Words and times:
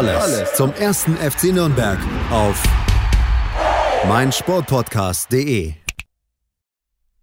Alles, 0.00 0.54
zum 0.54 0.72
ersten 0.72 1.14
FC 1.16 1.52
Nürnberg 1.52 1.98
auf 2.30 2.62
meinsportpodcast.de. 4.08 5.74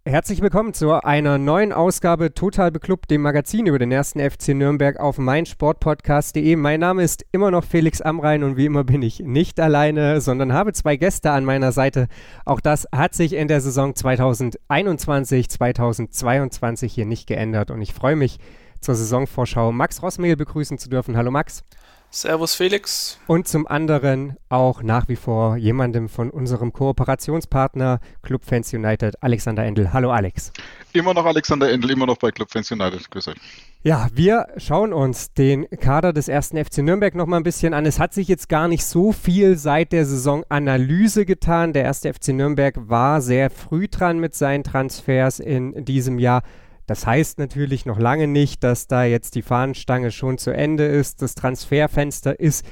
Herzlich 0.04 0.40
willkommen 0.42 0.72
zu 0.72 0.92
einer 0.92 1.38
neuen 1.38 1.72
Ausgabe 1.72 2.34
Total 2.34 2.70
Beklubbt, 2.70 3.10
dem 3.10 3.22
Magazin 3.22 3.66
über 3.66 3.80
den 3.80 3.90
ersten 3.90 4.20
FC 4.20 4.50
Nürnberg 4.50 5.00
auf 5.00 5.18
meinsportpodcast.de. 5.18 6.54
Mein 6.54 6.78
Name 6.78 7.02
ist 7.02 7.26
immer 7.32 7.50
noch 7.50 7.64
Felix 7.64 8.00
Amrein 8.00 8.44
und 8.44 8.56
wie 8.56 8.66
immer 8.66 8.84
bin 8.84 9.02
ich 9.02 9.18
nicht 9.18 9.58
alleine, 9.58 10.20
sondern 10.20 10.52
habe 10.52 10.72
zwei 10.72 10.96
Gäste 10.96 11.32
an 11.32 11.44
meiner 11.44 11.72
Seite. 11.72 12.06
Auch 12.44 12.60
das 12.60 12.86
hat 12.94 13.12
sich 13.12 13.32
in 13.32 13.48
der 13.48 13.60
Saison 13.60 13.96
2021, 13.96 15.48
2022 15.48 16.94
hier 16.94 17.06
nicht 17.06 17.26
geändert 17.26 17.72
und 17.72 17.82
ich 17.82 17.92
freue 17.92 18.14
mich 18.14 18.38
zur 18.80 18.94
Saisonvorschau 18.94 19.72
Max 19.72 20.00
Rossmehl 20.00 20.36
begrüßen 20.36 20.78
zu 20.78 20.88
dürfen. 20.88 21.16
Hallo 21.16 21.32
Max. 21.32 21.64
Servus 22.10 22.54
Felix. 22.54 23.18
Und 23.26 23.46
zum 23.46 23.66
anderen 23.66 24.38
auch 24.48 24.82
nach 24.82 25.08
wie 25.08 25.16
vor 25.16 25.56
jemandem 25.56 26.08
von 26.08 26.30
unserem 26.30 26.72
Kooperationspartner 26.72 28.00
Club 28.22 28.44
Fans 28.46 28.72
United, 28.72 29.22
Alexander 29.22 29.64
Endel. 29.64 29.92
Hallo 29.92 30.10
Alex. 30.10 30.50
Immer 30.94 31.12
noch 31.12 31.26
Alexander 31.26 31.70
Endel, 31.70 31.90
immer 31.90 32.06
noch 32.06 32.16
bei 32.16 32.30
Club 32.30 32.50
Fans 32.50 32.72
United. 32.72 33.10
Grüß 33.10 33.28
euch. 33.28 33.36
Ja, 33.82 34.08
wir 34.12 34.46
schauen 34.56 34.94
uns 34.94 35.34
den 35.34 35.68
Kader 35.68 36.14
des 36.14 36.28
ersten 36.28 36.62
FC 36.62 36.78
Nürnberg 36.78 37.14
noch 37.14 37.26
mal 37.26 37.36
ein 37.36 37.42
bisschen 37.42 37.74
an. 37.74 37.84
Es 37.84 38.00
hat 38.00 38.14
sich 38.14 38.26
jetzt 38.26 38.48
gar 38.48 38.68
nicht 38.68 38.86
so 38.86 39.12
viel 39.12 39.56
seit 39.56 39.92
der 39.92 40.06
Saisonanalyse 40.06 41.26
getan. 41.26 41.74
Der 41.74 41.84
erste 41.84 42.12
FC 42.12 42.28
Nürnberg 42.28 42.74
war 42.88 43.20
sehr 43.20 43.50
früh 43.50 43.86
dran 43.86 44.18
mit 44.18 44.34
seinen 44.34 44.64
Transfers 44.64 45.40
in 45.40 45.84
diesem 45.84 46.18
Jahr. 46.18 46.42
Das 46.88 47.06
heißt 47.06 47.38
natürlich 47.38 47.84
noch 47.84 47.98
lange 47.98 48.26
nicht, 48.26 48.64
dass 48.64 48.86
da 48.86 49.04
jetzt 49.04 49.34
die 49.34 49.42
Fahnenstange 49.42 50.10
schon 50.10 50.38
zu 50.38 50.52
Ende 50.52 50.86
ist. 50.86 51.20
Das 51.20 51.34
Transferfenster 51.34 52.40
ist 52.40 52.64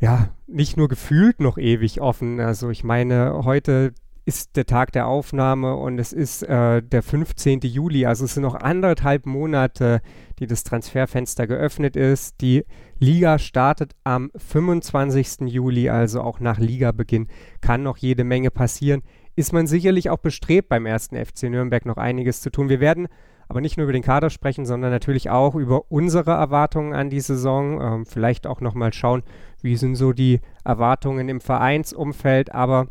ja 0.00 0.30
nicht 0.46 0.78
nur 0.78 0.88
gefühlt 0.88 1.38
noch 1.38 1.58
ewig 1.58 2.00
offen. 2.00 2.40
Also 2.40 2.70
ich 2.70 2.82
meine, 2.82 3.42
heute 3.44 3.92
ist 4.24 4.56
der 4.56 4.64
Tag 4.64 4.92
der 4.92 5.06
Aufnahme 5.06 5.76
und 5.76 5.98
es 5.98 6.14
ist 6.14 6.44
äh, 6.44 6.82
der 6.82 7.02
15. 7.02 7.60
Juli. 7.60 8.06
Also 8.06 8.24
es 8.24 8.34
sind 8.34 8.42
noch 8.42 8.54
anderthalb 8.54 9.26
Monate, 9.26 10.00
die 10.38 10.46
das 10.46 10.64
Transferfenster 10.64 11.46
geöffnet 11.46 11.96
ist. 11.96 12.40
Die 12.40 12.64
Liga 12.98 13.38
startet 13.38 13.92
am 14.02 14.30
25. 14.34 15.40
Juli, 15.46 15.90
also 15.90 16.22
auch 16.22 16.40
nach 16.40 16.58
Ligabeginn 16.58 17.28
kann 17.60 17.82
noch 17.82 17.98
jede 17.98 18.24
Menge 18.24 18.50
passieren 18.50 19.02
ist 19.36 19.52
man 19.52 19.66
sicherlich 19.66 20.10
auch 20.10 20.18
bestrebt, 20.18 20.68
beim 20.68 20.86
ersten 20.86 21.16
FC 21.16 21.44
Nürnberg 21.44 21.86
noch 21.86 21.96
einiges 21.96 22.40
zu 22.40 22.50
tun. 22.50 22.68
Wir 22.68 22.80
werden 22.80 23.08
aber 23.50 23.60
nicht 23.60 23.76
nur 23.76 23.84
über 23.84 23.92
den 23.92 24.04
Kader 24.04 24.30
sprechen, 24.30 24.64
sondern 24.64 24.92
natürlich 24.92 25.28
auch 25.28 25.56
über 25.56 25.90
unsere 25.90 26.30
Erwartungen 26.30 26.94
an 26.94 27.10
die 27.10 27.18
Saison. 27.18 27.80
Ähm, 27.80 28.06
vielleicht 28.06 28.46
auch 28.46 28.60
nochmal 28.60 28.92
schauen, 28.92 29.24
wie 29.60 29.76
sind 29.76 29.96
so 29.96 30.12
die 30.12 30.40
Erwartungen 30.64 31.28
im 31.28 31.40
Vereinsumfeld. 31.40 32.54
Aber 32.54 32.86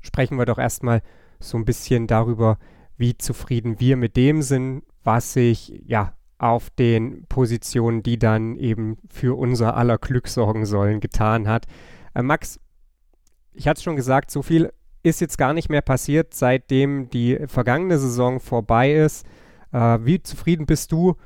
sprechen 0.00 0.38
wir 0.38 0.44
doch 0.44 0.58
erstmal 0.58 1.02
so 1.40 1.58
ein 1.58 1.64
bisschen 1.64 2.06
darüber, 2.06 2.58
wie 2.96 3.18
zufrieden 3.18 3.80
wir 3.80 3.96
mit 3.96 4.16
dem 4.16 4.42
sind, 4.42 4.84
was 5.02 5.32
sich 5.32 5.82
ja 5.84 6.12
auf 6.38 6.70
den 6.70 7.26
Positionen, 7.26 8.04
die 8.04 8.20
dann 8.20 8.56
eben 8.56 8.98
für 9.08 9.36
unser 9.36 9.76
aller 9.76 9.98
Glück 9.98 10.28
sorgen 10.28 10.64
sollen, 10.64 11.00
getan 11.00 11.48
hat. 11.48 11.66
Äh, 12.14 12.22
Max, 12.22 12.60
ich 13.52 13.66
hatte 13.66 13.78
es 13.78 13.82
schon 13.82 13.96
gesagt, 13.96 14.30
so 14.30 14.42
viel 14.42 14.72
ist 15.02 15.20
jetzt 15.20 15.38
gar 15.38 15.52
nicht 15.52 15.68
mehr 15.68 15.82
passiert, 15.82 16.34
seitdem 16.34 17.10
die 17.10 17.38
vergangene 17.46 17.98
Saison 17.98 18.40
vorbei 18.40 18.92
ist. 18.92 19.26
Äh, 19.72 19.98
wie 20.02 20.22
zufrieden 20.22 20.66
bist 20.66 20.92
du 20.92 21.16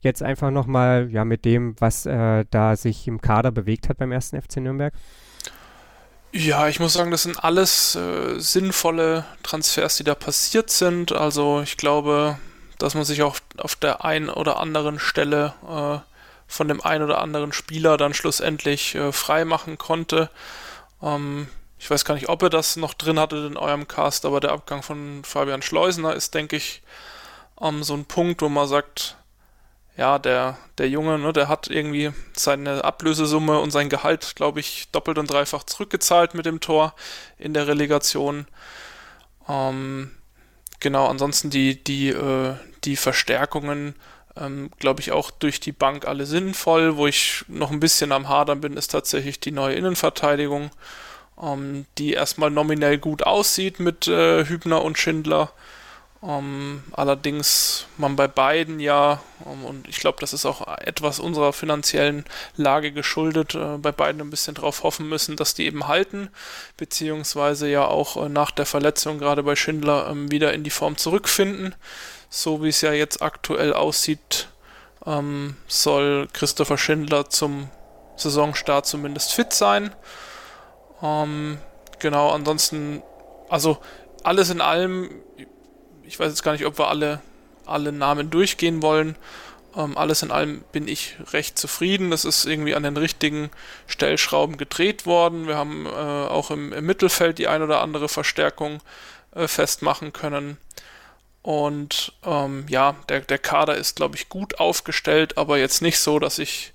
jetzt 0.00 0.22
einfach 0.22 0.50
nochmal 0.50 1.08
ja, 1.10 1.24
mit 1.24 1.44
dem, 1.44 1.74
was 1.78 2.06
äh, 2.06 2.44
da 2.50 2.76
sich 2.76 3.06
im 3.06 3.20
Kader 3.20 3.52
bewegt 3.52 3.88
hat 3.88 3.98
beim 3.98 4.12
ersten 4.12 4.40
FC 4.40 4.56
Nürnberg? 4.56 4.94
Ja, 6.32 6.68
ich 6.68 6.78
muss 6.78 6.92
sagen, 6.92 7.10
das 7.10 7.24
sind 7.24 7.42
alles 7.42 7.96
äh, 7.96 8.38
sinnvolle 8.38 9.24
Transfers, 9.42 9.96
die 9.96 10.04
da 10.04 10.14
passiert 10.14 10.70
sind. 10.70 11.12
Also 11.12 11.60
ich 11.60 11.76
glaube, 11.76 12.38
dass 12.78 12.94
man 12.94 13.04
sich 13.04 13.22
auch 13.22 13.36
auf 13.58 13.74
der 13.74 14.04
einen 14.04 14.30
oder 14.30 14.58
anderen 14.58 14.98
Stelle 14.98 15.54
äh, 15.68 15.98
von 16.46 16.68
dem 16.68 16.80
einen 16.82 17.04
oder 17.04 17.20
anderen 17.20 17.52
Spieler 17.52 17.96
dann 17.96 18.14
schlussendlich 18.14 18.94
äh, 18.94 19.12
frei 19.12 19.44
machen 19.44 19.76
konnte. 19.76 20.30
Ähm, 21.02 21.48
ich 21.80 21.90
weiß 21.90 22.04
gar 22.04 22.14
nicht, 22.14 22.28
ob 22.28 22.42
ihr 22.42 22.50
das 22.50 22.76
noch 22.76 22.92
drin 22.92 23.18
hattet 23.18 23.50
in 23.50 23.56
eurem 23.56 23.88
Cast, 23.88 24.26
aber 24.26 24.38
der 24.40 24.52
Abgang 24.52 24.82
von 24.82 25.24
Fabian 25.24 25.62
Schleusener 25.62 26.14
ist, 26.14 26.34
denke 26.34 26.56
ich, 26.56 26.82
um, 27.56 27.82
so 27.82 27.94
ein 27.94 28.04
Punkt, 28.04 28.42
wo 28.42 28.50
man 28.50 28.68
sagt, 28.68 29.16
ja, 29.96 30.18
der, 30.18 30.58
der 30.76 30.90
Junge, 30.90 31.18
ne, 31.18 31.32
der 31.32 31.48
hat 31.48 31.68
irgendwie 31.68 32.12
seine 32.36 32.84
Ablösesumme 32.84 33.58
und 33.58 33.70
sein 33.70 33.88
Gehalt, 33.88 34.36
glaube 34.36 34.60
ich, 34.60 34.90
doppelt 34.92 35.16
und 35.16 35.30
dreifach 35.30 35.64
zurückgezahlt 35.64 36.34
mit 36.34 36.44
dem 36.44 36.60
Tor 36.60 36.94
in 37.38 37.54
der 37.54 37.66
Relegation. 37.66 38.46
Ähm, 39.48 40.10
genau, 40.80 41.06
ansonsten 41.06 41.48
die, 41.48 41.82
die, 41.82 42.10
äh, 42.10 42.56
die 42.84 42.96
Verstärkungen, 42.96 43.94
ähm, 44.36 44.70
glaube 44.78 45.00
ich, 45.00 45.12
auch 45.12 45.30
durch 45.30 45.60
die 45.60 45.72
Bank 45.72 46.06
alle 46.06 46.26
sinnvoll. 46.26 46.98
Wo 46.98 47.06
ich 47.06 47.44
noch 47.48 47.70
ein 47.70 47.80
bisschen 47.80 48.12
am 48.12 48.28
Hadern 48.28 48.60
bin, 48.60 48.74
ist 48.74 48.88
tatsächlich 48.88 49.40
die 49.40 49.52
neue 49.52 49.74
Innenverteidigung 49.74 50.70
ähm, 51.42 51.86
die 51.98 52.12
erstmal 52.12 52.50
nominell 52.50 52.98
gut 52.98 53.22
aussieht 53.22 53.80
mit 53.80 54.06
äh, 54.08 54.44
Hübner 54.44 54.82
und 54.82 54.98
Schindler. 54.98 55.52
Ähm, 56.22 56.82
allerdings 56.92 57.86
man 57.96 58.14
bei 58.14 58.28
beiden 58.28 58.78
ja, 58.78 59.22
ähm, 59.46 59.64
und 59.64 59.88
ich 59.88 60.00
glaube, 60.00 60.18
das 60.20 60.34
ist 60.34 60.44
auch 60.44 60.66
etwas 60.78 61.18
unserer 61.18 61.54
finanziellen 61.54 62.26
Lage 62.56 62.92
geschuldet, 62.92 63.54
äh, 63.54 63.78
bei 63.78 63.90
beiden 63.90 64.20
ein 64.20 64.28
bisschen 64.28 64.54
drauf 64.54 64.82
hoffen 64.82 65.08
müssen, 65.08 65.36
dass 65.36 65.54
die 65.54 65.64
eben 65.64 65.88
halten, 65.88 66.28
beziehungsweise 66.76 67.68
ja 67.68 67.86
auch 67.86 68.18
äh, 68.18 68.28
nach 68.28 68.50
der 68.50 68.66
Verletzung 68.66 69.18
gerade 69.18 69.42
bei 69.42 69.56
Schindler 69.56 70.08
ähm, 70.10 70.30
wieder 70.30 70.52
in 70.52 70.62
die 70.62 70.70
Form 70.70 70.98
zurückfinden. 70.98 71.74
So 72.28 72.62
wie 72.62 72.68
es 72.68 72.82
ja 72.82 72.92
jetzt 72.92 73.22
aktuell 73.22 73.72
aussieht, 73.72 74.48
ähm, 75.06 75.56
soll 75.68 76.28
Christopher 76.34 76.76
Schindler 76.76 77.30
zum 77.30 77.70
Saisonstart 78.16 78.86
zumindest 78.86 79.32
fit 79.32 79.54
sein. 79.54 79.90
Ähm, 81.02 81.58
genau, 81.98 82.30
ansonsten, 82.30 83.02
also 83.48 83.78
alles 84.22 84.50
in 84.50 84.60
allem, 84.60 85.10
ich 86.04 86.18
weiß 86.18 86.28
jetzt 86.28 86.42
gar 86.42 86.52
nicht, 86.52 86.66
ob 86.66 86.78
wir 86.78 86.88
alle, 86.88 87.20
alle 87.66 87.92
Namen 87.92 88.30
durchgehen 88.30 88.82
wollen. 88.82 89.16
Ähm, 89.76 89.96
alles 89.96 90.22
in 90.22 90.30
allem 90.30 90.64
bin 90.72 90.88
ich 90.88 91.16
recht 91.32 91.58
zufrieden. 91.58 92.10
Das 92.10 92.24
ist 92.24 92.44
irgendwie 92.44 92.74
an 92.74 92.82
den 92.82 92.96
richtigen 92.96 93.50
Stellschrauben 93.86 94.56
gedreht 94.56 95.06
worden. 95.06 95.46
Wir 95.46 95.56
haben 95.56 95.86
äh, 95.86 95.90
auch 95.90 96.50
im, 96.50 96.72
im, 96.72 96.84
Mittelfeld 96.84 97.38
die 97.38 97.48
ein 97.48 97.62
oder 97.62 97.80
andere 97.80 98.08
Verstärkung 98.08 98.80
äh, 99.34 99.46
festmachen 99.46 100.12
können. 100.12 100.58
Und 101.42 102.12
ähm, 102.24 102.66
ja, 102.68 102.96
der, 103.08 103.20
der 103.20 103.38
Kader 103.38 103.76
ist, 103.76 103.96
glaube 103.96 104.16
ich, 104.16 104.28
gut 104.28 104.58
aufgestellt, 104.58 105.38
aber 105.38 105.58
jetzt 105.58 105.80
nicht 105.80 105.98
so, 105.98 106.18
dass 106.18 106.38
ich 106.38 106.74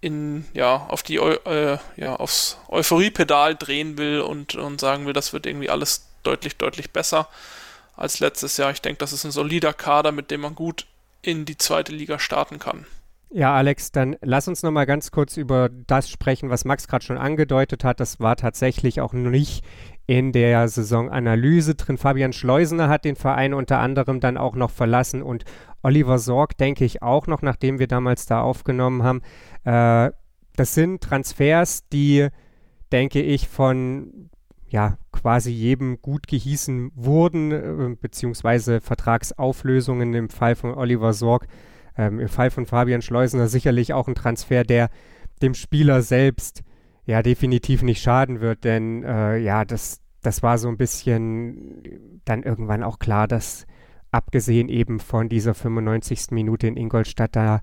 in, 0.00 0.46
ja, 0.54 0.86
auf 0.88 1.02
die, 1.02 1.16
äh, 1.16 1.78
ja, 1.96 2.16
aufs 2.16 2.58
Euphoriepedal 2.68 3.54
drehen 3.54 3.98
will 3.98 4.20
und, 4.20 4.54
und 4.54 4.80
sagen 4.80 5.06
will, 5.06 5.12
das 5.12 5.32
wird 5.32 5.46
irgendwie 5.46 5.70
alles 5.70 6.06
deutlich, 6.22 6.56
deutlich 6.56 6.90
besser 6.90 7.28
als 7.96 8.20
letztes 8.20 8.56
Jahr. 8.56 8.70
Ich 8.70 8.80
denke, 8.80 8.98
das 8.98 9.12
ist 9.12 9.24
ein 9.24 9.30
solider 9.30 9.72
Kader, 9.72 10.12
mit 10.12 10.30
dem 10.30 10.40
man 10.40 10.54
gut 10.54 10.86
in 11.22 11.44
die 11.44 11.58
zweite 11.58 11.92
Liga 11.92 12.18
starten 12.18 12.58
kann. 12.58 12.86
Ja, 13.32 13.54
Alex, 13.54 13.92
dann 13.92 14.16
lass 14.22 14.48
uns 14.48 14.64
noch 14.64 14.72
mal 14.72 14.86
ganz 14.86 15.12
kurz 15.12 15.36
über 15.36 15.68
das 15.68 16.10
sprechen, 16.10 16.50
was 16.50 16.64
Max 16.64 16.88
gerade 16.88 17.04
schon 17.04 17.16
angedeutet 17.16 17.84
hat. 17.84 18.00
Das 18.00 18.18
war 18.18 18.34
tatsächlich 18.34 19.00
auch 19.00 19.12
nicht 19.12 19.64
in 20.08 20.32
der 20.32 20.66
Saisonanalyse 20.66 21.76
drin. 21.76 21.96
Fabian 21.96 22.32
Schleusener 22.32 22.88
hat 22.88 23.04
den 23.04 23.14
Verein 23.14 23.54
unter 23.54 23.78
anderem 23.78 24.18
dann 24.18 24.36
auch 24.36 24.56
noch 24.56 24.70
verlassen 24.72 25.22
und 25.22 25.44
Oliver 25.82 26.18
Sorg, 26.18 26.58
denke 26.58 26.84
ich, 26.84 27.02
auch 27.02 27.28
noch, 27.28 27.42
nachdem 27.42 27.78
wir 27.78 27.86
damals 27.86 28.26
da 28.26 28.40
aufgenommen 28.40 29.04
haben. 29.04 29.22
Äh, 29.62 30.12
das 30.56 30.74
sind 30.74 31.00
Transfers, 31.00 31.88
die, 31.88 32.28
denke 32.90 33.22
ich, 33.22 33.48
von 33.48 34.30
ja, 34.66 34.98
quasi 35.12 35.52
jedem 35.52 36.02
gut 36.02 36.26
gehießen 36.26 36.90
wurden, 36.96 37.52
äh, 37.52 37.96
beziehungsweise 38.00 38.80
Vertragsauflösungen 38.80 40.14
im 40.14 40.28
Fall 40.28 40.56
von 40.56 40.74
Oliver 40.74 41.12
Sorg, 41.12 41.46
ähm, 42.00 42.18
im 42.18 42.28
Fall 42.28 42.50
von 42.50 42.64
Fabian 42.64 43.02
Schleusener 43.02 43.48
sicherlich 43.48 43.92
auch 43.92 44.08
ein 44.08 44.14
Transfer, 44.14 44.64
der 44.64 44.88
dem 45.42 45.54
Spieler 45.54 46.02
selbst 46.02 46.62
ja 47.04 47.22
definitiv 47.22 47.82
nicht 47.82 48.02
schaden 48.02 48.40
wird, 48.40 48.64
denn 48.64 49.02
äh, 49.04 49.36
ja, 49.38 49.64
das, 49.64 50.00
das 50.22 50.42
war 50.42 50.58
so 50.58 50.68
ein 50.68 50.76
bisschen 50.76 51.82
dann 52.24 52.42
irgendwann 52.42 52.82
auch 52.82 52.98
klar, 52.98 53.28
dass 53.28 53.66
abgesehen 54.10 54.68
eben 54.68 54.98
von 54.98 55.28
dieser 55.28 55.54
95. 55.54 56.30
Minute 56.30 56.66
in 56.66 56.76
Ingolstadt 56.76 57.36
da 57.36 57.60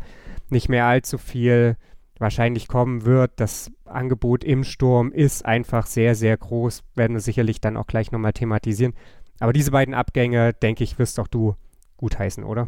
nicht 0.50 0.70
mehr 0.70 0.86
allzu 0.86 1.18
viel 1.18 1.76
wahrscheinlich 2.20 2.68
kommen 2.68 3.06
wird. 3.06 3.32
Das 3.38 3.72
Angebot 3.86 4.44
im 4.44 4.64
Sturm 4.64 5.12
ist 5.12 5.46
einfach 5.46 5.86
sehr, 5.88 6.16
sehr 6.16 6.38
groß, 6.38 6.84
werden 6.96 7.14
wir 7.14 7.22
sicherlich 7.22 7.60
dann 7.60 7.78
auch 7.78 7.88
gleich 7.88 8.12
nochmal 8.12 8.34
thematisieren. 8.34 8.94
Aber 9.40 9.54
diese 9.54 9.72
beiden 9.72 9.94
Abgänge, 9.94 10.54
denke 10.54 10.84
ich, 10.84 11.00
wirst 11.00 11.20
auch 11.20 11.28
du 11.28 11.56
gutheißen, 11.98 12.44
oder? 12.44 12.68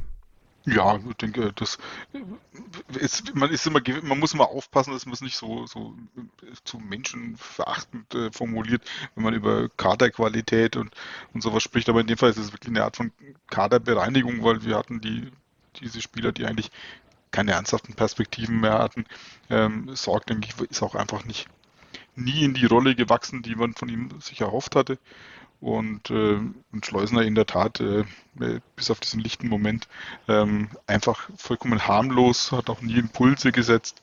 Ja, 0.65 0.97
ich 0.97 1.15
denke, 1.15 1.53
das 1.53 1.77
ist, 2.99 3.33
man 3.35 3.49
ist 3.49 3.65
immer, 3.65 3.81
man 4.03 4.19
muss 4.19 4.33
immer 4.33 4.49
aufpassen, 4.49 4.91
dass 4.91 5.05
man 5.05 5.13
es 5.13 5.21
nicht 5.21 5.37
so, 5.37 5.65
so 5.65 5.95
zu 6.63 6.79
menschenverachtend 6.79 8.13
äh, 8.13 8.31
formuliert, 8.31 8.83
wenn 9.15 9.23
man 9.23 9.33
über 9.33 9.69
Kaderqualität 9.69 10.75
und, 10.75 10.93
und 11.33 11.41
sowas 11.41 11.63
spricht. 11.63 11.89
Aber 11.89 12.01
in 12.01 12.07
dem 12.07 12.17
Fall 12.17 12.29
ist 12.29 12.37
es 12.37 12.51
wirklich 12.51 12.69
eine 12.69 12.83
Art 12.83 12.97
von 12.97 13.11
Kaderbereinigung, 13.49 14.43
weil 14.43 14.63
wir 14.63 14.75
hatten 14.77 15.01
die, 15.01 15.31
diese 15.79 16.01
Spieler, 16.01 16.31
die 16.31 16.45
eigentlich 16.45 16.71
keine 17.31 17.53
ernsthaften 17.53 17.95
Perspektiven 17.95 18.59
mehr 18.59 18.79
hatten. 18.79 19.05
Ähm, 19.49 19.95
Sorg, 19.95 20.27
denke 20.27 20.49
ich, 20.49 20.69
ist 20.69 20.83
auch 20.83 20.95
einfach 20.95 21.25
nicht 21.25 21.47
nie 22.15 22.43
in 22.43 22.53
die 22.53 22.65
Rolle 22.65 22.95
gewachsen, 22.95 23.41
die 23.41 23.55
man 23.55 23.73
von 23.73 23.89
ihm 23.89 24.09
sich 24.19 24.41
erhofft 24.41 24.75
hatte. 24.75 24.99
Und, 25.61 26.09
äh, 26.09 26.39
und 26.71 26.85
Schleusner 26.85 27.23
in 27.23 27.35
der 27.35 27.45
Tat, 27.45 27.81
äh, 27.81 28.05
bis 28.75 28.89
auf 28.89 28.99
diesen 29.01 29.19
lichten 29.19 29.49
Moment, 29.49 29.87
ähm, 30.27 30.69
einfach 30.87 31.29
vollkommen 31.35 31.85
harmlos, 31.85 32.51
hat 32.53 32.69
auch 32.69 32.81
nie 32.81 32.97
Impulse 32.97 33.51
gesetzt 33.51 34.01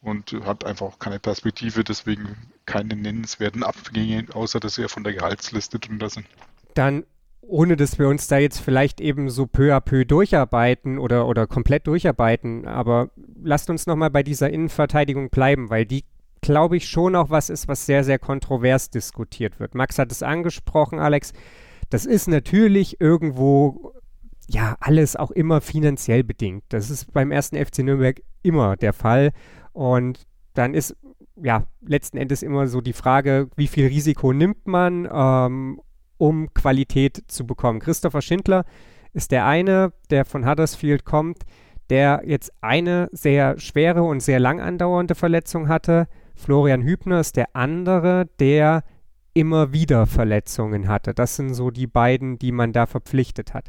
und 0.00 0.32
hat 0.44 0.64
einfach 0.64 0.86
auch 0.86 0.98
keine 1.00 1.18
Perspektive, 1.18 1.82
deswegen 1.82 2.36
keine 2.66 2.94
nennenswerten 2.94 3.64
Abgänge, 3.64 4.26
außer 4.32 4.60
dass 4.60 4.78
er 4.78 4.88
von 4.88 5.02
der 5.02 5.14
Gehaltsliste 5.14 5.80
drunter 5.80 6.08
sind. 6.08 6.26
Dann 6.74 7.04
ohne 7.42 7.76
dass 7.76 7.98
wir 7.98 8.08
uns 8.08 8.28
da 8.28 8.38
jetzt 8.38 8.60
vielleicht 8.60 9.00
eben 9.00 9.28
so 9.28 9.46
peu 9.46 9.74
à 9.74 9.80
peu 9.80 10.04
durcharbeiten 10.04 10.98
oder, 10.98 11.26
oder 11.26 11.46
komplett 11.46 11.86
durcharbeiten, 11.86 12.66
aber 12.66 13.10
lasst 13.42 13.68
uns 13.68 13.86
nochmal 13.86 14.10
bei 14.10 14.22
dieser 14.22 14.48
Innenverteidigung 14.50 15.28
bleiben, 15.28 15.68
weil 15.68 15.84
die, 15.84 16.04
glaube 16.42 16.76
ich, 16.76 16.88
schon 16.88 17.16
auch 17.16 17.30
was 17.30 17.48
ist, 17.48 17.68
was 17.68 17.86
sehr, 17.86 18.04
sehr 18.04 18.18
kontrovers 18.18 18.90
diskutiert 18.90 19.58
wird. 19.58 19.74
Max 19.74 19.98
hat 19.98 20.12
es 20.12 20.22
angesprochen, 20.22 20.98
Alex. 20.98 21.32
Das 21.88 22.04
ist 22.04 22.28
natürlich 22.28 23.00
irgendwo, 23.00 23.94
ja, 24.48 24.76
alles 24.80 25.16
auch 25.16 25.30
immer 25.30 25.60
finanziell 25.60 26.24
bedingt. 26.24 26.64
Das 26.68 26.90
ist 26.90 27.12
beim 27.12 27.30
ersten 27.30 27.56
FC 27.56 27.78
Nürnberg 27.78 28.20
immer 28.42 28.76
der 28.76 28.92
Fall. 28.92 29.32
Und 29.72 30.26
dann 30.54 30.74
ist 30.74 30.96
ja 31.42 31.64
letzten 31.80 32.18
Endes 32.18 32.42
immer 32.42 32.66
so 32.66 32.80
die 32.80 32.92
Frage, 32.92 33.48
wie 33.56 33.68
viel 33.68 33.86
Risiko 33.86 34.32
nimmt 34.32 34.66
man 34.66 35.08
ähm, 35.10 35.80
um 36.18 36.52
Qualität 36.54 37.24
zu 37.26 37.46
bekommen. 37.46 37.80
Christopher 37.80 38.22
Schindler 38.22 38.64
ist 39.12 39.32
der 39.32 39.46
eine, 39.46 39.92
der 40.10 40.24
von 40.24 40.48
Huddersfield 40.48 41.04
kommt, 41.04 41.38
der 41.90 42.22
jetzt 42.24 42.52
eine 42.60 43.08
sehr 43.12 43.58
schwere 43.58 44.02
und 44.02 44.20
sehr 44.20 44.40
lang 44.40 44.60
andauernde 44.60 45.14
Verletzung 45.14 45.68
hatte. 45.68 46.06
Florian 46.34 46.82
Hübner 46.82 47.20
ist 47.20 47.36
der 47.36 47.54
andere, 47.54 48.28
der 48.38 48.84
immer 49.34 49.72
wieder 49.72 50.06
Verletzungen 50.06 50.88
hatte. 50.88 51.14
Das 51.14 51.36
sind 51.36 51.54
so 51.54 51.70
die 51.70 51.86
beiden, 51.86 52.38
die 52.38 52.52
man 52.52 52.72
da 52.72 52.86
verpflichtet 52.86 53.54
hat. 53.54 53.68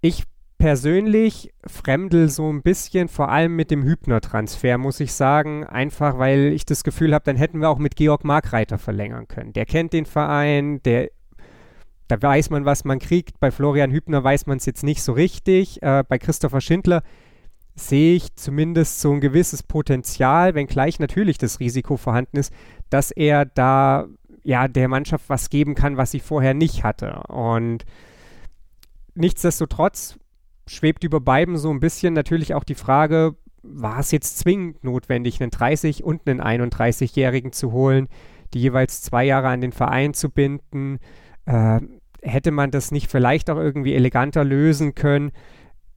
Ich 0.00 0.24
persönlich 0.58 1.52
fremdel 1.66 2.28
so 2.28 2.50
ein 2.50 2.62
bisschen, 2.62 3.08
vor 3.08 3.28
allem 3.28 3.56
mit 3.56 3.70
dem 3.70 3.82
Hübner-Transfer, 3.82 4.78
muss 4.78 5.00
ich 5.00 5.12
sagen, 5.12 5.64
einfach 5.64 6.18
weil 6.18 6.52
ich 6.52 6.64
das 6.64 6.84
Gefühl 6.84 7.12
habe, 7.14 7.24
dann 7.24 7.36
hätten 7.36 7.60
wir 7.60 7.68
auch 7.68 7.78
mit 7.78 7.96
Georg 7.96 8.24
Markreiter 8.24 8.78
verlängern 8.78 9.28
können. 9.28 9.52
Der 9.52 9.66
kennt 9.66 9.92
den 9.92 10.06
Verein, 10.06 10.82
der 10.84 11.10
da 12.08 12.20
weiß 12.20 12.50
man, 12.50 12.64
was 12.64 12.84
man 12.84 12.98
kriegt. 12.98 13.40
Bei 13.40 13.50
Florian 13.50 13.90
Hübner 13.90 14.22
weiß 14.22 14.46
man 14.46 14.58
es 14.58 14.66
jetzt 14.66 14.84
nicht 14.84 15.02
so 15.02 15.12
richtig. 15.12 15.82
Äh, 15.82 16.04
bei 16.06 16.18
Christopher 16.18 16.60
Schindler 16.60 17.02
sehe 17.74 18.14
ich 18.14 18.34
zumindest 18.36 19.00
so 19.00 19.12
ein 19.12 19.20
gewisses 19.20 19.62
Potenzial, 19.62 20.54
wenngleich 20.54 21.00
natürlich 21.00 21.38
das 21.38 21.60
Risiko 21.60 21.96
vorhanden 21.96 22.36
ist, 22.36 22.52
dass 22.90 23.10
er 23.10 23.44
da 23.44 24.06
ja 24.44 24.68
der 24.68 24.88
Mannschaft 24.88 25.28
was 25.28 25.50
geben 25.50 25.74
kann, 25.74 25.96
was 25.96 26.10
sie 26.10 26.20
vorher 26.20 26.54
nicht 26.54 26.84
hatte. 26.84 27.22
Und 27.28 27.84
nichtsdestotrotz 29.14 30.18
schwebt 30.66 31.04
über 31.04 31.20
beiden 31.20 31.56
so 31.56 31.70
ein 31.70 31.80
bisschen 31.80 32.14
natürlich 32.14 32.54
auch 32.54 32.64
die 32.64 32.74
Frage, 32.74 33.34
war 33.62 33.98
es 33.98 34.10
jetzt 34.10 34.38
zwingend 34.38 34.84
notwendig, 34.84 35.40
einen 35.40 35.50
30- 35.50 36.02
und 36.02 36.28
einen 36.28 36.40
31-Jährigen 36.40 37.52
zu 37.52 37.72
holen, 37.72 38.08
die 38.52 38.60
jeweils 38.60 39.02
zwei 39.02 39.24
Jahre 39.24 39.48
an 39.48 39.62
den 39.62 39.72
Verein 39.72 40.14
zu 40.14 40.30
binden? 40.30 40.98
Äh, 41.46 41.80
hätte 42.22 42.50
man 42.50 42.70
das 42.70 42.90
nicht 42.90 43.10
vielleicht 43.10 43.50
auch 43.50 43.56
irgendwie 43.56 43.94
eleganter 43.94 44.44
lösen 44.44 44.94
können? 44.94 45.32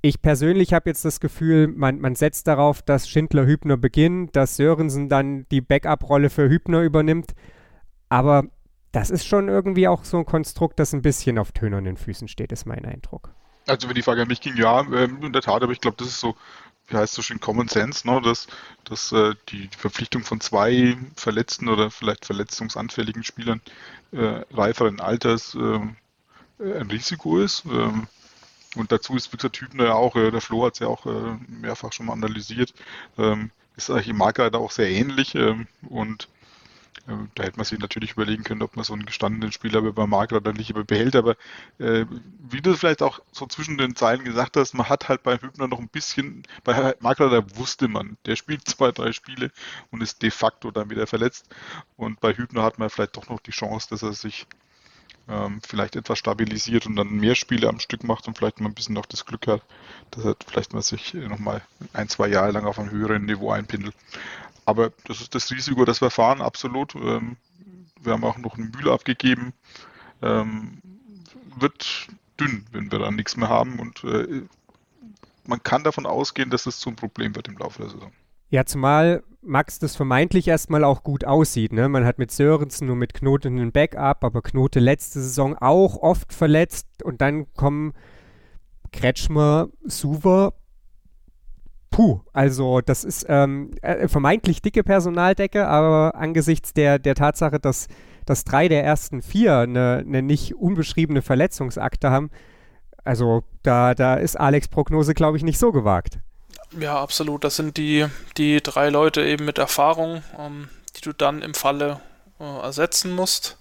Ich 0.01 0.21
persönlich 0.21 0.73
habe 0.73 0.89
jetzt 0.89 1.03
das 1.05 1.19
Gefühl, 1.19 1.67
man, 1.67 1.99
man 1.99 2.15
setzt 2.15 2.47
darauf, 2.47 2.81
dass 2.81 3.09
Schindler 3.09 3.45
Hübner 3.45 3.77
beginnt, 3.77 4.35
dass 4.35 4.55
Sörensen 4.55 5.09
dann 5.09 5.47
die 5.49 5.61
Backup-Rolle 5.61 6.29
für 6.29 6.49
Hübner 6.49 6.81
übernimmt. 6.81 7.33
Aber 8.09 8.43
das 8.91 9.09
ist 9.09 9.25
schon 9.25 9.49
irgendwie 9.49 9.87
auch 9.87 10.05
so 10.05 10.17
ein 10.17 10.25
Konstrukt, 10.25 10.79
das 10.79 10.93
ein 10.93 11.01
bisschen 11.01 11.39
auf 11.39 11.51
tönernen 11.51 11.97
Füßen 11.97 12.27
steht, 12.27 12.51
ist 12.51 12.65
mein 12.65 12.85
Eindruck. 12.85 13.31
Also 13.67 13.87
wenn 13.87 13.95
die 13.95 14.01
Frage 14.01 14.21
an 14.21 14.27
mich 14.27 14.39
ging, 14.39 14.55
ja, 14.55 14.81
ähm, 14.81 15.21
in 15.23 15.33
der 15.33 15.41
Tat, 15.41 15.61
aber 15.61 15.71
ich 15.71 15.81
glaube, 15.81 15.97
das 15.97 16.07
ist 16.07 16.19
so, 16.19 16.35
wie 16.87 16.95
heißt 16.95 17.11
es 17.11 17.15
so 17.15 17.21
schön, 17.21 17.39
Common 17.39 17.67
Sense, 17.67 18.07
ne? 18.07 18.21
dass, 18.21 18.47
dass 18.85 19.11
äh, 19.11 19.33
die, 19.49 19.67
die, 19.67 19.77
Verpflichtung 19.77 20.23
von 20.23 20.39
zwei 20.39 20.97
verletzten 21.15 21.67
oder 21.67 21.91
vielleicht 21.91 22.25
verletzungsanfälligen 22.25 23.23
Spielern 23.23 23.61
äh, 24.13 24.41
reiferen 24.53 25.01
Alters 25.01 25.55
äh, 25.55 25.79
ein 26.59 26.89
Risiko 26.89 27.39
ist. 27.39 27.65
Ähm, 27.65 28.07
und 28.75 28.91
dazu 28.91 29.15
ist, 29.15 29.31
wie 29.33 29.37
gesagt, 29.37 29.59
Hübner 29.61 29.85
ja 29.85 29.93
auch, 29.93 30.15
äh, 30.15 30.31
der 30.31 30.41
Flo 30.41 30.65
hat 30.65 30.73
es 30.73 30.79
ja 30.79 30.87
auch 30.87 31.05
äh, 31.05 31.37
mehrfach 31.47 31.93
schon 31.93 32.07
mal 32.07 32.13
analysiert, 32.13 32.73
ähm, 33.17 33.51
ist 33.75 33.89
eigentlich 33.89 34.09
im 34.09 34.17
Marker 34.17 34.49
da 34.51 34.57
auch 34.57 34.71
sehr 34.71 34.89
ähnlich 34.89 35.35
ähm, 35.35 35.67
und 35.87 36.27
äh, 37.07 37.13
da 37.35 37.43
hätte 37.43 37.57
man 37.57 37.65
sich 37.65 37.79
natürlich 37.79 38.11
überlegen 38.11 38.43
können, 38.43 38.61
ob 38.61 38.75
man 38.75 38.83
so 38.83 38.93
einen 38.93 39.05
gestandenen 39.05 39.51
Spieler 39.51 39.81
bei 39.81 40.07
Markgrad 40.07 40.45
dann 40.45 40.55
nicht 40.55 40.73
behält, 40.87 41.15
aber 41.15 41.35
äh, 41.79 42.05
wie 42.49 42.61
du 42.61 42.75
vielleicht 42.75 43.01
auch 43.01 43.19
so 43.31 43.47
zwischen 43.47 43.77
den 43.77 43.95
Zeilen 43.95 44.23
gesagt 44.23 44.57
hast, 44.57 44.73
man 44.73 44.89
hat 44.89 45.07
halt 45.07 45.23
bei 45.23 45.37
Hübner 45.37 45.67
noch 45.67 45.79
ein 45.79 45.89
bisschen, 45.89 46.43
bei 46.63 46.95
Markgrad, 46.99 47.31
da 47.31 47.57
wusste 47.57 47.87
man, 47.87 48.17
der 48.25 48.35
spielt 48.35 48.67
zwei, 48.67 48.91
drei 48.91 49.11
Spiele 49.13 49.51
und 49.91 50.01
ist 50.01 50.21
de 50.21 50.31
facto 50.31 50.71
dann 50.71 50.89
wieder 50.89 51.07
verletzt. 51.07 51.47
Und 51.95 52.19
bei 52.19 52.33
Hübner 52.33 52.63
hat 52.63 52.79
man 52.79 52.89
vielleicht 52.89 53.17
doch 53.17 53.29
noch 53.29 53.39
die 53.39 53.51
Chance, 53.51 53.87
dass 53.89 54.03
er 54.03 54.13
sich 54.13 54.47
ähm, 55.29 55.59
vielleicht 55.67 55.95
etwas 55.95 56.19
stabilisiert 56.19 56.85
und 56.85 56.95
dann 56.95 57.09
mehr 57.09 57.35
Spiele 57.35 57.67
am 57.67 57.79
Stück 57.79 58.03
macht 58.03 58.27
und 58.27 58.37
vielleicht 58.37 58.59
mal 58.59 58.69
ein 58.69 58.75
bisschen 58.75 58.95
noch 58.95 59.05
das 59.05 59.25
Glück 59.25 59.47
hat, 59.47 59.61
dass 60.11 60.25
er 60.25 60.35
vielleicht 60.45 60.73
mal 60.73 60.81
sich 60.81 61.13
nochmal 61.13 61.61
ein, 61.93 62.09
zwei 62.09 62.27
Jahre 62.27 62.51
lang 62.51 62.65
auf 62.65 62.79
einem 62.79 62.91
höheren 62.91 63.25
Niveau 63.25 63.51
einpindelt. 63.51 63.95
Aber 64.65 64.91
das 65.05 65.21
ist 65.21 65.33
das 65.33 65.49
Risiko, 65.51 65.85
das 65.85 66.01
wir 66.01 66.09
fahren, 66.09 66.41
absolut. 66.41 66.95
Ähm, 66.95 67.37
wir 68.01 68.13
haben 68.13 68.23
auch 68.23 68.37
noch 68.37 68.57
einen 68.57 68.71
Mühle 68.71 68.91
abgegeben. 68.91 69.53
Ähm, 70.21 70.81
wird 71.55 72.07
dünn, 72.39 72.65
wenn 72.71 72.91
wir 72.91 72.99
dann 72.99 73.15
nichts 73.15 73.37
mehr 73.37 73.49
haben. 73.49 73.79
Und 73.79 74.03
äh, 74.03 74.43
man 75.45 75.63
kann 75.63 75.83
davon 75.83 76.05
ausgehen, 76.05 76.49
dass 76.49 76.65
es 76.65 76.79
zum 76.79 76.95
Problem 76.95 77.35
wird 77.35 77.47
im 77.47 77.57
Laufe 77.57 77.81
der 77.81 77.91
Saison. 77.91 78.11
Ja, 78.49 78.65
zumal 78.65 79.23
Max 79.41 79.79
das 79.79 79.95
vermeintlich 79.95 80.47
erstmal 80.47 80.83
auch 80.83 81.03
gut 81.03 81.25
aussieht. 81.25 81.73
Ne? 81.73 81.87
Man 81.89 82.05
hat 82.05 82.17
mit 82.17 82.31
Sörensen 82.31 82.87
nur 82.87 82.95
mit 82.95 83.13
Knote 83.13 83.47
einen 83.47 83.71
Backup, 83.71 84.23
aber 84.23 84.41
Knote 84.41 84.79
letzte 84.79 85.21
Saison 85.21 85.55
auch 85.57 85.97
oft 85.97 86.33
verletzt. 86.33 86.87
Und 87.03 87.21
dann 87.21 87.53
kommen 87.53 87.93
Kretschmer, 88.91 89.69
Suver, 89.85 90.53
puh, 91.91 92.21
also 92.33 92.81
das 92.81 93.03
ist 93.03 93.25
ähm, 93.27 93.71
äh, 93.81 94.07
vermeintlich 94.07 94.61
dicke 94.61 94.83
Personaldecke, 94.83 95.67
aber 95.67 96.15
angesichts 96.15 96.73
der, 96.73 96.99
der 96.99 97.15
Tatsache, 97.15 97.59
dass, 97.59 97.87
dass 98.25 98.43
drei 98.43 98.67
der 98.67 98.83
ersten 98.83 99.21
vier 99.21 99.57
eine, 99.57 100.03
eine 100.05 100.21
nicht 100.21 100.55
unbeschriebene 100.55 101.21
Verletzungsakte 101.21 102.11
haben, 102.11 102.29
also 103.03 103.43
da, 103.63 103.95
da 103.95 104.15
ist 104.15 104.39
Alex 104.39 104.67
Prognose, 104.67 105.13
glaube 105.13 105.37
ich, 105.37 105.43
nicht 105.43 105.59
so 105.59 105.71
gewagt. 105.71 106.19
Ja, 106.71 106.99
absolut. 107.01 107.43
Das 107.43 107.55
sind 107.55 107.77
die, 107.77 108.05
die 108.37 108.61
drei 108.61 108.89
Leute 108.89 109.23
eben 109.23 109.45
mit 109.45 109.57
Erfahrung, 109.57 110.23
ähm, 110.37 110.69
die 110.95 111.01
du 111.01 111.13
dann 111.13 111.41
im 111.41 111.53
Falle 111.53 112.01
äh, 112.39 112.59
ersetzen 112.61 113.13
musst. 113.13 113.57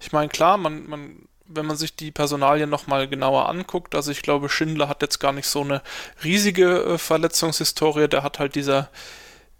Ich 0.00 0.12
meine, 0.12 0.28
klar, 0.28 0.56
man, 0.56 0.86
man 0.86 1.28
wenn 1.46 1.66
man 1.66 1.76
sich 1.76 1.94
die 1.94 2.10
Personalien 2.10 2.70
nochmal 2.70 3.08
genauer 3.08 3.48
anguckt, 3.48 3.94
also 3.94 4.10
ich 4.10 4.22
glaube, 4.22 4.48
Schindler 4.48 4.88
hat 4.88 5.02
jetzt 5.02 5.20
gar 5.20 5.32
nicht 5.32 5.46
so 5.46 5.60
eine 5.60 5.82
riesige 6.22 6.82
äh, 6.84 6.98
Verletzungshistorie, 6.98 8.08
der 8.08 8.22
hat 8.22 8.38
halt 8.38 8.54
diese, 8.54 8.88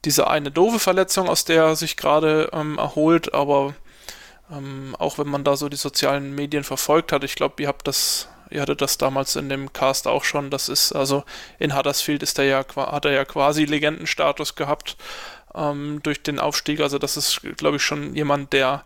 diese 0.04 0.28
eine 0.28 0.50
doofe 0.50 0.78
Verletzung, 0.78 1.28
aus 1.28 1.44
der 1.44 1.64
er 1.64 1.76
sich 1.76 1.96
gerade 1.96 2.50
ähm, 2.52 2.78
erholt, 2.78 3.34
aber 3.34 3.74
ähm, 4.50 4.96
auch 4.98 5.18
wenn 5.18 5.28
man 5.28 5.44
da 5.44 5.56
so 5.56 5.68
die 5.68 5.76
sozialen 5.76 6.34
Medien 6.34 6.64
verfolgt 6.64 7.12
hat, 7.12 7.24
ich 7.24 7.34
glaube, 7.34 7.62
ihr 7.62 7.68
habt 7.68 7.86
das, 7.86 8.28
ihr 8.54 8.62
hattet 8.62 8.80
das 8.80 8.98
damals 8.98 9.36
in 9.36 9.48
dem 9.48 9.72
Cast 9.72 10.06
auch 10.06 10.24
schon, 10.24 10.50
das 10.50 10.68
ist, 10.68 10.92
also 10.92 11.24
in 11.58 11.76
Huddersfield 11.76 12.22
ist 12.22 12.38
er 12.38 12.44
ja, 12.44 12.64
hat 12.76 13.04
er 13.04 13.12
ja 13.12 13.24
quasi 13.24 13.64
Legendenstatus 13.64 14.54
gehabt 14.54 14.96
ähm, 15.54 16.00
durch 16.02 16.22
den 16.22 16.38
Aufstieg. 16.38 16.80
Also 16.80 16.98
das 16.98 17.16
ist, 17.16 17.40
glaube 17.56 17.76
ich, 17.76 17.82
schon 17.82 18.14
jemand, 18.14 18.52
der 18.52 18.84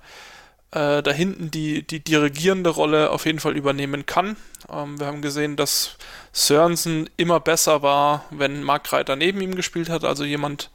äh, 0.70 1.02
da 1.02 1.10
hinten 1.10 1.50
die, 1.50 1.86
die 1.86 2.00
dirigierende 2.00 2.70
Rolle 2.70 3.10
auf 3.10 3.26
jeden 3.26 3.40
Fall 3.40 3.56
übernehmen 3.56 4.06
kann. 4.06 4.36
Ähm, 4.70 4.98
wir 4.98 5.06
haben 5.06 5.22
gesehen, 5.22 5.56
dass 5.56 5.96
Sörensen 6.32 7.08
immer 7.16 7.40
besser 7.40 7.82
war, 7.82 8.24
wenn 8.30 8.62
Mark 8.62 8.92
Reiter 8.92 9.16
neben 9.16 9.40
ihm 9.40 9.54
gespielt 9.54 9.88
hat, 9.88 10.04
also 10.04 10.24
jemand 10.24 10.70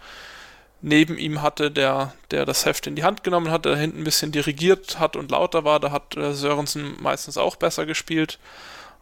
neben 0.82 1.18
ihm 1.18 1.42
hatte, 1.42 1.72
der, 1.72 2.14
der 2.32 2.46
das 2.46 2.66
Heft 2.66 2.88
in 2.88 2.96
die 2.96 3.06
Hand 3.06 3.24
genommen 3.24 3.50
hat, 3.50 3.66
der 3.66 3.78
hinten 3.78 4.02
ein 4.02 4.04
bisschen 4.04 4.32
dirigiert 4.32 5.00
hat 5.00 5.16
und 5.16 5.32
lauter 5.32 5.64
war. 5.64 5.80
Da 5.80 5.92
hat 5.92 6.18
äh, 6.18 6.34
Sörensen 6.34 6.96
meistens 7.02 7.38
auch 7.38 7.56
besser 7.56 7.86
gespielt. 7.86 8.38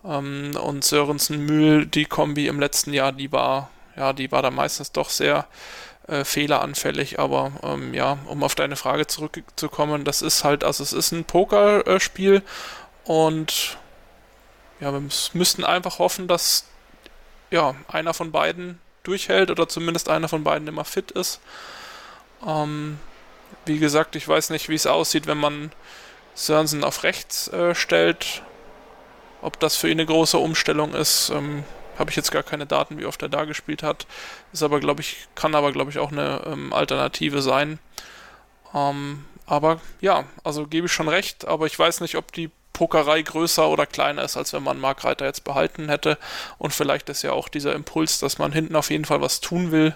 Ähm, 0.06 0.52
und 0.62 0.84
Sörensen-Mühl, 0.84 1.86
die 1.86 2.06
Kombi 2.06 2.48
im 2.48 2.60
letzten 2.60 2.94
Jahr, 2.94 3.12
die 3.12 3.32
war, 3.32 3.70
ja, 3.96 4.14
die 4.14 4.32
war 4.32 4.42
da 4.42 4.52
meistens 4.52 4.92
doch 4.92 5.10
sehr 5.10 5.48
äh, 6.08 6.24
fehleranfällig. 6.24 7.20
Aber 7.20 7.52
ähm, 7.64 7.94
ja, 7.94 8.18
um 8.28 8.44
auf 8.44 8.56
deine 8.56 8.76
Frage 8.76 9.08
zurückzukommen, 9.08 10.04
das 10.04 10.22
ist 10.22 10.44
halt, 10.44 10.64
also 10.64 10.84
es 10.84 10.94
ist 10.94 11.12
ein 11.12 11.26
Pokerspiel 11.26 12.42
und 13.06 13.78
ja, 14.80 14.92
wir 14.92 15.04
müssten 15.34 15.64
einfach 15.64 16.00
hoffen, 16.00 16.28
dass 16.28 16.66
ja, 17.52 17.76
einer 17.88 18.14
von 18.14 18.32
beiden 18.32 18.80
durchhält 19.04 19.52
oder 19.52 19.68
zumindest 19.68 20.10
einer 20.10 20.28
von 20.28 20.44
beiden 20.44 20.68
immer 20.68 20.86
fit 20.86 21.12
ist. 21.12 21.40
Ähm, 22.46 23.00
wie 23.66 23.78
gesagt, 23.78 24.16
ich 24.16 24.28
weiß 24.28 24.50
nicht, 24.50 24.70
wie 24.70 24.76
es 24.76 24.88
aussieht, 24.88 25.28
wenn 25.28 25.38
man 25.38 25.72
Sörensen 26.34 26.84
auf 26.84 27.04
rechts 27.04 27.48
äh, 27.50 27.76
stellt. 27.76 28.42
Ob 29.42 29.60
das 29.60 29.76
für 29.76 29.88
ihn 29.88 30.00
eine 30.00 30.06
große 30.06 30.38
Umstellung 30.38 30.94
ist, 30.94 31.30
ähm, 31.30 31.64
habe 31.98 32.10
ich 32.10 32.16
jetzt 32.16 32.32
gar 32.32 32.44
keine 32.44 32.66
Daten, 32.66 32.98
wie 32.98 33.06
oft 33.06 33.22
er 33.22 33.30
da 33.30 33.46
gespielt 33.46 33.84
hat. 33.84 34.08
Ist 34.54 34.64
aber, 34.64 34.80
glaube 34.80 35.02
ich, 35.02 35.28
kann 35.36 35.56
aber, 35.56 35.72
glaube 35.72 35.92
ich, 35.92 36.00
auch 36.00 36.12
eine 36.12 36.42
ähm, 36.46 36.74
Alternative 36.74 37.42
sein. 37.42 37.80
Ähm, 38.74 39.26
aber 39.46 39.82
ja, 40.00 40.24
also 40.44 40.68
gebe 40.68 40.88
ich 40.88 40.94
schon 40.94 41.10
recht, 41.10 41.46
aber 41.46 41.66
ich 41.66 41.78
weiß 41.78 42.02
nicht, 42.02 42.16
ob 42.16 42.32
die 42.32 42.52
Pokerei 42.74 43.22
größer 43.22 43.68
oder 43.68 43.86
kleiner 43.86 44.24
ist, 44.24 44.38
als 44.38 44.54
wenn 44.54 44.64
man 44.64 44.80
Mark 44.80 45.04
Reiter 45.04 45.26
jetzt 45.26 45.44
behalten 45.44 45.90
hätte. 45.90 46.18
Und 46.58 46.74
vielleicht 46.74 47.10
ist 47.10 47.22
ja 47.22 47.34
auch 47.34 47.50
dieser 47.50 47.76
Impuls, 47.76 48.20
dass 48.20 48.38
man 48.38 48.52
hinten 48.54 48.76
auf 48.76 48.90
jeden 48.90 49.06
Fall 49.06 49.22
was 49.22 49.42
tun 49.42 49.72
will 49.72 49.96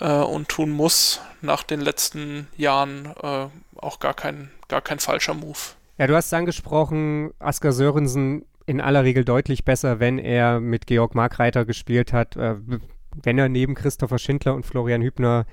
äh, 0.00 0.12
und 0.12 0.48
tun 0.48 0.70
muss, 0.70 1.20
nach 1.40 1.62
den 1.62 1.80
letzten 1.80 2.48
Jahren 2.56 3.14
äh, 3.22 3.46
auch 3.76 4.00
gar 4.00 4.14
kein, 4.14 4.50
gar 4.68 4.80
kein 4.80 4.98
falscher 4.98 5.34
Move. 5.34 5.58
Ja, 5.98 6.06
du 6.06 6.16
hast 6.16 6.34
angesprochen, 6.34 7.32
Asker 7.38 7.72
Sörensen 7.72 8.44
in 8.66 8.80
aller 8.80 9.04
Regel 9.04 9.24
deutlich 9.24 9.64
besser, 9.64 10.00
wenn 10.00 10.18
er 10.18 10.60
mit 10.60 10.86
Georg 10.86 11.14
Markreiter 11.14 11.64
gespielt 11.64 12.12
hat. 12.12 12.36
Äh, 12.36 12.56
wenn 13.22 13.38
er 13.38 13.48
neben 13.48 13.74
Christopher 13.74 14.18
Schindler 14.18 14.54
und 14.54 14.64
Florian 14.64 15.02
Hübner 15.02 15.46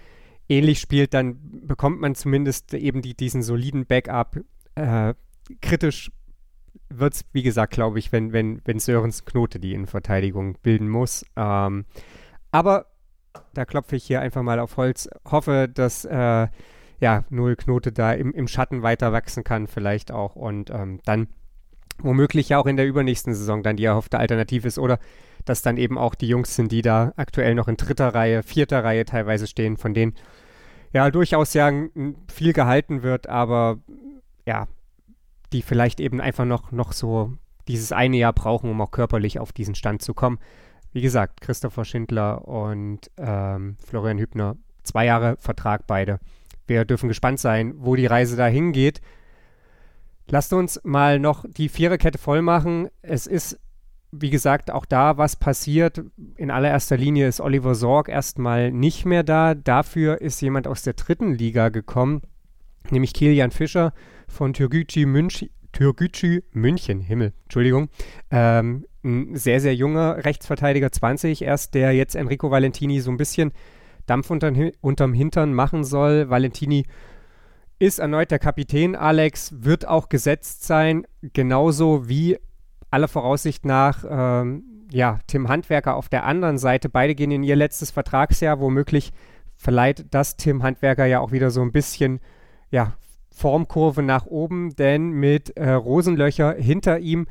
ähnlich 0.48 0.80
spielt, 0.80 1.14
dann 1.14 1.38
bekommt 1.68 2.00
man 2.00 2.16
zumindest 2.16 2.74
eben 2.74 3.02
die, 3.02 3.16
diesen 3.16 3.44
soliden 3.44 3.86
Backup. 3.86 4.40
Äh, 4.76 5.14
kritisch 5.62 6.12
wird 6.90 7.14
es, 7.14 7.26
wie 7.34 7.44
gesagt, 7.44 7.74
glaube 7.74 8.00
ich, 8.00 8.12
wenn, 8.12 8.34
wenn, 8.34 8.62
wenn 8.66 8.80
Sörens 8.80 9.26
Knote 9.26 9.60
die 9.60 9.74
Innenverteidigung 9.74 10.58
bilden 10.62 10.90
muss. 10.90 11.26
Ähm, 11.36 11.86
aber 12.52 12.88
da 13.54 13.66
klopfe 13.66 13.96
ich 13.96 14.04
hier 14.06 14.22
einfach 14.22 14.42
mal 14.42 14.60
auf 14.60 14.78
Holz. 14.78 15.08
Hoffe, 15.30 15.70
dass 15.72 16.06
äh, 16.06 16.48
ja, 17.00 17.24
Null 17.30 17.56
Knote 17.56 17.92
da 17.92 18.14
im, 18.14 18.34
im 18.34 18.48
Schatten 18.48 18.82
weiter 18.82 19.14
wachsen 19.14 19.44
kann, 19.44 19.68
vielleicht 19.68 20.12
auch. 20.12 20.36
Und 20.36 20.70
ähm, 20.72 21.00
dann 21.06 21.28
womöglich 22.02 22.50
ja 22.50 22.60
auch 22.60 22.66
in 22.66 22.78
der 22.78 22.88
übernächsten 22.88 23.34
Saison 23.34 23.64
dann 23.64 23.78
die 23.78 23.86
erhoffte 23.86 24.20
Alternative 24.20 24.68
ist 24.68 24.80
oder 24.80 25.00
dass 25.46 25.62
dann 25.62 25.78
eben 25.78 25.98
auch 25.98 26.16
die 26.16 26.28
Jungs 26.28 26.56
sind, 26.56 26.72
die 26.72 26.82
da 26.82 27.14
aktuell 27.16 27.56
noch 27.56 27.68
in 27.68 27.78
dritter 27.78 28.14
Reihe, 28.14 28.44
vierter 28.44 28.84
Reihe 28.84 29.06
teilweise 29.06 29.48
stehen, 29.48 29.78
von 29.78 29.94
denen 29.94 30.14
ja 30.92 31.10
durchaus 31.12 31.54
ja 31.54 31.72
viel 32.32 32.54
gehalten 32.54 33.04
wird, 33.04 33.28
aber 33.28 33.78
ja, 34.46 34.68
die 35.54 35.62
vielleicht 35.62 36.00
eben 36.00 36.22
einfach 36.22 36.46
noch, 36.46 36.72
noch 36.72 36.92
so 36.92 37.34
dieses 37.68 37.92
eine 37.92 38.18
Jahr 38.18 38.34
brauchen, 38.34 38.70
um 38.70 38.82
auch 38.82 38.92
körperlich 38.92 39.40
auf 39.40 39.52
diesen 39.52 39.76
Stand 39.76 40.02
zu 40.02 40.14
kommen. 40.14 40.40
Wie 40.92 41.02
gesagt, 41.02 41.42
Christopher 41.42 41.86
Schindler 41.86 42.48
und 42.48 43.12
ähm, 43.18 43.78
Florian 43.86 44.18
Hübner, 44.18 44.58
zwei 44.84 45.06
Jahre 45.06 45.38
Vertrag 45.38 45.86
beide. 45.86 46.20
Wir 46.66 46.86
dürfen 46.86 47.10
gespannt 47.10 47.40
sein, 47.40 47.74
wo 47.78 47.96
die 47.96 48.08
Reise 48.08 48.36
da 48.36 48.48
hingeht. 48.48 49.02
Lasst 50.32 50.54
uns 50.54 50.80
mal 50.84 51.20
noch 51.20 51.44
die 51.48 51.70
Viererkette 51.70 52.20
voll 52.20 52.42
machen. 52.42 52.90
Es 53.02 53.26
ist, 53.26 53.60
wie 54.12 54.30
gesagt, 54.30 54.70
auch 54.70 54.86
da 54.86 55.18
was 55.18 55.36
passiert. 55.36 56.04
In 56.36 56.52
allererster 56.52 56.98
Linie 56.98 57.28
ist 57.28 57.42
Oliver 57.42 57.74
Sorg 57.74 58.10
erstmal 58.10 58.72
nicht 58.72 59.06
mehr 59.06 59.24
da. 59.24 59.56
Dafür 59.56 60.22
ist 60.22 60.42
jemand 60.42 60.68
aus 60.68 60.84
der 60.84 60.94
dritten 60.94 61.34
Liga 61.34 61.70
gekommen, 61.70 62.22
nämlich 62.92 63.14
Kilian 63.14 63.52
Fischer 63.52 63.94
von 64.28 64.54
Türgücü 64.54 65.08
München. 65.08 65.50
Türgücü 65.72 66.44
München, 66.52 67.00
Himmel, 67.00 67.34
Entschuldigung. 67.44 67.90
Ähm, 68.32 68.86
ein 69.04 69.36
sehr, 69.36 69.60
sehr 69.60 69.76
junger 69.76 70.26
Rechtsverteidiger, 70.26 70.92
20 70.92 71.42
erst, 71.44 71.74
der 71.74 71.94
jetzt 71.94 72.16
Enrico 72.16 72.52
Valentini 72.52 73.00
so 73.00 73.12
ein 73.12 73.18
bisschen 73.18 73.52
Dampf 74.06 74.30
unterm, 74.30 74.72
unterm 74.82 75.14
Hintern 75.14 75.54
machen 75.54 75.84
soll. 75.84 76.30
Valentini 76.30 76.86
ist 77.80 78.00
erneut 78.00 78.32
der 78.32 78.40
Kapitän. 78.40 78.96
Alex 78.96 79.64
wird 79.64 79.88
auch 79.88 80.10
gesetzt 80.10 80.66
sein, 80.66 81.08
genauso 81.34 82.08
wie 82.10 82.38
aller 82.92 83.08
Voraussicht 83.08 83.66
nach 83.66 84.04
ähm, 84.08 84.64
ja, 84.92 85.20
Tim 85.28 85.48
Handwerker 85.48 85.96
auf 85.96 86.10
der 86.10 86.26
anderen 86.26 86.58
Seite. 86.58 86.90
Beide 86.90 87.16
gehen 87.16 87.32
in 87.32 87.44
ihr 87.44 87.56
letztes 87.56 87.92
Vertragsjahr. 87.92 88.60
Womöglich 88.60 89.12
verleiht 89.56 90.06
das 90.12 90.36
Tim 90.36 90.64
Handwerker 90.64 91.06
ja 91.06 91.20
auch 91.20 91.32
wieder 91.32 91.52
so 91.52 91.62
ein 91.62 91.72
bisschen 91.72 92.20
ja, 92.70 92.94
Formkurve 93.32 94.04
nach 94.04 94.26
oben, 94.26 94.76
denn 94.76 95.12
mit 95.12 95.56
äh, 95.58 95.72
Rosenlöcher 95.72 96.56
hinter 96.56 97.00
ihm, 97.00 97.28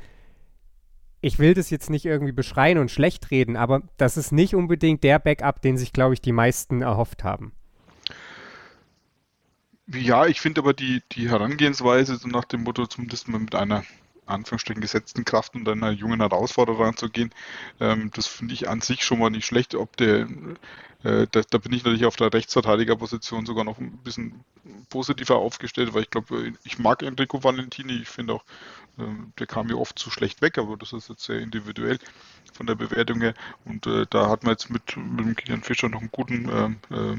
ich 1.20 1.38
will 1.38 1.54
das 1.54 1.70
jetzt 1.70 1.90
nicht 1.90 2.06
irgendwie 2.06 2.32
beschreien 2.32 2.78
und 2.78 2.90
schlecht 2.90 3.30
reden, 3.30 3.56
aber 3.56 3.82
das 3.96 4.16
ist 4.16 4.32
nicht 4.32 4.54
unbedingt 4.54 5.02
der 5.04 5.18
Backup, 5.18 5.60
den 5.60 5.76
sich, 5.76 5.92
glaube 5.92 6.14
ich, 6.14 6.20
die 6.20 6.32
meisten 6.32 6.80
erhofft 6.80 7.24
haben. 7.24 7.52
Ja, 9.90 10.26
ich 10.26 10.40
finde 10.40 10.60
aber 10.60 10.74
die, 10.74 11.02
die 11.12 11.30
Herangehensweise 11.30 12.16
so 12.16 12.28
nach 12.28 12.44
dem 12.44 12.62
Motto, 12.64 12.86
zumindest 12.86 13.26
mal 13.28 13.38
mit 13.40 13.54
einer 13.54 13.84
Anführungsstrichen 14.26 14.82
gesetzten 14.82 15.24
Kraft 15.24 15.54
und 15.54 15.66
einer 15.66 15.90
jungen 15.90 16.20
Herausforderer 16.20 16.84
anzugehen, 16.86 17.30
ähm, 17.80 18.10
das 18.12 18.26
finde 18.26 18.52
ich 18.52 18.68
an 18.68 18.82
sich 18.82 19.02
schon 19.02 19.18
mal 19.18 19.30
nicht 19.30 19.46
schlecht. 19.46 19.74
Ob 19.74 19.96
der, 19.96 20.28
äh, 21.04 21.26
da, 21.30 21.40
da, 21.48 21.58
bin 21.58 21.72
ich 21.72 21.84
natürlich 21.84 22.04
auf 22.04 22.16
der 22.16 22.32
Rechtsverteidigerposition 22.34 23.46
sogar 23.46 23.64
noch 23.64 23.78
ein 23.78 23.96
bisschen 24.04 24.44
positiver 24.90 25.36
aufgestellt, 25.36 25.94
weil 25.94 26.02
ich 26.02 26.10
glaube, 26.10 26.52
ich 26.64 26.78
mag 26.78 27.02
Enrico 27.02 27.42
Valentini. 27.42 27.94
Ich 27.94 28.08
finde 28.08 28.34
auch, 28.34 28.44
äh, 28.98 29.04
der 29.38 29.46
kam 29.46 29.68
mir 29.68 29.78
oft 29.78 29.98
zu 29.98 30.10
schlecht 30.10 30.42
weg, 30.42 30.58
aber 30.58 30.76
das 30.76 30.92
ist 30.92 31.08
jetzt 31.08 31.24
sehr 31.24 31.38
individuell 31.40 31.98
von 32.52 32.66
der 32.66 32.74
Bewertung 32.74 33.22
her. 33.22 33.32
Und 33.64 33.86
äh, 33.86 34.04
da 34.10 34.28
hat 34.28 34.42
man 34.42 34.52
jetzt 34.52 34.68
mit, 34.68 34.98
mit 34.98 35.24
dem 35.24 35.34
Kilian 35.34 35.62
Fischer 35.62 35.88
noch 35.88 36.00
einen 36.00 36.10
guten, 36.12 36.50
ähm, 36.50 36.76
äh, 36.90 37.18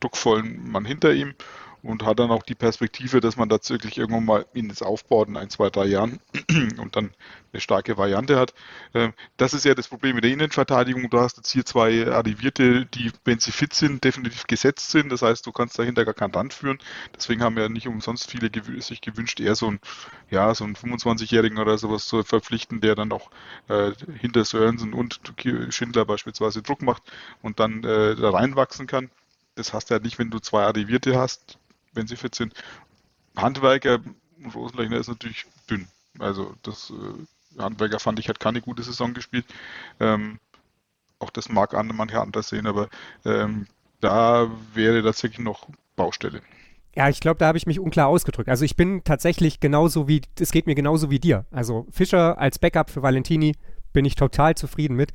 druckvollen 0.00 0.68
Mann 0.70 0.84
hinter 0.84 1.12
ihm 1.12 1.34
und 1.82 2.04
hat 2.04 2.18
dann 2.18 2.30
auch 2.30 2.42
die 2.42 2.54
Perspektive, 2.54 3.20
dass 3.20 3.36
man 3.36 3.48
tatsächlich 3.48 3.98
irgendwann 3.98 4.24
mal 4.24 4.46
jetzt 4.54 4.82
aufbaut 4.82 5.28
in 5.28 5.36
ein, 5.36 5.50
zwei, 5.50 5.70
drei 5.70 5.86
Jahren 5.86 6.20
und 6.78 6.96
dann 6.96 7.10
eine 7.52 7.60
starke 7.60 7.96
Variante 7.96 8.36
hat. 8.38 8.54
Ähm, 8.94 9.12
das 9.36 9.54
ist 9.54 9.64
ja 9.64 9.74
das 9.74 9.88
Problem 9.88 10.14
mit 10.14 10.24
der 10.24 10.32
Innenverteidigung. 10.32 11.08
Du 11.08 11.18
hast 11.18 11.36
jetzt 11.36 11.50
hier 11.50 11.64
zwei 11.64 12.06
Arrivierte, 12.06 12.86
die, 12.86 13.10
wenn 13.24 13.38
sie 13.38 13.52
fit 13.52 13.74
sind, 13.74 14.04
definitiv 14.04 14.46
gesetzt 14.46 14.90
sind. 14.90 15.10
Das 15.10 15.22
heißt, 15.22 15.46
du 15.46 15.52
kannst 15.52 15.78
dahinter 15.78 16.04
gar 16.04 16.14
kein 16.14 16.32
Land 16.32 16.52
führen. 16.52 16.78
Deswegen 17.14 17.42
haben 17.42 17.56
ja 17.56 17.68
nicht 17.68 17.88
umsonst 17.88 18.30
viele 18.30 18.50
sich 18.80 19.00
gewünscht, 19.00 19.40
eher 19.40 19.54
so 19.54 19.68
ein, 19.70 19.80
ja, 20.30 20.54
so 20.54 20.64
einen 20.64 20.76
25-Jährigen 20.76 21.58
oder 21.58 21.78
sowas 21.78 22.06
zu 22.06 22.22
verpflichten, 22.22 22.80
der 22.80 22.94
dann 22.94 23.12
auch 23.12 23.30
äh, 23.68 23.92
hinter 24.18 24.44
Sörensen 24.44 24.92
und 24.92 25.20
Schindler 25.70 26.04
beispielsweise 26.04 26.62
Druck 26.62 26.82
macht 26.82 27.02
und 27.42 27.60
dann 27.60 27.84
äh, 27.84 28.14
da 28.16 28.30
reinwachsen 28.30 28.86
kann. 28.86 29.10
Das 29.54 29.72
hast 29.72 29.90
du 29.90 29.94
ja 29.94 30.00
nicht, 30.00 30.18
wenn 30.18 30.30
du 30.30 30.38
zwei 30.38 30.62
Arrivierte 30.62 31.18
hast, 31.18 31.58
wenn 31.98 32.06
sie 32.06 32.16
fit 32.16 32.34
sind. 32.34 32.54
Handwerker 33.36 34.00
und 34.42 34.54
Rosenlechner 34.54 34.96
ist 34.96 35.08
natürlich 35.08 35.44
dünn. 35.68 35.86
Also 36.18 36.54
das 36.62 36.90
äh, 36.90 37.60
Handwerker 37.60 37.98
fand 37.98 38.18
ich 38.18 38.28
hat 38.28 38.40
keine 38.40 38.60
gute 38.60 38.82
Saison 38.82 39.14
gespielt. 39.14 39.44
Ähm, 40.00 40.38
auch 41.18 41.30
das 41.30 41.48
mag 41.48 41.74
andere 41.74 41.96
manche 41.96 42.20
anders 42.20 42.48
sehen, 42.48 42.66
aber 42.66 42.88
ähm, 43.24 43.66
da 44.00 44.50
wäre 44.74 45.02
tatsächlich 45.02 45.40
noch 45.40 45.68
Baustelle. 45.96 46.40
Ja, 46.94 47.08
ich 47.08 47.20
glaube, 47.20 47.38
da 47.38 47.46
habe 47.46 47.58
ich 47.58 47.66
mich 47.66 47.78
unklar 47.78 48.08
ausgedrückt. 48.08 48.48
Also 48.48 48.64
ich 48.64 48.76
bin 48.76 49.04
tatsächlich 49.04 49.60
genauso 49.60 50.08
wie, 50.08 50.22
es 50.38 50.52
geht 50.52 50.66
mir 50.66 50.74
genauso 50.74 51.10
wie 51.10 51.20
dir. 51.20 51.44
Also 51.50 51.86
Fischer 51.90 52.38
als 52.38 52.58
Backup 52.58 52.90
für 52.90 53.02
Valentini 53.02 53.54
bin 53.92 54.04
ich 54.04 54.14
total 54.14 54.54
zufrieden 54.54 54.96
mit. 54.96 55.12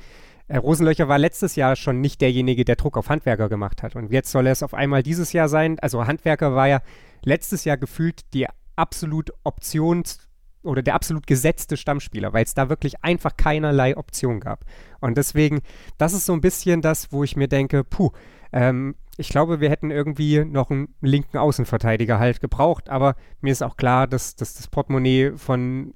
Äh, 0.48 0.58
Rosenlöcher 0.58 1.08
war 1.08 1.18
letztes 1.18 1.56
Jahr 1.56 1.76
schon 1.76 2.02
nicht 2.02 2.22
derjenige, 2.22 2.66
der 2.66 2.76
Druck 2.76 2.98
auf 2.98 3.10
Handwerker 3.10 3.50
gemacht 3.50 3.84
hat. 3.84 3.96
Und 3.96 4.12
jetzt 4.12 4.32
soll 4.32 4.48
er 4.48 4.54
es 4.54 4.64
auf 4.64 4.74
einmal 4.74 5.04
dieses 5.04 5.34
Jahr 5.34 5.50
sein. 5.50 5.80
Also 5.80 6.06
Handwerker 6.06 6.56
war 6.56 6.68
ja 6.68 6.82
letztes 7.24 7.66
Jahr 7.66 7.78
gefühlt 7.78 8.22
die 8.34 8.48
absolut 8.76 9.32
Options- 9.44 10.20
oder 10.64 10.82
der 10.82 10.96
absolut 10.96 11.28
gesetzte 11.28 11.76
Stammspieler, 11.76 12.32
weil 12.34 12.46
es 12.46 12.54
da 12.54 12.70
wirklich 12.70 13.04
einfach 13.04 13.36
keinerlei 13.36 13.98
Option 13.98 14.40
gab. 14.40 14.66
Und 15.02 15.18
deswegen, 15.18 15.62
das 15.98 16.14
ist 16.14 16.26
so 16.26 16.34
ein 16.34 16.42
bisschen 16.42 16.82
das, 16.82 17.12
wo 17.12 17.24
ich 17.24 17.36
mir 17.36 17.48
denke, 17.48 17.84
puh, 17.84 18.12
Ähm, 18.54 18.96
ich 19.18 19.30
glaube, 19.30 19.60
wir 19.60 19.70
hätten 19.70 19.92
irgendwie 19.92 20.44
noch 20.44 20.72
einen 20.72 20.94
linken 21.02 21.38
Außenverteidiger 21.38 22.20
halt 22.20 22.42
gebraucht, 22.42 22.90
aber 22.90 23.16
mir 23.42 23.52
ist 23.52 23.62
auch 23.62 23.78
klar, 23.78 24.08
dass, 24.08 24.36
dass 24.36 24.56
das 24.56 24.68
Portemonnaie 24.68 25.34
von 25.38 25.94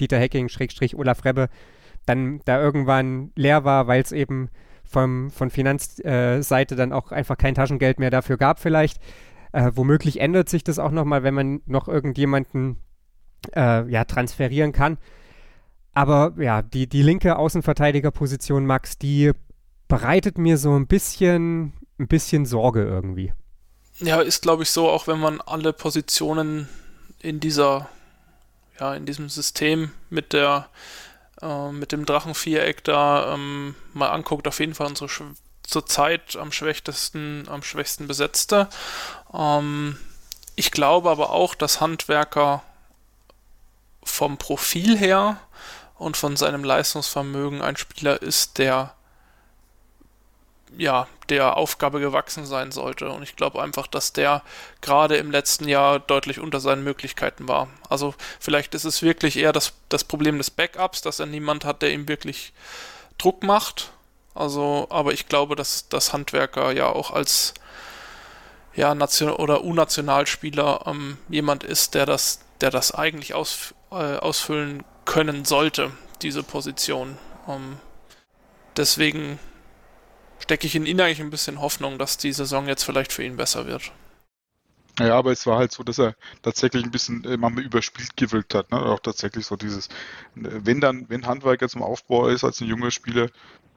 Dieter 0.00 0.18
Hecking, 0.18 0.48
Schrägstrich 0.48 0.96
Olaf 0.96 1.24
Rebbe, 1.24 1.48
dann 2.06 2.40
da 2.44 2.60
irgendwann 2.60 3.32
leer 3.36 3.64
war, 3.64 3.86
weil 3.86 4.02
es 4.02 4.12
eben 4.12 4.48
vom, 4.84 5.30
von 5.30 5.50
Finanzseite 5.50 6.74
äh, 6.74 6.78
dann 6.78 6.92
auch 6.92 7.12
einfach 7.12 7.36
kein 7.36 7.54
Taschengeld 7.54 7.98
mehr 7.98 8.10
dafür 8.10 8.36
gab 8.36 8.60
vielleicht. 8.60 9.00
Äh, 9.52 9.72
womöglich 9.74 10.20
ändert 10.20 10.48
sich 10.48 10.64
das 10.64 10.78
auch 10.78 10.90
nochmal, 10.90 11.22
wenn 11.22 11.34
man 11.34 11.60
noch 11.66 11.88
irgendjemanden 11.88 12.78
äh, 13.54 13.88
ja, 13.90 14.04
transferieren 14.04 14.72
kann. 14.72 14.98
Aber 15.92 16.34
ja, 16.38 16.62
die, 16.62 16.88
die 16.88 17.02
linke 17.02 17.36
Außenverteidigerposition, 17.36 18.66
Max, 18.66 18.98
die 18.98 19.32
bereitet 19.86 20.38
mir 20.38 20.58
so 20.58 20.74
ein 20.74 20.86
bisschen, 20.86 21.72
ein 21.98 22.08
bisschen 22.08 22.46
Sorge 22.46 22.84
irgendwie. 22.84 23.32
Ja, 24.00 24.20
ist 24.20 24.42
glaube 24.42 24.64
ich 24.64 24.70
so, 24.70 24.88
auch 24.88 25.06
wenn 25.06 25.20
man 25.20 25.40
alle 25.40 25.72
Positionen 25.72 26.68
in 27.20 27.38
dieser, 27.38 27.88
ja, 28.80 28.94
in 28.94 29.06
diesem 29.06 29.28
System 29.28 29.92
mit 30.10 30.32
der, 30.32 30.68
äh, 31.42 31.70
mit 31.70 31.92
dem 31.92 32.06
Drachenviereck 32.06 32.84
da 32.84 33.34
ähm, 33.34 33.74
mal 33.92 34.10
anguckt, 34.10 34.48
auf 34.48 34.60
jeden 34.60 34.74
Fall 34.74 34.88
unsere 34.88 35.08
zurzeit 35.62 36.36
am 36.36 36.52
schwächsten, 36.52 37.48
am 37.48 37.62
schwächsten 37.62 38.06
besetzte. 38.06 38.68
Ähm, 39.32 39.98
ich 40.56 40.70
glaube 40.70 41.10
aber 41.10 41.30
auch, 41.30 41.54
dass 41.54 41.80
Handwerker 41.80 42.62
vom 44.02 44.36
Profil 44.38 44.96
her 44.96 45.38
und 45.96 46.16
von 46.16 46.36
seinem 46.36 46.64
Leistungsvermögen 46.64 47.62
ein 47.62 47.76
Spieler 47.76 48.20
ist, 48.20 48.58
der 48.58 48.94
ja, 50.76 51.06
der 51.28 51.56
Aufgabe 51.56 52.00
gewachsen 52.00 52.46
sein 52.46 52.72
sollte. 52.72 53.10
Und 53.10 53.22
ich 53.22 53.36
glaube 53.36 53.62
einfach, 53.62 53.86
dass 53.86 54.12
der 54.12 54.42
gerade 54.80 55.16
im 55.16 55.30
letzten 55.30 55.68
Jahr 55.68 55.98
deutlich 55.98 56.40
unter 56.40 56.60
seinen 56.60 56.84
Möglichkeiten 56.84 57.48
war. 57.48 57.68
Also 57.88 58.14
vielleicht 58.40 58.74
ist 58.74 58.84
es 58.84 59.02
wirklich 59.02 59.36
eher 59.36 59.52
das, 59.52 59.72
das 59.88 60.04
Problem 60.04 60.38
des 60.38 60.50
Backups, 60.50 61.02
dass 61.02 61.20
er 61.20 61.26
niemand 61.26 61.64
hat, 61.64 61.82
der 61.82 61.92
ihm 61.92 62.08
wirklich 62.08 62.52
Druck 63.18 63.42
macht. 63.42 63.90
Also, 64.34 64.86
aber 64.90 65.12
ich 65.12 65.28
glaube, 65.28 65.56
dass 65.56 65.88
das 65.88 66.12
Handwerker 66.12 66.72
ja 66.72 66.88
auch 66.88 67.12
als 67.12 67.54
ja, 68.74 68.94
Nation 68.94 69.30
oder 69.30 69.62
U-Nationalspieler 69.62 70.82
ähm, 70.86 71.18
jemand 71.28 71.62
ist, 71.62 71.94
der 71.94 72.06
das, 72.06 72.40
der 72.60 72.70
das 72.70 72.92
eigentlich 72.92 73.34
aus, 73.34 73.74
äh, 73.92 74.16
ausfüllen 74.16 74.84
können 75.04 75.44
sollte, 75.44 75.92
diese 76.22 76.42
Position. 76.42 77.16
Ähm, 77.48 77.78
deswegen 78.76 79.38
stecke 80.44 80.66
ich 80.66 80.76
in 80.76 80.84
ihn 80.84 81.00
eigentlich 81.00 81.20
ein 81.20 81.30
bisschen 81.30 81.60
Hoffnung, 81.60 81.98
dass 81.98 82.18
die 82.18 82.32
Saison 82.32 82.68
jetzt 82.68 82.84
vielleicht 82.84 83.12
für 83.12 83.24
ihn 83.24 83.36
besser 83.36 83.66
wird. 83.66 83.92
Ja, 85.00 85.16
aber 85.16 85.32
es 85.32 85.46
war 85.46 85.58
halt 85.58 85.72
so, 85.72 85.82
dass 85.82 85.98
er 85.98 86.14
tatsächlich 86.42 86.84
ein 86.84 86.90
bisschen 86.90 87.24
äh, 87.24 87.36
manchmal 87.36 87.64
überspielt 87.64 88.16
gewirkt 88.16 88.54
hat. 88.54 88.70
Ne? 88.70 88.78
Auch 88.78 89.00
tatsächlich 89.00 89.46
so 89.46 89.56
dieses, 89.56 89.88
wenn 90.34 90.80
dann, 90.80 91.08
wenn 91.08 91.26
Handwerker 91.26 91.68
zum 91.68 91.82
Aufbau 91.82 92.28
ist 92.28 92.44
als 92.44 92.60
ein 92.60 92.68
junger 92.68 92.90
Spieler, 92.90 93.28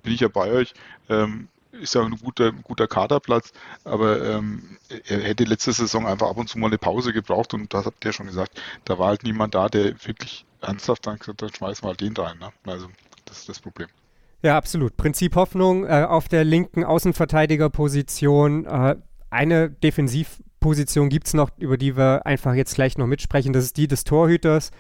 bin 0.04 0.14
ich 0.14 0.20
ja 0.20 0.28
bei 0.28 0.52
euch. 0.52 0.74
Ähm, 1.10 1.48
ist 1.72 1.96
ja 1.96 2.04
ein 2.04 2.18
guter, 2.18 2.52
guter 2.52 2.88
Kaderplatz, 2.88 3.52
aber 3.84 4.24
ähm, 4.26 4.78
er 4.90 5.22
hätte 5.22 5.44
letzte 5.44 5.72
Saison 5.74 6.08
einfach 6.08 6.30
ab 6.30 6.38
und 6.38 6.50
zu 6.50 6.58
mal 6.58 6.68
eine 6.68 6.78
Pause 6.78 7.14
gebraucht 7.14 7.54
und 7.54 7.74
das 7.74 7.86
habt 7.86 8.04
ihr 8.04 8.14
schon 8.14 8.28
gesagt, 8.28 8.60
da 8.86 8.98
war 8.98 9.10
halt 9.10 9.24
niemand 9.24 9.54
da, 9.56 9.70
der 9.70 9.94
wirklich 10.06 10.46
ernsthaft 10.62 11.06
dann 11.08 11.20
gesagt 11.20 11.42
hat, 11.42 11.56
schmeißen 11.56 11.84
wir 11.84 11.90
halt 11.90 12.02
den 12.02 12.16
rein. 12.16 12.40
Ne? 12.40 12.52
Also 12.66 12.90
das 13.26 13.40
ist 13.40 13.50
das 13.50 13.60
Problem. 13.60 13.88
Ja, 14.44 14.58
absolut. 14.58 14.98
Prinzip 14.98 15.36
Hoffnung 15.36 15.86
äh, 15.86 16.06
auf 16.08 16.28
der 16.28 16.44
linken 16.44 16.84
Außenverteidigerposition. 16.84 18.66
Äh, 18.66 18.96
eine 19.30 19.70
Defensivposition 19.70 21.10
gibt 21.10 21.28
es 21.28 21.34
noch, 21.34 21.50
über 21.58 21.78
die 21.78 21.98
wir 21.98 22.26
einfach 22.26 22.54
jetzt 22.54 22.76
gleich 22.76 22.98
noch 22.98 23.08
mitsprechen. 23.08 23.54
Das 23.54 23.64
ist 23.64 23.78
die 23.78 23.88
des 23.88 24.04
Torhüters. 24.04 24.72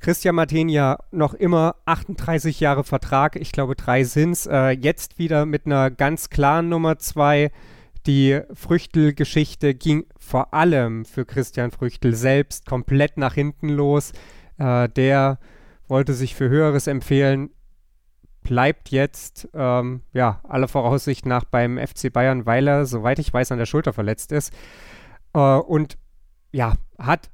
Christian 0.00 0.34
Martin 0.34 0.68
ja 0.68 0.98
noch 1.12 1.32
immer 1.34 1.76
38 1.86 2.60
Jahre 2.60 2.84
Vertrag, 2.84 3.36
ich 3.36 3.52
glaube 3.52 3.74
drei 3.74 4.04
sind's. 4.04 4.46
Äh, 4.46 4.70
jetzt 4.70 5.18
wieder 5.18 5.46
mit 5.46 5.66
einer 5.66 5.90
ganz 5.90 6.28
klaren 6.30 6.68
Nummer 6.68 6.98
zwei. 6.98 7.50
Die 8.06 8.40
Früchtel-Geschichte 8.52 9.74
ging 9.74 10.04
vor 10.18 10.52
allem 10.52 11.06
für 11.06 11.24
Christian 11.24 11.70
Früchtel 11.70 12.14
selbst 12.14 12.66
komplett 12.66 13.16
nach 13.16 13.34
hinten 13.34 13.70
los. 13.70 14.12
Äh, 14.58 14.90
der 14.90 15.38
wollte 15.88 16.12
sich 16.12 16.34
für 16.34 16.48
Höheres 16.50 16.86
empfehlen, 16.86 17.50
bleibt 18.44 18.90
jetzt, 18.90 19.48
ähm, 19.54 20.02
ja, 20.12 20.40
aller 20.44 20.68
Voraussicht 20.68 21.26
nach 21.26 21.44
beim 21.44 21.78
FC 21.78 22.12
Bayern, 22.12 22.46
weil 22.46 22.68
er, 22.68 22.86
soweit 22.86 23.18
ich 23.18 23.32
weiß, 23.32 23.50
an 23.50 23.58
der 23.58 23.66
Schulter 23.66 23.92
verletzt 23.92 24.30
ist. 24.30 24.52
Äh, 25.32 25.38
und 25.38 25.98
ja, 26.52 26.74
hat 26.98 27.30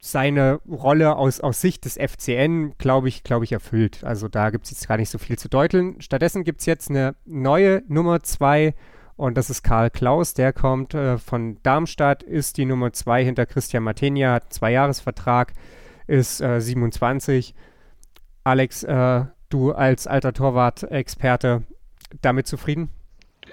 seine 0.00 0.60
Rolle 0.68 1.14
aus, 1.14 1.38
aus 1.38 1.60
Sicht 1.60 1.84
des 1.84 1.96
FCN, 1.96 2.74
glaube 2.76 3.08
ich, 3.08 3.22
glaube 3.22 3.44
ich, 3.44 3.52
erfüllt. 3.52 4.02
Also 4.02 4.26
da 4.26 4.50
gibt 4.50 4.64
es 4.64 4.72
jetzt 4.72 4.88
gar 4.88 4.96
nicht 4.96 5.10
so 5.10 5.18
viel 5.18 5.38
zu 5.38 5.48
deuteln. 5.48 6.00
Stattdessen 6.00 6.42
gibt 6.42 6.58
es 6.60 6.66
jetzt 6.66 6.90
eine 6.90 7.14
neue 7.24 7.84
Nummer 7.86 8.20
zwei 8.24 8.74
und 9.14 9.38
das 9.38 9.48
ist 9.48 9.62
Karl 9.62 9.90
Klaus. 9.90 10.34
Der 10.34 10.52
kommt 10.52 10.94
äh, 10.94 11.18
von 11.18 11.58
Darmstadt, 11.62 12.24
ist 12.24 12.56
die 12.56 12.64
Nummer 12.64 12.92
zwei 12.92 13.24
hinter 13.24 13.46
Christian 13.46 13.84
Martenia, 13.84 14.32
hat 14.32 14.42
einen 14.44 14.50
Zweijahresvertrag, 14.50 15.52
ist 16.08 16.40
äh, 16.40 16.60
27. 16.60 17.54
Alex, 18.42 18.82
äh, 18.82 19.24
du 19.52 19.72
als 19.72 20.06
alter 20.06 20.32
Torwart-Experte 20.32 21.62
damit 22.20 22.46
zufrieden? 22.46 22.90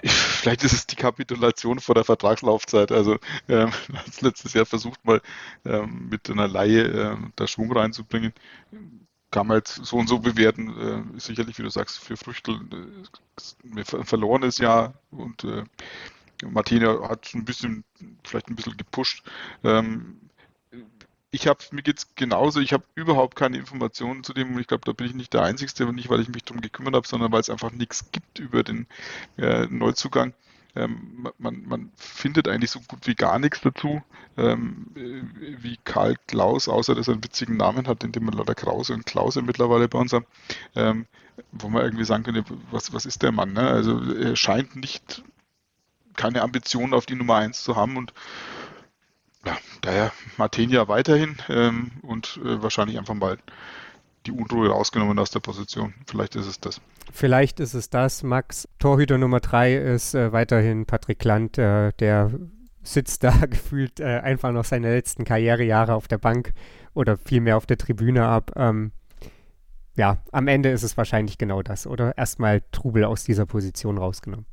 vielleicht 0.02 0.64
ist 0.64 0.72
es 0.72 0.86
die 0.86 0.96
Kapitulation 0.96 1.78
vor 1.78 1.94
der 1.94 2.04
Vertragslaufzeit. 2.04 2.92
Also 2.92 3.18
ähm, 3.48 3.70
letztes 4.20 4.52
Jahr 4.54 4.66
versucht 4.66 5.04
mal 5.04 5.20
ähm, 5.64 6.08
mit 6.10 6.30
einer 6.30 6.48
Laie 6.48 6.82
ähm, 6.82 7.32
da 7.36 7.46
Schwung 7.46 7.72
reinzubringen. 7.72 8.32
Kann 9.30 9.46
man 9.46 9.58
jetzt 9.58 9.84
so 9.84 9.96
und 9.96 10.08
so 10.08 10.18
bewerten. 10.18 11.14
Äh, 11.16 11.20
sicherlich, 11.20 11.58
wie 11.58 11.62
du 11.62 11.70
sagst, 11.70 11.98
für 11.98 12.16
Früchtel 12.16 12.60
äh, 12.72 13.78
ein 13.78 14.04
verlorenes 14.04 14.58
Jahr 14.58 14.94
und 15.10 15.44
äh, 15.44 15.64
Martina 16.46 17.08
hat 17.08 17.32
ein 17.34 17.44
bisschen, 17.44 17.84
vielleicht 18.24 18.48
ein 18.48 18.56
bisschen 18.56 18.76
gepusht. 18.76 19.22
Ähm, 19.62 20.29
ich 21.30 21.46
habe 21.46 21.60
mir 21.70 21.82
geht's 21.82 22.14
genauso, 22.16 22.60
ich 22.60 22.72
habe 22.72 22.84
überhaupt 22.94 23.36
keine 23.36 23.56
Informationen 23.56 24.24
zu 24.24 24.32
dem 24.32 24.54
und 24.54 24.60
ich 24.60 24.66
glaube, 24.66 24.84
da 24.84 24.92
bin 24.92 25.06
ich 25.06 25.14
nicht 25.14 25.32
der 25.32 25.42
Einzige, 25.42 25.86
und 25.86 25.94
nicht 25.94 26.08
weil 26.08 26.20
ich 26.20 26.28
mich 26.28 26.44
darum 26.44 26.60
gekümmert 26.60 26.94
habe, 26.94 27.06
sondern 27.06 27.30
weil 27.30 27.40
es 27.40 27.50
einfach 27.50 27.70
nichts 27.70 28.10
gibt 28.10 28.38
über 28.38 28.62
den 28.62 28.86
äh, 29.38 29.66
Neuzugang. 29.66 30.34
Ähm, 30.76 31.28
man, 31.38 31.64
man, 31.66 31.92
findet 31.96 32.46
eigentlich 32.46 32.70
so 32.70 32.80
gut 32.80 33.06
wie 33.06 33.16
gar 33.16 33.38
nichts 33.40 33.60
dazu, 33.60 34.02
ähm, 34.36 34.86
wie 34.94 35.78
Karl 35.84 36.16
Klaus, 36.28 36.68
außer 36.68 36.94
dass 36.94 37.08
er 37.08 37.14
einen 37.14 37.24
witzigen 37.24 37.56
Namen 37.56 37.88
hat, 37.88 38.04
in 38.04 38.12
dem 38.12 38.24
man 38.24 38.34
lauter 38.34 38.54
Krause 38.54 38.94
und 38.94 39.04
Klause 39.04 39.42
mittlerweile 39.42 39.88
bei 39.88 39.98
uns 39.98 40.12
haben, 40.12 40.26
ähm, 40.76 41.06
wo 41.50 41.68
man 41.68 41.82
irgendwie 41.82 42.04
sagen 42.04 42.22
könnte, 42.22 42.44
was, 42.70 42.92
was 42.92 43.04
ist 43.04 43.22
der 43.22 43.32
Mann? 43.32 43.52
Ne? 43.52 43.68
Also 43.68 44.00
er 44.14 44.36
scheint 44.36 44.76
nicht 44.76 45.24
keine 46.16 46.42
Ambitionen 46.42 46.94
auf 46.94 47.06
die 47.06 47.14
Nummer 47.16 47.36
1 47.36 47.62
zu 47.64 47.76
haben 47.76 47.96
und 47.96 48.12
ja, 49.44 49.56
daher 49.80 50.12
Martinia 50.36 50.88
weiterhin 50.88 51.36
ähm, 51.48 51.92
und 52.02 52.40
äh, 52.44 52.62
wahrscheinlich 52.62 52.98
einfach 52.98 53.14
mal 53.14 53.38
die 54.26 54.32
Unruhe 54.32 54.68
rausgenommen 54.68 55.18
aus 55.18 55.30
der 55.30 55.40
Position. 55.40 55.94
Vielleicht 56.06 56.36
ist 56.36 56.46
es 56.46 56.60
das. 56.60 56.80
Vielleicht 57.12 57.58
ist 57.60 57.74
es 57.74 57.90
das, 57.90 58.22
Max. 58.22 58.68
Torhüter 58.78 59.18
Nummer 59.18 59.40
drei 59.40 59.74
ist 59.74 60.14
äh, 60.14 60.32
weiterhin 60.32 60.86
Patrick 60.86 61.24
Land, 61.24 61.58
äh, 61.58 61.92
der 61.98 62.30
sitzt 62.82 63.24
da 63.24 63.30
gefühlt 63.46 64.00
äh, 64.00 64.20
einfach 64.20 64.52
noch 64.52 64.64
seine 64.64 64.92
letzten 64.92 65.24
Karrierejahre 65.24 65.94
auf 65.94 66.08
der 66.08 66.18
Bank 66.18 66.52
oder 66.94 67.18
vielmehr 67.18 67.56
auf 67.56 67.66
der 67.66 67.78
Tribüne 67.78 68.26
ab. 68.26 68.52
Ähm, 68.56 68.92
ja, 69.96 70.18
am 70.32 70.48
Ende 70.48 70.70
ist 70.70 70.82
es 70.82 70.96
wahrscheinlich 70.96 71.36
genau 71.36 71.62
das, 71.62 71.86
oder? 71.86 72.16
Erstmal 72.16 72.62
Trubel 72.72 73.04
aus 73.04 73.24
dieser 73.24 73.46
Position 73.46 73.98
rausgenommen. 73.98 74.46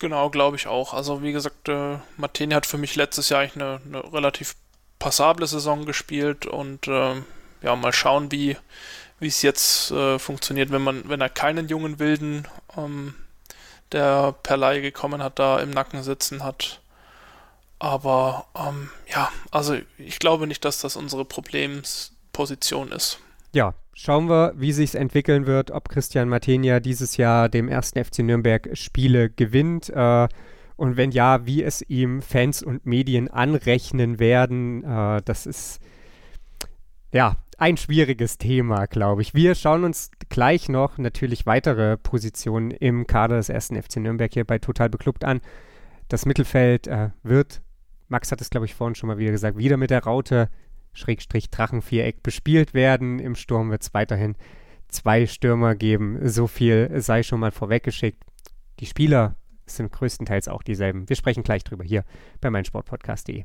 Genau, 0.00 0.30
glaube 0.30 0.56
ich 0.56 0.66
auch. 0.66 0.94
Also 0.94 1.22
wie 1.22 1.32
gesagt, 1.32 1.68
äh, 1.68 1.98
Martini 2.16 2.54
hat 2.54 2.66
für 2.66 2.78
mich 2.78 2.96
letztes 2.96 3.28
Jahr 3.28 3.42
eigentlich 3.42 3.62
eine, 3.62 3.80
eine 3.86 4.12
relativ 4.12 4.56
passable 4.98 5.46
Saison 5.46 5.86
gespielt 5.86 6.46
und 6.46 6.88
äh, 6.88 7.14
ja, 7.62 7.76
mal 7.76 7.92
schauen, 7.92 8.32
wie 8.32 8.56
wie 9.20 9.28
es 9.28 9.42
jetzt 9.42 9.90
äh, 9.90 10.18
funktioniert, 10.18 10.72
wenn 10.72 10.82
man, 10.82 11.08
wenn 11.08 11.20
er 11.20 11.28
keinen 11.28 11.68
jungen 11.68 11.98
Wilden, 11.98 12.48
ähm, 12.76 13.14
der 13.92 14.32
per 14.32 14.56
Laie 14.56 14.80
gekommen 14.80 15.22
hat, 15.22 15.38
da 15.38 15.60
im 15.60 15.70
Nacken 15.70 16.02
sitzen 16.02 16.42
hat. 16.42 16.80
Aber 17.78 18.46
ähm, 18.56 18.90
ja, 19.08 19.30
also 19.50 19.76
ich 19.98 20.18
glaube 20.18 20.46
nicht, 20.46 20.64
dass 20.64 20.80
das 20.80 20.96
unsere 20.96 21.24
Problemsposition 21.24 22.92
ist. 22.92 23.18
Ja, 23.52 23.74
schauen 24.00 24.30
wir, 24.30 24.54
wie 24.56 24.72
sich 24.72 24.94
entwickeln 24.94 25.46
wird, 25.46 25.70
ob 25.70 25.90
Christian 25.90 26.30
Martenia 26.30 26.80
dieses 26.80 27.18
Jahr 27.18 27.50
dem 27.50 27.68
ersten 27.68 28.02
FC 28.02 28.20
Nürnberg 28.20 28.70
Spiele 28.72 29.28
gewinnt. 29.28 29.90
Äh, 29.90 30.26
und 30.76 30.96
wenn 30.96 31.10
ja, 31.10 31.44
wie 31.44 31.62
es 31.62 31.82
ihm 31.82 32.22
Fans 32.22 32.62
und 32.62 32.86
Medien 32.86 33.28
anrechnen 33.28 34.18
werden. 34.18 34.84
Äh, 34.84 35.20
das 35.26 35.44
ist 35.44 35.80
ja 37.12 37.36
ein 37.58 37.76
schwieriges 37.76 38.38
Thema, 38.38 38.86
glaube 38.86 39.20
ich. 39.20 39.34
Wir 39.34 39.54
schauen 39.54 39.84
uns 39.84 40.10
gleich 40.30 40.70
noch 40.70 40.96
natürlich 40.96 41.44
weitere 41.44 41.98
Positionen 41.98 42.70
im 42.70 43.06
Kader 43.06 43.36
des 43.36 43.50
ersten 43.50 43.80
FC 43.80 43.96
Nürnberg 43.96 44.32
hier 44.32 44.46
bei 44.46 44.58
Total 44.58 44.88
Beklubbt 44.88 45.26
an. 45.26 45.42
Das 46.08 46.24
Mittelfeld 46.24 46.86
äh, 46.86 47.10
wird, 47.22 47.60
Max 48.08 48.32
hat 48.32 48.40
es 48.40 48.48
glaube 48.48 48.64
ich 48.64 48.74
vorhin 48.74 48.94
schon 48.94 49.08
mal 49.08 49.18
wieder 49.18 49.32
gesagt, 49.32 49.58
wieder 49.58 49.76
mit 49.76 49.90
der 49.90 50.04
Raute 50.04 50.48
Schrägstrich 50.92 51.50
Drachenviereck 51.50 52.22
bespielt 52.22 52.74
werden. 52.74 53.18
Im 53.18 53.34
Sturm 53.34 53.70
wird 53.70 53.82
es 53.82 53.94
weiterhin 53.94 54.36
zwei 54.88 55.26
Stürmer 55.26 55.74
geben. 55.74 56.18
So 56.28 56.46
viel 56.46 56.90
sei 57.00 57.22
schon 57.22 57.40
mal 57.40 57.52
vorweggeschickt. 57.52 58.22
Die 58.80 58.86
Spieler 58.86 59.36
sind 59.66 59.92
größtenteils 59.92 60.48
auch 60.48 60.62
dieselben. 60.62 61.08
Wir 61.08 61.16
sprechen 61.16 61.42
gleich 61.42 61.64
drüber 61.64 61.84
hier 61.84 62.04
bei 62.40 62.50
meinsportpodcast.de. 62.50 63.44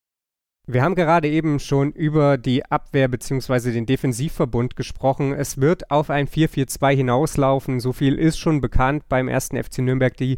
Wir 0.73 0.83
haben 0.83 0.95
gerade 0.95 1.27
eben 1.27 1.59
schon 1.59 1.91
über 1.91 2.37
die 2.37 2.65
Abwehr 2.65 3.09
bzw. 3.09 3.73
den 3.73 3.85
Defensivverbund 3.85 4.77
gesprochen. 4.77 5.33
Es 5.33 5.59
wird 5.59 5.91
auf 5.91 6.09
ein 6.09 6.29
4-4-2 6.29 6.95
hinauslaufen. 6.95 7.81
So 7.81 7.91
viel 7.91 8.17
ist 8.17 8.37
schon 8.37 8.61
bekannt 8.61 9.09
beim 9.09 9.27
ersten 9.27 9.61
FC 9.61 9.79
Nürnberg, 9.79 10.15
die 10.15 10.37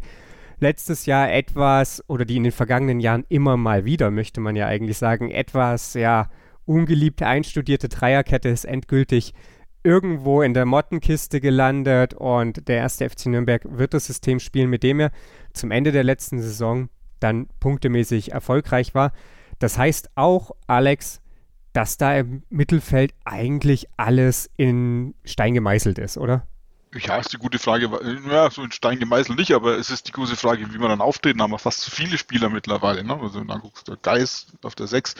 letztes 0.58 1.06
Jahr 1.06 1.32
etwas 1.32 2.02
oder 2.08 2.24
die 2.24 2.36
in 2.36 2.42
den 2.42 2.50
vergangenen 2.50 2.98
Jahren 2.98 3.24
immer 3.28 3.56
mal 3.56 3.84
wieder, 3.84 4.10
möchte 4.10 4.40
man 4.40 4.56
ja 4.56 4.66
eigentlich 4.66 4.98
sagen, 4.98 5.30
etwas 5.30 5.94
ja 5.94 6.28
ungeliebte 6.64 7.28
einstudierte 7.28 7.88
Dreierkette 7.88 8.48
ist 8.48 8.64
endgültig 8.64 9.34
irgendwo 9.84 10.42
in 10.42 10.52
der 10.52 10.64
Mottenkiste 10.64 11.40
gelandet 11.40 12.12
und 12.12 12.66
der 12.66 12.78
erste 12.78 13.08
FC 13.08 13.26
Nürnberg 13.26 13.62
wird 13.70 13.94
das 13.94 14.06
System 14.06 14.40
spielen, 14.40 14.70
mit 14.70 14.82
dem 14.82 14.98
er 14.98 15.12
zum 15.52 15.70
Ende 15.70 15.92
der 15.92 16.02
letzten 16.02 16.40
Saison 16.40 16.88
dann 17.20 17.46
punktemäßig 17.60 18.32
erfolgreich 18.32 18.96
war. 18.96 19.12
Das 19.58 19.78
heißt 19.78 20.10
auch, 20.14 20.52
Alex, 20.66 21.20
dass 21.72 21.96
da 21.96 22.16
im 22.16 22.42
Mittelfeld 22.50 23.12
eigentlich 23.24 23.88
alles 23.96 24.50
in 24.56 25.14
Stein 25.24 25.54
gemeißelt 25.54 25.98
ist, 25.98 26.16
oder? 26.16 26.46
Ja, 26.96 27.16
ist 27.16 27.32
die 27.32 27.38
gute 27.38 27.58
Frage. 27.58 27.90
Ja, 28.30 28.48
so 28.50 28.62
in 28.62 28.70
Stein 28.70 29.00
gemeißelt 29.00 29.36
nicht, 29.36 29.52
aber 29.52 29.76
es 29.76 29.90
ist 29.90 30.06
die 30.06 30.12
große 30.12 30.36
Frage, 30.36 30.72
wie 30.72 30.78
man 30.78 30.90
dann 30.90 31.00
auftreten. 31.00 31.38
Da 31.38 31.44
haben 31.44 31.50
wir 31.50 31.58
fast 31.58 31.80
zu 31.80 31.90
viele 31.90 32.16
Spieler 32.18 32.48
mittlerweile. 32.50 33.02
Ne? 33.02 33.18
Also 33.20 33.42
dann 33.42 33.60
guckst 33.60 33.88
du 33.88 33.96
Geist 34.00 34.52
auf 34.62 34.76
der 34.76 34.86
6, 34.86 35.16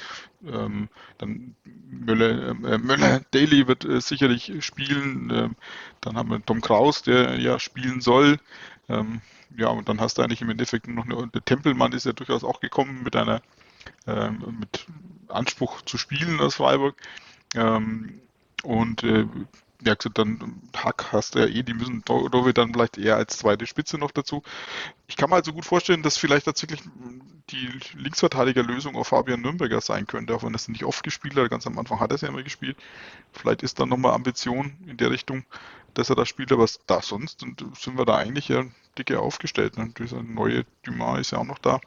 ähm, 0.46 0.88
dann 1.18 1.56
Möller, 1.90 2.50
äh, 2.50 2.78
Möller 2.78 3.22
Daly 3.32 3.66
wird 3.66 3.84
äh, 3.84 4.00
sicherlich 4.00 4.52
spielen. 4.60 5.30
Ähm, 5.34 5.56
dann 6.00 6.16
haben 6.16 6.30
wir 6.30 6.44
Tom 6.46 6.60
Kraus, 6.60 7.02
der 7.02 7.40
ja 7.40 7.58
spielen 7.58 8.00
soll. 8.00 8.38
Ähm, 8.88 9.20
ja, 9.56 9.68
und 9.68 9.88
dann 9.88 10.00
hast 10.00 10.18
du 10.18 10.22
eigentlich 10.22 10.42
im 10.42 10.50
Endeffekt 10.50 10.86
noch 10.86 11.04
eine, 11.06 11.26
der 11.28 11.44
Tempelmann 11.44 11.92
ist 11.92 12.06
ja 12.06 12.12
durchaus 12.12 12.44
auch 12.44 12.60
gekommen 12.60 13.02
mit 13.02 13.16
einer 13.16 13.42
ähm, 14.06 14.56
mit 14.60 14.86
Anspruch 15.28 15.82
zu 15.82 15.98
spielen 15.98 16.40
aus 16.40 16.56
Freiburg. 16.56 16.96
Ähm, 17.54 18.20
und 18.62 19.02
äh, 19.02 19.26
ja, 19.86 19.94
dann 20.14 20.62
Hack 20.74 21.12
hast 21.12 21.34
du 21.34 21.40
ja 21.40 21.46
eh, 21.46 21.62
die 21.62 21.74
müssen 21.74 22.02
Dove 22.04 22.54
dann 22.54 22.72
vielleicht 22.72 22.96
eher 22.96 23.16
als 23.16 23.36
zweite 23.36 23.66
Spitze 23.66 23.98
noch 23.98 24.10
dazu. 24.10 24.42
Ich 25.08 25.16
kann 25.16 25.30
mir 25.30 25.36
also 25.36 25.52
gut 25.52 25.64
vorstellen, 25.64 26.02
dass 26.02 26.16
vielleicht 26.16 26.46
tatsächlich 26.46 26.80
die 27.50 27.68
Linksverteidigerlösung 27.94 28.96
auf 28.96 29.08
Fabian 29.08 29.42
Nürnberger 29.42 29.80
sein 29.80 30.06
könnte, 30.06 30.34
auch 30.34 30.42
wenn 30.42 30.54
er 30.54 30.56
es 30.56 30.68
nicht 30.68 30.84
oft 30.84 31.02
gespielt 31.02 31.36
hat. 31.36 31.50
Ganz 31.50 31.66
am 31.66 31.78
Anfang 31.78 32.00
hat 32.00 32.10
er 32.10 32.14
es 32.14 32.22
ja 32.22 32.28
immer 32.28 32.42
gespielt. 32.42 32.78
Vielleicht 33.32 33.62
ist 33.62 33.78
dann 33.78 33.90
nochmal 33.90 34.14
Ambition 34.14 34.76
in 34.86 34.96
der 34.96 35.10
Richtung, 35.10 35.44
dass 35.92 36.08
er 36.08 36.16
das 36.16 36.28
spielt, 36.28 36.52
aber 36.52 36.66
da 36.86 37.02
sonst 37.02 37.40
sind 37.40 37.98
wir 37.98 38.06
da 38.06 38.16
eigentlich 38.16 38.48
ja 38.48 38.64
dicke 38.98 39.20
aufgestellt. 39.20 39.76
Ne? 39.76 39.92
Dieser 39.98 40.22
neue 40.22 40.64
Dumas 40.82 41.20
ist 41.20 41.30
ja 41.32 41.38
auch 41.38 41.44
noch 41.44 41.58
da 41.58 41.80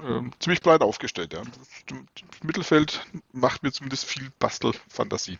äh, 0.00 0.22
ziemlich 0.38 0.60
breit 0.60 0.80
aufgestellt. 0.80 1.32
Ja. 1.32 1.42
Das 1.42 1.98
Mittelfeld 2.42 3.06
macht 3.32 3.62
mir 3.62 3.72
zumindest 3.72 4.04
viel 4.04 4.30
Bastelfantasie. 4.38 5.38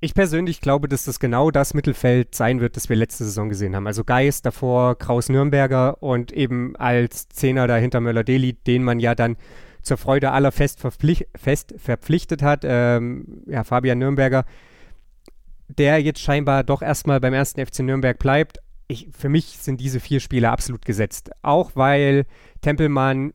Ich 0.00 0.14
persönlich 0.14 0.60
glaube, 0.60 0.88
dass 0.88 1.04
das 1.04 1.20
genau 1.20 1.50
das 1.50 1.72
Mittelfeld 1.72 2.34
sein 2.34 2.60
wird, 2.60 2.76
das 2.76 2.90
wir 2.90 2.96
letzte 2.96 3.24
Saison 3.24 3.48
gesehen 3.48 3.74
haben. 3.74 3.86
Also 3.86 4.04
Geist, 4.04 4.44
davor 4.44 4.98
Kraus 4.98 5.30
Nürnberger 5.30 6.02
und 6.02 6.32
eben 6.32 6.76
als 6.76 7.28
Zehner 7.30 7.66
dahinter 7.66 8.00
Möller-Deli, 8.00 8.52
den 8.52 8.84
man 8.84 9.00
ja 9.00 9.14
dann 9.14 9.36
zur 9.80 9.96
Freude 9.96 10.32
aller 10.32 10.52
fest, 10.52 10.80
verpflicht, 10.80 11.26
fest 11.34 11.74
verpflichtet 11.78 12.42
hat. 12.42 12.62
Ähm, 12.64 13.42
ja, 13.46 13.64
Fabian 13.64 13.98
Nürnberger, 13.98 14.44
der 15.68 16.02
jetzt 16.02 16.20
scheinbar 16.20 16.62
doch 16.62 16.82
erstmal 16.82 17.20
beim 17.20 17.32
ersten 17.32 17.64
FC 17.64 17.80
Nürnberg 17.80 18.18
bleibt. 18.18 18.58
Ich, 18.88 19.08
für 19.16 19.30
mich 19.30 19.58
sind 19.58 19.80
diese 19.80 20.00
vier 20.00 20.20
Spieler 20.20 20.52
absolut 20.52 20.84
gesetzt. 20.84 21.30
Auch 21.40 21.70
weil 21.74 22.26
Tempelmann 22.60 23.32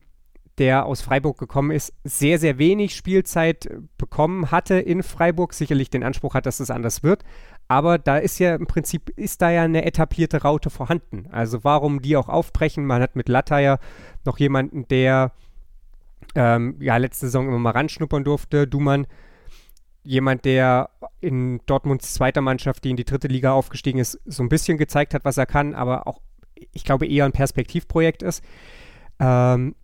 der 0.58 0.86
aus 0.86 1.00
Freiburg 1.00 1.38
gekommen 1.38 1.70
ist, 1.70 1.92
sehr, 2.04 2.38
sehr 2.38 2.58
wenig 2.58 2.94
Spielzeit 2.94 3.68
bekommen 3.96 4.50
hatte 4.50 4.74
in 4.74 5.02
Freiburg, 5.02 5.54
sicherlich 5.54 5.90
den 5.90 6.04
Anspruch 6.04 6.34
hat, 6.34 6.46
dass 6.46 6.60
es 6.60 6.70
anders 6.70 7.02
wird. 7.02 7.24
Aber 7.68 7.98
da 7.98 8.18
ist 8.18 8.38
ja 8.38 8.54
im 8.54 8.66
Prinzip, 8.66 9.10
ist 9.10 9.40
da 9.40 9.50
ja 9.50 9.62
eine 9.62 9.84
etablierte 9.84 10.42
Raute 10.42 10.68
vorhanden. 10.68 11.26
Also 11.30 11.64
warum 11.64 12.02
die 12.02 12.16
auch 12.16 12.28
aufbrechen? 12.28 12.84
Man 12.84 13.00
hat 13.00 13.16
mit 13.16 13.28
Latteier 13.28 13.78
noch 14.24 14.38
jemanden, 14.38 14.86
der 14.88 15.32
ähm, 16.34 16.76
ja 16.80 16.96
letzte 16.98 17.26
Saison 17.26 17.48
immer 17.48 17.58
mal 17.58 17.70
ranschnuppern 17.70 18.24
durfte. 18.24 18.66
Dumann, 18.66 19.06
jemand, 20.02 20.44
der 20.44 20.90
in 21.20 21.60
Dortmunds 21.66 22.14
zweiter 22.14 22.40
Mannschaft, 22.40 22.84
die 22.84 22.90
in 22.90 22.96
die 22.96 23.04
dritte 23.04 23.28
Liga 23.28 23.52
aufgestiegen 23.52 23.98
ist, 23.98 24.20
so 24.26 24.42
ein 24.42 24.48
bisschen 24.48 24.78
gezeigt 24.78 25.14
hat, 25.14 25.24
was 25.24 25.38
er 25.38 25.46
kann, 25.46 25.74
aber 25.74 26.06
auch, 26.06 26.20
ich 26.72 26.84
glaube, 26.84 27.06
eher 27.06 27.24
ein 27.24 27.32
Perspektivprojekt 27.32 28.22
ist. 28.22 28.44
Ähm, 29.18 29.74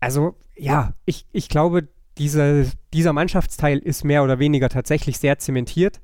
also 0.00 0.36
ja, 0.56 0.94
ich, 1.04 1.26
ich 1.32 1.48
glaube, 1.48 1.88
diese, 2.18 2.70
dieser 2.92 3.12
Mannschaftsteil 3.12 3.78
ist 3.78 4.04
mehr 4.04 4.24
oder 4.24 4.38
weniger 4.38 4.68
tatsächlich 4.68 5.18
sehr 5.18 5.38
zementiert. 5.38 6.00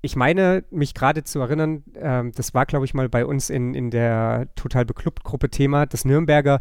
Ich 0.00 0.16
meine, 0.16 0.64
mich 0.70 0.94
gerade 0.94 1.24
zu 1.24 1.40
erinnern, 1.40 1.82
ähm, 1.96 2.32
das 2.32 2.54
war, 2.54 2.66
glaube 2.66 2.84
ich, 2.84 2.94
mal 2.94 3.08
bei 3.08 3.24
uns 3.24 3.50
in, 3.50 3.74
in 3.74 3.90
der 3.90 4.48
Total 4.54 4.84
Beklubbt-Gruppe 4.84 5.50
Thema, 5.50 5.86
dass 5.86 6.04
Nürnberger 6.04 6.60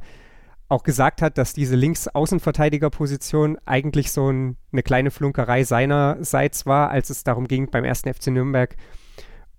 auch 0.70 0.84
gesagt 0.84 1.22
hat, 1.22 1.38
dass 1.38 1.54
diese 1.54 1.76
Links-Außenverteidiger-Position 1.76 3.58
eigentlich 3.66 4.12
so 4.12 4.32
ein, 4.32 4.58
eine 4.72 4.82
kleine 4.82 5.12
Flunkerei 5.12 5.63
seinerseits 5.63 6.66
war, 6.66 6.89
als 6.89 7.10
es 7.10 7.24
darum 7.24 7.48
ging, 7.48 7.70
beim 7.70 7.84
ersten 7.84 8.12
FC 8.12 8.28
Nürnberg 8.28 8.76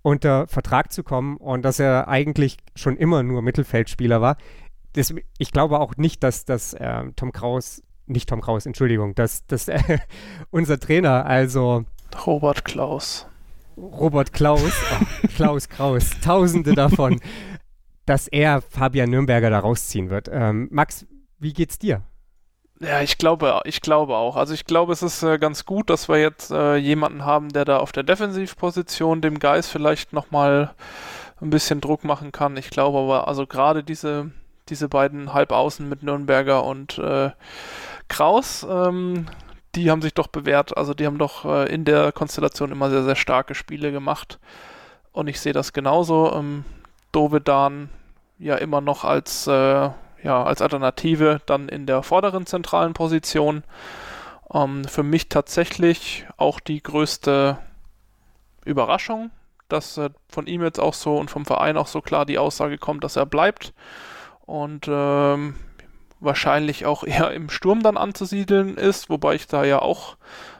unter 0.01 0.45
Vertrag 0.47 0.91
zu 0.91 1.03
kommen 1.03 1.37
und 1.37 1.63
dass 1.63 1.79
er 1.79 2.07
eigentlich 2.07 2.57
schon 2.75 2.97
immer 2.97 3.23
nur 3.23 3.41
Mittelfeldspieler 3.41 4.19
war 4.19 4.37
das, 4.95 5.13
ich 5.37 5.51
glaube 5.51 5.79
auch 5.79 5.97
nicht, 5.97 6.23
dass, 6.23 6.45
dass 6.45 6.73
äh, 6.73 7.03
Tom 7.15 7.31
Kraus, 7.31 7.83
nicht 8.05 8.29
Tom 8.29 8.41
Kraus, 8.41 8.65
Entschuldigung, 8.65 9.15
dass, 9.15 9.45
dass 9.47 9.67
äh, 9.67 9.99
unser 10.51 10.79
Trainer, 10.79 11.25
also 11.25 11.85
Robert 12.25 12.65
Klaus. 12.65 13.27
Robert 13.77 14.31
Klaus, 14.31 14.71
oh, 14.91 15.27
Klaus 15.35 15.67
Kraus, 15.67 16.09
tausende 16.23 16.73
davon, 16.73 17.19
dass 18.05 18.27
er 18.27 18.61
Fabian 18.61 19.09
Nürnberger 19.09 19.49
da 19.49 19.59
rausziehen 19.59 20.09
wird. 20.09 20.29
Ähm, 20.31 20.69
Max, 20.71 21.05
wie 21.39 21.51
geht's 21.51 21.77
dir? 21.77 22.03
Ja, 22.79 23.01
ich 23.01 23.17
glaube, 23.17 23.61
ich 23.65 23.81
glaube 23.81 24.15
auch. 24.15 24.35
Also 24.35 24.53
ich 24.53 24.65
glaube, 24.65 24.93
es 24.93 25.01
ist 25.01 25.23
äh, 25.23 25.37
ganz 25.37 25.65
gut, 25.65 25.89
dass 25.89 26.09
wir 26.09 26.19
jetzt 26.19 26.51
äh, 26.51 26.75
jemanden 26.75 27.25
haben, 27.25 27.49
der 27.49 27.65
da 27.65 27.77
auf 27.77 27.91
der 27.91 28.03
Defensivposition 28.03 29.21
dem 29.21 29.39
Geist 29.39 29.69
vielleicht 29.69 30.13
nochmal 30.13 30.73
ein 31.41 31.49
bisschen 31.49 31.81
Druck 31.81 32.03
machen 32.03 32.31
kann. 32.31 32.57
Ich 32.57 32.69
glaube 32.69 32.99
aber, 32.99 33.27
also 33.27 33.47
gerade 33.47 33.83
diese 33.83 34.31
diese 34.69 34.89
beiden 34.89 35.33
Halbaußen 35.33 35.87
mit 35.87 36.03
Nürnberger 36.03 36.63
und 36.63 36.97
äh, 36.97 37.31
Kraus, 38.07 38.65
ähm, 38.69 39.27
die 39.75 39.91
haben 39.91 40.01
sich 40.01 40.13
doch 40.13 40.27
bewährt. 40.27 40.77
Also 40.77 40.93
die 40.93 41.05
haben 41.05 41.17
doch 41.17 41.45
äh, 41.45 41.73
in 41.73 41.85
der 41.85 42.11
Konstellation 42.11 42.71
immer 42.71 42.89
sehr, 42.89 43.03
sehr 43.03 43.15
starke 43.15 43.55
Spiele 43.55 43.91
gemacht. 43.91 44.39
Und 45.11 45.27
ich 45.27 45.39
sehe 45.39 45.53
das 45.53 45.73
genauso. 45.73 46.33
Ähm, 46.33 46.65
Dovedan 47.11 47.89
ja 48.37 48.55
immer 48.55 48.81
noch 48.81 49.03
als, 49.03 49.47
äh, 49.47 49.51
ja, 49.51 50.43
als 50.43 50.61
Alternative 50.61 51.41
dann 51.45 51.69
in 51.69 51.85
der 51.85 52.03
vorderen 52.03 52.45
zentralen 52.45 52.93
Position. 52.93 53.63
Ähm, 54.53 54.85
für 54.85 55.03
mich 55.03 55.29
tatsächlich 55.29 56.25
auch 56.37 56.59
die 56.59 56.81
größte 56.81 57.57
Überraschung, 58.65 59.31
dass 59.69 59.97
äh, 59.97 60.09
von 60.29 60.47
ihm 60.47 60.63
jetzt 60.63 60.79
auch 60.79 60.93
so 60.93 61.17
und 61.17 61.29
vom 61.29 61.45
Verein 61.45 61.77
auch 61.77 61.87
so 61.87 62.01
klar 62.01 62.25
die 62.25 62.37
Aussage 62.37 62.77
kommt, 62.77 63.03
dass 63.03 63.15
er 63.15 63.25
bleibt 63.25 63.73
und 64.45 64.87
ähm, 64.87 65.55
wahrscheinlich 66.19 66.85
auch 66.85 67.03
eher 67.05 67.31
im 67.31 67.49
Sturm 67.49 67.83
dann 67.83 67.97
anzusiedeln 67.97 68.77
ist, 68.77 69.09
wobei 69.09 69.35
ich 69.35 69.47
da 69.47 69.63
ja 69.63 69.81
auch, 69.81 70.17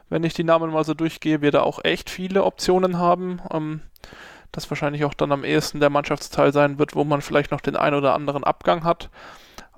wenn 0.09 0.23
ich 0.23 0.33
die 0.33 0.43
Namen 0.43 0.71
mal 0.71 0.83
so 0.83 0.93
durchgehe, 0.93 1.41
wir 1.41 1.51
da 1.51 1.61
auch 1.61 1.83
echt 1.83 2.09
viele 2.09 2.43
Optionen 2.43 2.97
haben. 2.97 3.41
Ähm, 3.51 3.81
das 4.51 4.69
wahrscheinlich 4.69 5.03
auch 5.03 5.13
dann 5.13 5.33
am 5.33 5.43
ehesten 5.43 5.81
der 5.81 5.89
Mannschaftsteil 5.89 6.53
sein 6.53 6.79
wird, 6.79 6.95
wo 6.95 7.03
man 7.03 7.21
vielleicht 7.21 7.51
noch 7.51 7.59
den 7.59 7.75
ein 7.75 7.93
oder 7.93 8.13
anderen 8.13 8.45
Abgang 8.45 8.85
hat. 8.85 9.09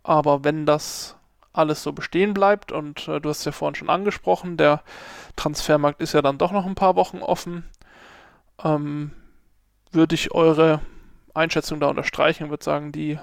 Aber 0.04 0.44
wenn 0.44 0.68
das 0.68 1.18
alles 1.58 1.84
so 1.84 1.92
bestehen 1.92 2.34
bleibt. 2.34 2.72
Und 2.72 3.08
äh, 3.08 3.20
du 3.20 3.30
hast 3.30 3.46
ja 3.46 3.52
vorhin 3.52 3.76
schon 3.76 3.90
angesprochen, 3.90 4.58
der 4.58 4.82
Transfermarkt 5.36 6.02
ist 6.02 6.14
ja 6.14 6.22
dann 6.22 6.38
doch 6.38 6.52
noch 6.52 6.66
ein 6.66 6.76
paar 6.76 6.96
Wochen 6.96 7.20
offen. 7.20 7.66
Ähm, 8.64 9.12
würde 9.92 10.16
ich 10.16 10.32
eure 10.32 10.82
Einschätzung 11.34 11.80
da 11.80 11.88
unterstreichen 11.88 12.50
würde 12.50 12.64
sagen, 12.64 12.92
die, 12.92 13.20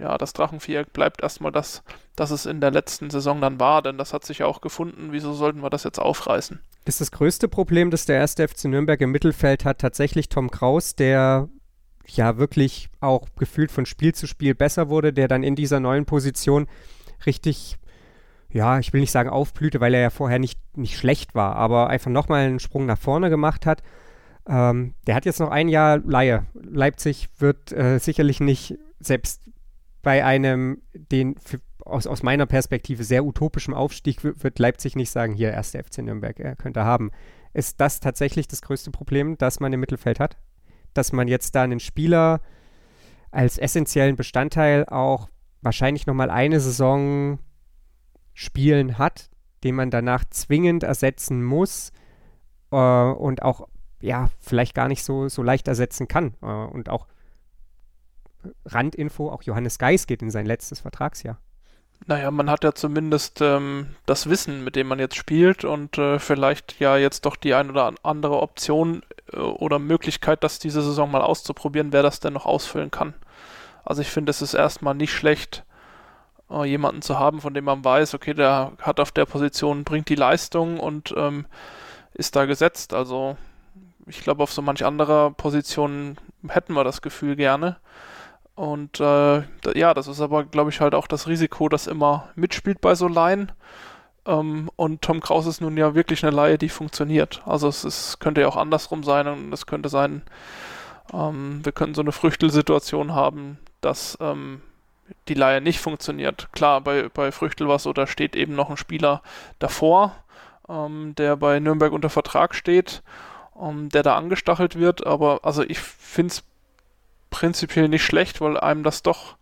ja, 0.00 0.18
das 0.18 0.32
Drachenviereck 0.32 0.92
bleibt 0.92 1.22
erstmal 1.22 1.52
das, 1.52 1.82
das 2.16 2.30
es 2.30 2.46
in 2.46 2.60
der 2.60 2.70
letzten 2.70 3.10
Saison 3.10 3.40
dann 3.40 3.60
war, 3.60 3.82
denn 3.82 3.98
das 3.98 4.12
hat 4.12 4.24
sich 4.24 4.38
ja 4.38 4.46
auch 4.46 4.60
gefunden. 4.60 5.08
Wieso 5.10 5.32
sollten 5.32 5.62
wir 5.62 5.70
das 5.70 5.84
jetzt 5.84 5.98
aufreißen? 5.98 6.60
Ist 6.84 7.00
das 7.00 7.10
größte 7.10 7.48
Problem, 7.48 7.90
das 7.90 8.06
der 8.06 8.16
erste 8.16 8.46
FC 8.48 8.64
Nürnberg 8.64 9.00
im 9.00 9.10
Mittelfeld 9.10 9.64
hat, 9.64 9.78
tatsächlich 9.78 10.28
Tom 10.28 10.50
Kraus, 10.50 10.96
der 10.96 11.48
ja 12.06 12.38
wirklich 12.38 12.88
auch 13.00 13.28
gefühlt 13.36 13.70
von 13.70 13.86
Spiel 13.86 14.14
zu 14.14 14.26
Spiel 14.26 14.54
besser 14.54 14.88
wurde, 14.88 15.12
der 15.12 15.28
dann 15.28 15.42
in 15.42 15.54
dieser 15.54 15.80
neuen 15.80 16.06
Position 16.06 16.66
richtig, 17.26 17.76
ja, 18.50 18.78
ich 18.78 18.92
will 18.92 19.00
nicht 19.00 19.12
sagen 19.12 19.28
aufblühte, 19.28 19.80
weil 19.80 19.94
er 19.94 20.00
ja 20.00 20.10
vorher 20.10 20.38
nicht, 20.38 20.58
nicht 20.76 20.96
schlecht 20.96 21.34
war, 21.34 21.56
aber 21.56 21.88
einfach 21.88 22.10
nochmal 22.10 22.46
einen 22.46 22.60
Sprung 22.60 22.86
nach 22.86 22.98
vorne 22.98 23.30
gemacht 23.30 23.66
hat. 23.66 23.82
Ähm, 24.48 24.94
der 25.06 25.14
hat 25.14 25.26
jetzt 25.26 25.40
noch 25.40 25.50
ein 25.50 25.68
Jahr 25.68 25.98
Laie. 25.98 26.46
Leipzig 26.54 27.28
wird 27.38 27.72
äh, 27.72 27.98
sicherlich 27.98 28.40
nicht, 28.40 28.78
selbst 28.98 29.42
bei 30.02 30.24
einem, 30.24 30.82
den 30.92 31.36
aus, 31.84 32.06
aus 32.06 32.22
meiner 32.22 32.46
Perspektive 32.46 33.04
sehr 33.04 33.24
utopischen 33.24 33.74
Aufstieg, 33.74 34.22
wird 34.22 34.58
Leipzig 34.58 34.96
nicht 34.96 35.10
sagen, 35.10 35.32
hier, 35.32 35.52
erste 35.52 35.82
FC 35.82 35.98
Nürnberg, 35.98 36.38
er 36.38 36.56
könnte 36.56 36.84
haben. 36.84 37.10
Ist 37.52 37.80
das 37.80 38.00
tatsächlich 38.00 38.48
das 38.48 38.62
größte 38.62 38.90
Problem, 38.90 39.36
das 39.38 39.60
man 39.60 39.72
im 39.72 39.80
Mittelfeld 39.80 40.20
hat? 40.20 40.36
Dass 40.94 41.12
man 41.12 41.28
jetzt 41.28 41.54
da 41.54 41.62
einen 41.62 41.80
Spieler 41.80 42.40
als 43.30 43.58
essentiellen 43.58 44.16
Bestandteil 44.16 44.86
auch 44.86 45.28
wahrscheinlich 45.62 46.06
nochmal 46.06 46.30
eine 46.30 46.60
Saison 46.60 47.38
spielen 48.34 48.98
hat, 48.98 49.30
den 49.64 49.74
man 49.74 49.90
danach 49.90 50.24
zwingend 50.30 50.82
ersetzen 50.82 51.44
muss 51.44 51.92
äh, 52.70 52.76
und 52.76 53.42
auch 53.42 53.68
ja 54.00 54.30
vielleicht 54.38 54.74
gar 54.74 54.88
nicht 54.88 55.04
so, 55.04 55.28
so 55.28 55.42
leicht 55.42 55.68
ersetzen 55.68 56.08
kann. 56.08 56.34
Äh, 56.42 56.46
und 56.46 56.88
auch 56.88 57.06
Randinfo, 58.64 59.30
auch 59.30 59.42
Johannes 59.42 59.78
Geis 59.78 60.06
geht 60.06 60.22
in 60.22 60.30
sein 60.30 60.46
letztes 60.46 60.80
Vertragsjahr. 60.80 61.38
Naja, 62.06 62.30
man 62.30 62.48
hat 62.48 62.64
ja 62.64 62.72
zumindest 62.72 63.40
ähm, 63.42 63.94
das 64.06 64.28
Wissen, 64.28 64.64
mit 64.64 64.74
dem 64.74 64.88
man 64.88 64.98
jetzt 64.98 65.16
spielt 65.16 65.64
und 65.64 65.98
äh, 65.98 66.18
vielleicht 66.18 66.80
ja 66.80 66.96
jetzt 66.96 67.26
doch 67.26 67.36
die 67.36 67.52
ein 67.54 67.70
oder 67.70 67.92
andere 68.02 68.40
Option 68.40 69.02
äh, 69.32 69.36
oder 69.36 69.78
Möglichkeit, 69.78 70.42
das 70.42 70.58
diese 70.58 70.80
Saison 70.80 71.10
mal 71.10 71.20
auszuprobieren, 71.20 71.92
wer 71.92 72.02
das 72.02 72.20
denn 72.20 72.32
noch 72.32 72.46
ausfüllen 72.46 72.90
kann. 72.90 73.14
Also 73.84 74.00
ich 74.00 74.08
finde, 74.08 74.30
es 74.30 74.40
ist 74.40 74.54
erstmal 74.54 74.94
nicht 74.94 75.12
schlecht, 75.12 75.64
äh, 76.50 76.64
jemanden 76.64 77.02
zu 77.02 77.18
haben, 77.18 77.40
von 77.40 77.52
dem 77.54 77.64
man 77.64 77.84
weiß, 77.84 78.14
okay, 78.14 78.34
der 78.34 78.72
hat 78.80 78.98
auf 78.98 79.12
der 79.12 79.26
Position, 79.26 79.84
bringt 79.84 80.08
die 80.08 80.14
Leistung 80.14 80.80
und 80.80 81.14
ähm, 81.16 81.46
ist 82.14 82.34
da 82.34 82.46
gesetzt. 82.46 82.94
Also 82.94 83.36
ich 84.06 84.22
glaube, 84.22 84.42
auf 84.42 84.52
so 84.52 84.62
manch 84.62 84.84
anderer 84.84 85.30
Position 85.32 86.16
hätten 86.48 86.74
wir 86.74 86.84
das 86.84 87.02
Gefühl 87.02 87.36
gerne. 87.36 87.76
Und 88.60 89.00
äh, 89.00 89.42
ja, 89.74 89.94
das 89.94 90.06
ist 90.06 90.20
aber, 90.20 90.44
glaube 90.44 90.68
ich, 90.68 90.82
halt 90.82 90.94
auch 90.94 91.06
das 91.06 91.26
Risiko, 91.26 91.70
das 91.70 91.86
immer 91.86 92.28
mitspielt 92.34 92.82
bei 92.82 92.94
so 92.94 93.08
Laien. 93.08 93.52
Ähm, 94.26 94.70
und 94.76 95.00
Tom 95.00 95.20
Kraus 95.20 95.46
ist 95.46 95.62
nun 95.62 95.78
ja 95.78 95.94
wirklich 95.94 96.22
eine 96.22 96.36
Laie, 96.36 96.58
die 96.58 96.68
funktioniert. 96.68 97.40
Also 97.46 97.68
es 97.68 97.86
ist, 97.86 98.20
könnte 98.20 98.42
ja 98.42 98.48
auch 98.48 98.58
andersrum 98.58 99.02
sein 99.02 99.28
und 99.28 99.50
es 99.50 99.64
könnte 99.64 99.88
sein, 99.88 100.20
ähm, 101.10 101.64
wir 101.64 101.72
könnten 101.72 101.94
so 101.94 102.02
eine 102.02 102.12
Früchtelsituation 102.12 103.14
haben, 103.14 103.56
dass 103.80 104.18
ähm, 104.20 104.60
die 105.28 105.34
Laie 105.34 105.62
nicht 105.62 105.80
funktioniert. 105.80 106.50
Klar, 106.52 106.82
bei, 106.82 107.08
bei 107.08 107.32
Früchtel 107.32 107.66
war 107.66 107.76
es 107.76 107.84
so, 107.84 107.94
da 107.94 108.06
steht 108.06 108.36
eben 108.36 108.54
noch 108.54 108.68
ein 108.68 108.76
Spieler 108.76 109.22
davor, 109.58 110.14
ähm, 110.68 111.14
der 111.16 111.36
bei 111.36 111.60
Nürnberg 111.60 111.94
unter 111.94 112.10
Vertrag 112.10 112.54
steht, 112.54 113.02
ähm, 113.58 113.88
der 113.88 114.02
da 114.02 114.16
angestachelt 114.18 114.78
wird. 114.78 115.06
Aber 115.06 115.40
also 115.44 115.62
ich 115.62 115.78
finde 115.78 116.32
es 116.32 116.44
prinzipiell 117.30 117.88
nicht 117.88 118.04
schlecht, 118.04 118.40
weil 118.40 118.58
einem 118.58 118.82
das 118.82 119.02
doch 119.02 119.36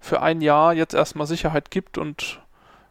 für 0.00 0.20
ein 0.22 0.40
Jahr 0.40 0.74
jetzt 0.74 0.94
erstmal 0.94 1.26
Sicherheit 1.26 1.70
gibt 1.70 1.98
und 1.98 2.40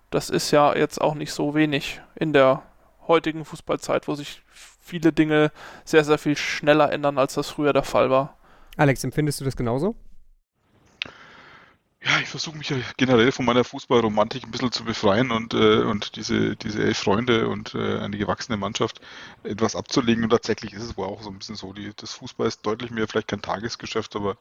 das 0.09 0.29
ist 0.29 0.51
ja 0.51 0.75
jetzt 0.75 1.01
auch 1.01 1.15
nicht 1.15 1.33
so 1.33 1.55
wenig 1.55 2.01
in 2.15 2.33
der 2.33 2.63
heutigen 3.07 3.45
Fußballzeit, 3.45 4.07
wo 4.07 4.15
sich 4.15 4.41
viele 4.81 5.11
Dinge 5.11 5.51
sehr, 5.85 6.03
sehr 6.03 6.17
viel 6.17 6.37
schneller 6.37 6.91
ändern, 6.91 7.17
als 7.17 7.33
das 7.33 7.49
früher 7.49 7.73
der 7.73 7.83
Fall 7.83 8.09
war. 8.09 8.37
Alex, 8.77 9.03
empfindest 9.03 9.41
du 9.41 9.45
das 9.45 9.55
genauso? 9.55 9.95
Ja, 12.05 12.19
ich 12.19 12.27
versuche 12.27 12.57
mich 12.57 12.69
ja 12.69 12.75
generell 12.97 13.31
von 13.31 13.45
meiner 13.45 13.63
Fußballromantik 13.63 14.43
ein 14.43 14.51
bisschen 14.51 14.73
zu 14.73 14.83
befreien 14.83 15.31
und, 15.31 15.53
äh, 15.53 15.83
und 15.83 16.17
diese, 16.17 16.57
diese 16.57 16.83
elf 16.83 16.97
Freunde 16.97 17.47
und 17.47 17.75
äh, 17.75 17.99
eine 17.99 18.17
gewachsene 18.17 18.57
Mannschaft 18.57 18.99
etwas 19.43 19.77
abzulegen. 19.77 20.25
Und 20.25 20.31
tatsächlich 20.31 20.73
ist 20.73 20.83
es 20.83 20.97
wohl 20.97 21.07
auch 21.07 21.21
so 21.21 21.29
ein 21.29 21.37
bisschen 21.37 21.55
so. 21.55 21.71
Die, 21.71 21.93
das 21.95 22.11
Fußball 22.11 22.47
ist 22.47 22.65
deutlich 22.65 22.91
mehr 22.91 23.07
vielleicht 23.07 23.29
kein 23.29 23.41
Tagesgeschäft, 23.41 24.17
aber 24.17 24.35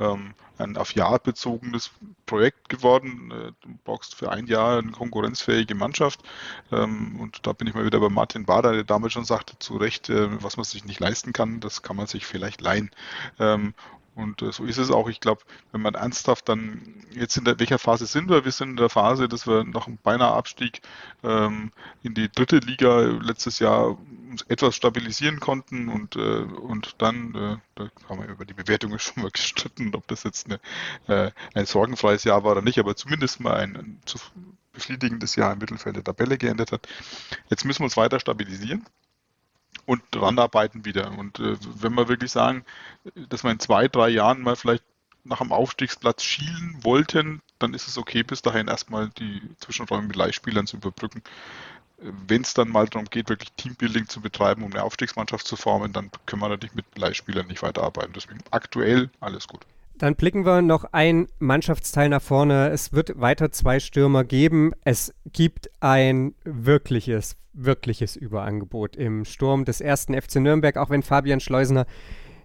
ähm, 0.00 0.32
ein 0.56 0.78
auf 0.78 0.94
Jahr 0.94 1.18
bezogenes 1.18 1.90
Projekt 2.24 2.70
geworden. 2.70 3.30
Äh, 3.30 3.52
du 3.60 3.78
brauchst 3.84 4.14
für 4.14 4.30
ein 4.32 4.46
Jahr 4.46 4.78
eine 4.78 4.92
konkurrenzfähige 4.92 5.74
Mannschaft. 5.74 6.20
Ähm, 6.70 7.20
und 7.20 7.46
da 7.46 7.52
bin 7.52 7.68
ich 7.68 7.74
mal 7.74 7.84
wieder 7.84 8.00
bei 8.00 8.08
Martin 8.08 8.46
Bader, 8.46 8.72
der 8.72 8.84
damals 8.84 9.12
schon 9.12 9.26
sagte, 9.26 9.58
zu 9.58 9.76
Recht, 9.76 10.08
äh, 10.08 10.42
was 10.42 10.56
man 10.56 10.64
sich 10.64 10.86
nicht 10.86 11.00
leisten 11.00 11.34
kann, 11.34 11.60
das 11.60 11.82
kann 11.82 11.96
man 11.96 12.06
sich 12.06 12.24
vielleicht 12.24 12.62
leihen. 12.62 12.90
Ähm, 13.38 13.74
und 14.14 14.42
äh, 14.42 14.52
so 14.52 14.64
ist 14.64 14.78
es 14.78 14.90
auch. 14.90 15.08
Ich 15.08 15.20
glaube, 15.20 15.42
wenn 15.72 15.80
man 15.80 15.94
ernsthaft 15.94 16.48
dann 16.48 17.02
jetzt 17.12 17.36
in 17.36 17.44
der, 17.44 17.58
welcher 17.58 17.78
Phase 17.78 18.06
sind 18.06 18.28
wir? 18.28 18.44
Wir 18.44 18.52
sind 18.52 18.70
in 18.70 18.76
der 18.76 18.90
Phase, 18.90 19.28
dass 19.28 19.46
wir 19.46 19.64
nach 19.64 19.86
einem 19.86 19.98
beinahe 20.02 20.32
Abstieg 20.32 20.82
ähm, 21.22 21.72
in 22.02 22.14
die 22.14 22.30
dritte 22.30 22.58
Liga 22.58 23.00
letztes 23.00 23.58
Jahr 23.58 23.96
uns 24.30 24.42
etwas 24.48 24.76
stabilisieren 24.76 25.40
konnten 25.40 25.88
und, 25.88 26.16
äh, 26.16 26.42
und 26.42 26.96
dann, 26.98 27.34
äh, 27.34 27.56
da 27.74 27.90
haben 28.08 28.22
wir 28.22 28.28
über 28.28 28.44
die 28.44 28.54
Bewertungen 28.54 28.98
schon 28.98 29.22
mal 29.22 29.30
gestritten, 29.30 29.94
ob 29.94 30.06
das 30.08 30.24
jetzt 30.24 30.46
eine, 30.46 30.60
äh, 31.08 31.30
ein 31.54 31.66
sorgenfreies 31.66 32.24
Jahr 32.24 32.44
war 32.44 32.52
oder 32.52 32.62
nicht, 32.62 32.78
aber 32.78 32.96
zumindest 32.96 33.40
mal 33.40 33.56
ein, 33.56 33.76
ein 33.76 34.00
zu 34.04 34.18
befriedigendes 34.72 35.36
Jahr 35.36 35.52
im 35.52 35.58
Mittelfeld 35.58 35.96
der 35.96 36.04
Tabelle 36.04 36.38
geendet 36.38 36.72
hat. 36.72 36.88
Jetzt 37.50 37.64
müssen 37.64 37.80
wir 37.80 37.84
uns 37.84 37.96
weiter 37.96 38.20
stabilisieren 38.20 38.86
und 39.86 40.02
dran 40.10 40.38
arbeiten 40.38 40.84
wieder. 40.84 41.16
Und 41.18 41.38
äh, 41.40 41.56
wenn 41.80 41.94
wir 41.94 42.08
wirklich 42.08 42.30
sagen, 42.30 42.64
dass 43.28 43.44
wir 43.44 43.50
in 43.50 43.60
zwei, 43.60 43.88
drei 43.88 44.08
Jahren 44.08 44.42
mal 44.42 44.56
vielleicht 44.56 44.84
nach 45.24 45.38
dem 45.38 45.52
Aufstiegsplatz 45.52 46.22
schielen 46.22 46.78
wollten, 46.82 47.42
dann 47.58 47.74
ist 47.74 47.88
es 47.88 47.98
okay, 47.98 48.22
bis 48.22 48.42
dahin 48.42 48.68
erstmal 48.68 49.08
die 49.10 49.40
Zwischenräume 49.60 50.08
mit 50.08 50.16
Leihspielern 50.16 50.66
zu 50.66 50.76
überbrücken. 50.76 51.22
Wenn 51.98 52.42
es 52.42 52.54
dann 52.54 52.68
mal 52.68 52.88
darum 52.88 53.08
geht, 53.08 53.28
wirklich 53.28 53.52
Teambuilding 53.52 54.08
zu 54.08 54.20
betreiben, 54.20 54.64
um 54.64 54.72
eine 54.72 54.82
Aufstiegsmannschaft 54.82 55.46
zu 55.46 55.56
formen, 55.56 55.92
dann 55.92 56.10
können 56.26 56.42
wir 56.42 56.48
natürlich 56.48 56.74
mit 56.74 56.86
Leihspielern 56.98 57.46
nicht 57.46 57.62
weiterarbeiten. 57.62 58.12
Deswegen 58.12 58.40
aktuell 58.50 59.10
alles 59.20 59.46
gut. 59.46 59.64
Dann 59.98 60.16
blicken 60.16 60.44
wir 60.44 60.62
noch 60.62 60.84
ein 60.92 61.28
Mannschaftsteil 61.38 62.08
nach 62.08 62.22
vorne. 62.22 62.70
Es 62.70 62.92
wird 62.92 63.20
weiter 63.20 63.52
zwei 63.52 63.78
Stürmer 63.78 64.24
geben. 64.24 64.72
Es 64.84 65.14
gibt 65.32 65.70
ein 65.80 66.34
wirkliches, 66.44 67.36
wirkliches 67.52 68.16
Überangebot 68.16 68.96
im 68.96 69.24
Sturm 69.24 69.64
des 69.64 69.80
ersten 69.80 70.20
FC 70.20 70.36
Nürnberg, 70.36 70.76
auch 70.76 70.90
wenn 70.90 71.02
Fabian 71.02 71.40
Schleusener 71.40 71.86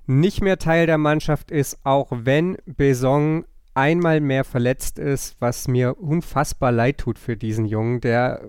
nicht 0.05 0.41
mehr 0.41 0.57
Teil 0.57 0.85
der 0.85 0.97
Mannschaft 0.97 1.51
ist, 1.51 1.79
auch 1.83 2.09
wenn 2.11 2.57
Besong 2.65 3.45
einmal 3.73 4.21
mehr 4.21 4.43
verletzt 4.43 4.97
ist, 4.97 5.35
was 5.39 5.67
mir 5.67 5.99
unfassbar 5.99 6.71
leid 6.71 6.97
tut 6.97 7.19
für 7.19 7.37
diesen 7.37 7.65
Jungen, 7.65 8.01
der 8.01 8.41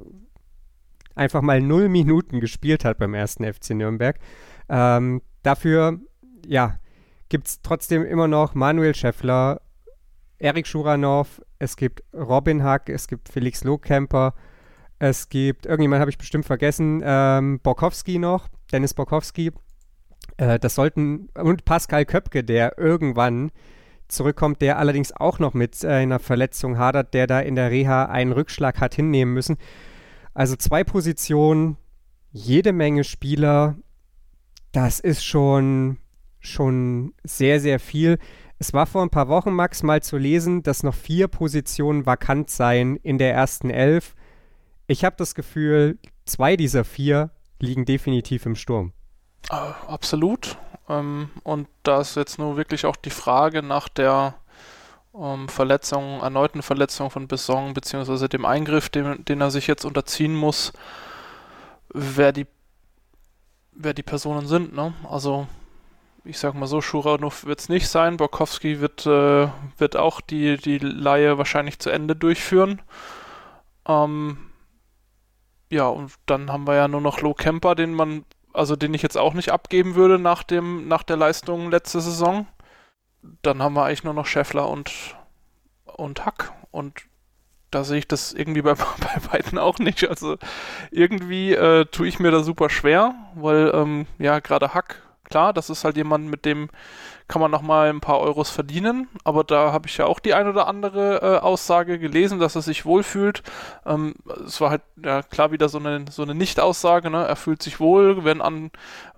einfach 1.15 1.43
mal 1.43 1.61
null 1.61 1.89
Minuten 1.89 2.41
gespielt 2.41 2.85
hat 2.85 2.99
beim 2.99 3.13
ersten 3.13 3.45
FC 3.45 3.71
Nürnberg. 3.71 4.19
Ähm, 4.69 5.21
dafür, 5.43 6.01
ja, 6.47 6.79
gibt 7.29 7.49
es 7.49 7.63
trotzdem 7.63 8.05
immer 8.05 8.29
noch 8.29 8.55
Manuel 8.55 8.95
Scheffler, 8.95 9.61
Erik 10.39 10.67
Schuranov, 10.67 11.43
es 11.59 11.77
gibt 11.77 12.03
Robin 12.15 12.63
Hack, 12.63 12.89
es 12.89 13.09
gibt 13.09 13.29
Felix 13.29 13.65
Lohkemper, 13.65 14.35
es 14.99 15.29
gibt, 15.29 15.67
irgendjemand 15.67 16.01
habe 16.01 16.11
ich 16.11 16.19
bestimmt 16.19 16.45
vergessen, 16.45 17.03
ähm, 17.05 17.61
Borkowski 17.61 18.19
noch, 18.19 18.49
Dennis 18.73 18.95
Borkowski. 18.95 19.53
Äh, 20.37 20.59
das 20.59 20.75
sollten, 20.75 21.29
und 21.35 21.65
Pascal 21.65 22.05
Köpke, 22.05 22.45
der 22.45 22.79
irgendwann 22.79 23.51
zurückkommt, 24.09 24.61
der 24.61 24.79
allerdings 24.79 25.13
auch 25.13 25.39
noch 25.39 25.55
mit 25.55 25.85
äh, 25.85 25.89
einer 25.89 26.19
Verletzung 26.19 26.79
hadert, 26.79 27.15
der 27.15 27.27
da 27.27 27.41
in 27.41 27.55
der 27.55 27.71
Reha 27.71 28.07
einen 28.07 28.33
Rückschlag 28.33 28.81
hat 28.81 28.95
hinnehmen 28.95 29.35
müssen. 29.35 29.57
Also 30.35 30.57
zwei 30.57 30.85
Positionen, 30.85 31.77
jede 32.31 32.73
Menge 32.73 33.05
Spieler. 33.05 33.77
Das 34.73 35.01
ist 35.01 35.25
schon, 35.25 35.99
schon 36.51 37.15
sehr, 37.25 37.61
sehr 37.61 37.79
viel. 37.81 38.19
Es 38.59 38.73
war 38.73 38.87
vor 38.87 39.03
ein 39.03 39.11
paar 39.11 39.29
Wochen, 39.29 39.53
Max, 39.53 39.83
mal 39.83 40.03
zu 40.03 40.17
lesen, 40.17 40.63
dass 40.63 40.83
noch 40.83 40.95
vier 40.95 41.29
Positionen 41.29 42.07
vakant 42.07 42.51
seien 42.51 42.97
in 42.97 43.19
der 43.19 43.33
ersten 43.33 43.71
Elf. 43.71 44.17
Ich 44.89 45.05
habe 45.05 45.17
das 45.17 45.35
Gefühl, 45.35 45.99
zwei 46.25 46.57
dieser 46.57 46.85
vier 46.85 47.31
liegen 47.61 47.85
definitiv 47.85 48.47
im 48.47 48.57
Sturm. 48.57 48.93
Äh, 49.51 49.55
absolut. 49.87 50.59
Ähm, 50.89 51.31
und 51.45 51.69
da 51.83 52.01
ist 52.01 52.17
jetzt 52.17 52.39
nur 52.39 52.57
wirklich 52.57 52.87
auch 52.87 52.97
die 52.97 53.11
Frage 53.11 53.63
nach 53.63 53.89
der 53.89 54.35
ähm, 55.15 55.49
Verletzung, 55.49 56.21
erneuten 56.21 56.63
Verletzung 56.63 57.11
von 57.11 57.29
Besson, 57.29 57.75
beziehungsweise 57.75 58.29
dem 58.29 58.45
Eingriff, 58.45 58.89
den, 58.89 59.25
den 59.25 59.41
er 59.41 59.51
sich 59.51 59.67
jetzt 59.67 59.85
unterziehen 59.85 60.35
muss, 60.35 60.73
wer 61.93 62.33
die, 62.33 62.47
wer 63.73 63.95
die 63.95 64.03
Personen 64.03 64.47
sind. 64.47 64.75
Ne? 64.75 64.95
Also 65.09 65.47
ich 66.25 66.39
sag 66.39 66.55
mal 66.55 66.67
so, 66.67 66.81
Schuranov 66.81 67.45
wird 67.45 67.61
es 67.61 67.69
nicht 67.69 67.89
sein. 67.89 68.17
Borkowski 68.17 68.81
wird, 68.81 69.07
äh, 69.07 69.49
wird 69.79 69.97
auch 69.97 70.21
die, 70.21 70.57
die 70.57 70.79
Laie 70.79 71.39
wahrscheinlich 71.39 71.79
zu 71.79 71.91
Ende 71.91 72.17
durchführen. 72.17 72.83
Ähm, 73.87 74.39
ja, 75.71 75.87
und 75.87 76.13
dann 76.27 76.53
haben 76.53 76.67
wir 76.67 76.75
ja 76.75 76.89
nur 76.89 77.01
noch 77.01 77.21
Low 77.21 77.35
Kemper, 77.35 77.75
den 77.75 77.95
man, 77.95 78.25
also 78.53 78.77
den 78.77 78.95
ich 78.95 79.03
jetzt 79.03 79.19
auch 79.19 79.35
nicht 79.35 79.51
abgeben 79.51 79.95
würde 79.95 80.19
nach 80.19 80.43
dem, 80.43 80.89
nach 80.89 81.03
der 81.03 81.17
Leistung 81.17 81.71
letzte 81.71 82.01
Saison. 82.01 82.47
Dann 83.43 83.63
haben 83.63 83.75
wir 83.75 83.85
eigentlich 83.85 84.05
nur 84.05 84.15
noch 84.15 84.27
Scheffler 84.27 84.69
und, 84.69 85.17
und 85.85 86.25
Hack. 86.25 86.53
Und 86.71 87.03
da 87.71 87.85
sehe 87.85 87.99
ich 87.99 88.09
das 88.09 88.33
irgendwie 88.33 88.63
bei, 88.63 88.75
bei 88.75 89.21
beiden 89.31 89.59
auch 89.59 89.79
nicht. 89.79 90.09
Also 90.09 90.37
irgendwie 90.91 91.53
äh, 91.55 91.87
tue 91.87 92.09
ich 92.09 92.19
mir 92.19 92.31
da 92.31 92.43
super 92.43 92.71
schwer, 92.71 93.15
weil 93.35 93.71
ähm, 93.75 94.07
ja 94.19 94.41
gerade 94.41 94.75
Hack 94.75 95.08
Klar, 95.29 95.53
das 95.53 95.69
ist 95.69 95.85
halt 95.85 95.97
jemand, 95.97 96.29
mit 96.29 96.45
dem 96.45 96.71
kann 97.29 97.43
man 97.43 97.51
nochmal 97.51 97.91
ein 97.91 98.01
paar 98.01 98.21
Euros 98.21 98.49
verdienen, 98.49 99.09
aber 99.23 99.45
da 99.45 99.71
habe 99.73 99.87
ich 99.87 99.99
ja 99.99 100.07
auch 100.07 100.19
die 100.19 100.33
ein 100.33 100.49
oder 100.49 100.67
andere 100.67 101.21
äh, 101.21 101.39
Aussage 101.41 101.99
gelesen, 101.99 102.39
dass 102.39 102.57
er 102.57 102.63
sich 102.63 102.87
wohlfühlt. 102.87 103.43
Ähm, 103.85 104.15
es 104.47 104.61
war 104.63 104.71
halt 104.71 104.83
ja, 105.05 105.23
klar 105.23 105.53
wieder 105.53 105.69
so 105.69 105.79
eine, 105.79 106.07
so 106.11 106.23
eine 106.23 106.35
Nicht-Aussage, 106.35 107.11
ne? 107.11 107.27
er 107.27 107.37
fühlt 107.37 107.63
sich 107.63 107.79
wohl, 107.79 108.25
wenn, 108.25 108.41
an, 108.41 108.71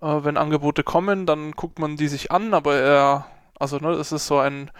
äh, 0.02 0.24
wenn 0.24 0.36
Angebote 0.36 0.82
kommen, 0.82 1.26
dann 1.26 1.52
guckt 1.52 1.78
man 1.78 1.96
die 1.96 2.08
sich 2.08 2.32
an, 2.32 2.52
aber 2.52 2.74
er, 2.74 3.26
also 3.60 3.76
ne, 3.78 3.90
es 3.92 4.10
ist 4.10 4.26
so 4.26 4.38
ein, 4.38 4.72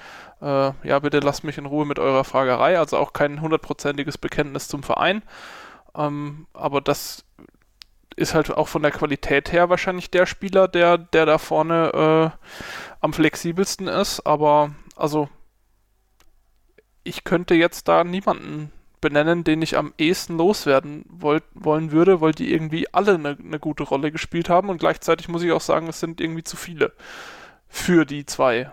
äh, 0.43 0.73
ja 0.83 0.99
bitte 0.99 1.21
lasst 1.21 1.45
mich 1.45 1.59
in 1.59 1.67
Ruhe 1.67 1.87
mit 1.87 2.01
eurer 2.01 2.25
Fragerei, 2.25 2.77
also 2.79 2.97
auch 2.97 3.13
kein 3.13 3.41
hundertprozentiges 3.41 4.19
Bekenntnis 4.19 4.67
zum 4.67 4.83
Verein. 4.83 5.23
Ähm, 5.95 6.47
aber 6.53 6.81
das 6.81 7.25
ist 8.17 8.35
halt 8.35 8.51
auch 8.51 8.69
von 8.69 8.83
der 8.83 8.91
Qualität 8.91 9.53
her 9.53 9.71
wahrscheinlich 9.71 10.11
der 10.11 10.27
Spieler, 10.27 10.69
der, 10.69 10.99
der 10.99 11.27
da 11.27 11.39
vorne 11.39 12.33
äh, 12.35 12.47
am 13.01 13.13
flexibelsten 13.13 13.87
ist. 13.87 14.21
Aber 14.27 14.75
also 14.97 15.29
ich 17.05 17.25
könnte 17.25 17.55
jetzt 17.55 17.89
da 17.89 18.05
niemanden 18.05 18.73
benennen, 19.01 19.45
den 19.45 19.63
ich 19.63 19.77
am 19.77 19.95
ehesten 19.99 20.37
loswerden 20.37 21.05
wollt, 21.09 21.45
wollen 21.55 21.91
würde, 21.93 22.21
weil 22.21 22.33
die 22.33 22.53
irgendwie 22.53 22.93
alle 22.93 23.15
eine, 23.15 23.39
eine 23.39 23.59
gute 23.59 23.85
Rolle 23.85 24.13
gespielt 24.13 24.49
haben 24.49 24.69
und 24.69 24.79
gleichzeitig 24.79 25.29
muss 25.29 25.43
ich 25.43 25.53
auch 25.53 25.61
sagen, 25.61 25.87
es 25.89 26.01
sind 26.01 26.21
irgendwie 26.21 26.45
zu 26.45 26.57
viele 26.57 26.93
für 27.69 28.05
die 28.05 28.27
zwei 28.27 28.71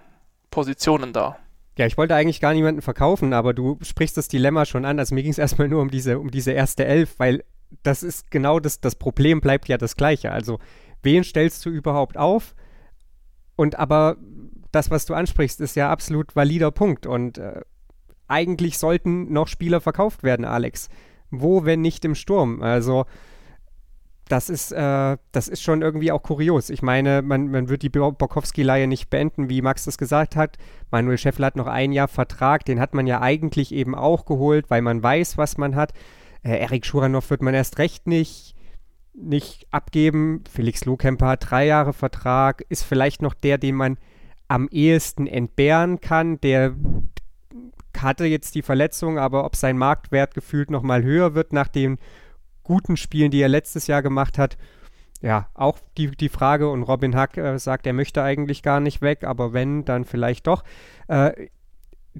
Positionen 0.51 1.13
da. 1.13 1.37
Ja, 1.77 1.85
ich 1.85 1.97
wollte 1.97 2.15
eigentlich 2.15 2.41
gar 2.41 2.53
niemanden 2.53 2.81
verkaufen, 2.81 3.33
aber 3.33 3.53
du 3.53 3.77
sprichst 3.83 4.17
das 4.17 4.27
Dilemma 4.27 4.65
schon 4.65 4.83
an. 4.83 4.97
Also 4.97 5.13
mir 5.13 5.21
ging 5.21 5.31
es 5.31 5.37
erstmal 5.37 5.67
nur 5.67 5.81
um 5.81 5.91
diese, 5.91 6.19
um 6.19 6.31
diese 6.31 6.51
erste 6.51 6.85
Elf, 6.85 7.19
weil 7.19 7.43
das 7.83 8.03
ist 8.03 8.31
genau 8.31 8.59
das, 8.59 8.79
das 8.79 8.95
Problem 8.95 9.41
bleibt 9.41 9.67
ja 9.67 9.77
das 9.77 9.95
gleiche. 9.95 10.31
Also, 10.31 10.59
wen 11.03 11.23
stellst 11.23 11.65
du 11.65 11.69
überhaupt 11.69 12.17
auf? 12.17 12.55
Und 13.55 13.77
aber 13.77 14.17
das, 14.71 14.91
was 14.91 15.05
du 15.05 15.13
ansprichst, 15.13 15.61
ist 15.61 15.75
ja 15.75 15.91
absolut 15.91 16.35
valider 16.35 16.71
Punkt. 16.71 17.05
Und 17.05 17.37
äh, 17.37 17.61
eigentlich 18.27 18.77
sollten 18.77 19.31
noch 19.31 19.47
Spieler 19.47 19.81
verkauft 19.81 20.23
werden, 20.23 20.45
Alex. 20.45 20.89
Wo, 21.29 21.65
wenn 21.65 21.81
nicht 21.81 22.05
im 22.05 22.15
Sturm? 22.15 22.61
Also, 22.61 23.05
das 24.27 24.49
ist, 24.49 24.71
äh, 24.71 25.17
das 25.31 25.47
ist 25.47 25.61
schon 25.61 25.81
irgendwie 25.81 26.11
auch 26.11 26.21
kurios. 26.21 26.69
Ich 26.69 26.81
meine, 26.81 27.21
man, 27.21 27.49
man 27.49 27.69
wird 27.69 27.81
die 27.81 27.89
Borkowski-Leihe 27.89 28.87
nicht 28.87 29.09
beenden, 29.09 29.49
wie 29.49 29.61
Max 29.61 29.85
das 29.85 29.97
gesagt 29.97 30.35
hat. 30.35 30.57
Manuel 30.91 31.17
Scheffler 31.17 31.47
hat 31.47 31.55
noch 31.55 31.67
ein 31.67 31.91
Jahr 31.91 32.07
Vertrag, 32.07 32.65
den 32.65 32.79
hat 32.79 32.93
man 32.93 33.07
ja 33.07 33.21
eigentlich 33.21 33.73
eben 33.73 33.95
auch 33.95 34.25
geholt, 34.25 34.69
weil 34.69 34.81
man 34.81 35.01
weiß, 35.01 35.37
was 35.37 35.57
man 35.57 35.75
hat. 35.75 35.93
Äh, 36.43 36.59
Erik 36.59 36.85
Schuranov 36.85 37.29
wird 37.29 37.41
man 37.41 37.53
erst 37.53 37.77
recht 37.77 38.07
nicht, 38.07 38.55
nicht 39.13 39.67
abgeben. 39.71 40.43
Felix 40.49 40.85
Lohkemper 40.85 41.27
hat 41.27 41.49
drei 41.49 41.65
Jahre 41.65 41.93
Vertrag, 41.93 42.63
ist 42.69 42.83
vielleicht 42.83 43.21
noch 43.21 43.33
der, 43.33 43.57
den 43.57 43.75
man 43.75 43.97
am 44.47 44.67
ehesten 44.69 45.27
entbehren 45.27 45.99
kann. 45.99 46.39
Der 46.41 46.75
hatte 47.97 48.25
jetzt 48.25 48.55
die 48.55 48.61
Verletzung, 48.61 49.17
aber 49.17 49.45
ob 49.45 49.55
sein 49.55 49.77
Marktwert 49.77 50.33
gefühlt 50.33 50.69
nochmal 50.69 51.03
höher 51.03 51.33
wird 51.35 51.53
nach 51.53 51.67
den 51.67 51.97
guten 52.63 52.97
Spielen, 52.97 53.31
die 53.31 53.41
er 53.41 53.49
letztes 53.49 53.87
Jahr 53.87 54.03
gemacht 54.03 54.37
hat, 54.37 54.57
ja, 55.21 55.49
auch 55.53 55.79
die, 55.97 56.11
die 56.11 56.29
Frage. 56.29 56.69
Und 56.69 56.83
Robin 56.83 57.15
Hack 57.15 57.37
äh, 57.37 57.57
sagt, 57.57 57.87
er 57.87 57.93
möchte 57.93 58.21
eigentlich 58.21 58.61
gar 58.61 58.79
nicht 58.79 59.01
weg, 59.01 59.23
aber 59.23 59.53
wenn, 59.53 59.85
dann 59.85 60.05
vielleicht 60.05 60.47
doch. 60.47 60.63
Äh, 61.07 61.47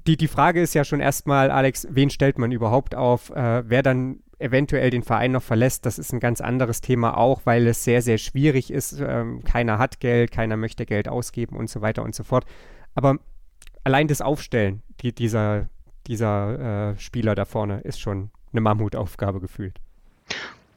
die, 0.06 0.16
die 0.16 0.28
Frage 0.28 0.60
ist 0.60 0.74
ja 0.74 0.84
schon 0.84 1.00
erstmal, 1.00 1.50
Alex, 1.50 1.86
wen 1.90 2.10
stellt 2.10 2.38
man 2.38 2.52
überhaupt 2.52 2.94
auf? 2.94 3.30
Äh, 3.30 3.68
wer 3.68 3.82
dann 3.82 4.20
eventuell 4.38 4.90
den 4.90 5.02
Verein 5.02 5.32
noch 5.32 5.42
verlässt, 5.42 5.84
das 5.84 5.98
ist 5.98 6.12
ein 6.12 6.20
ganz 6.20 6.40
anderes 6.40 6.80
Thema 6.80 7.16
auch, 7.16 7.42
weil 7.44 7.66
es 7.66 7.84
sehr, 7.84 8.02
sehr 8.02 8.18
schwierig 8.18 8.72
ist. 8.72 9.00
Ähm, 9.00 9.42
keiner 9.44 9.78
hat 9.78 10.00
Geld, 10.00 10.30
keiner 10.30 10.56
möchte 10.56 10.86
Geld 10.86 11.08
ausgeben 11.08 11.56
und 11.56 11.68
so 11.68 11.80
weiter 11.80 12.02
und 12.02 12.14
so 12.14 12.22
fort. 12.22 12.44
Aber 12.94 13.18
allein 13.84 14.08
das 14.08 14.20
Aufstellen 14.20 14.82
die, 15.00 15.14
dieser, 15.14 15.68
dieser 16.06 16.92
äh, 16.92 16.98
Spieler 16.98 17.34
da 17.34 17.44
vorne 17.44 17.80
ist 17.80 18.00
schon 18.00 18.30
eine 18.52 18.60
Mammutaufgabe 18.60 19.40
gefühlt. 19.40 19.80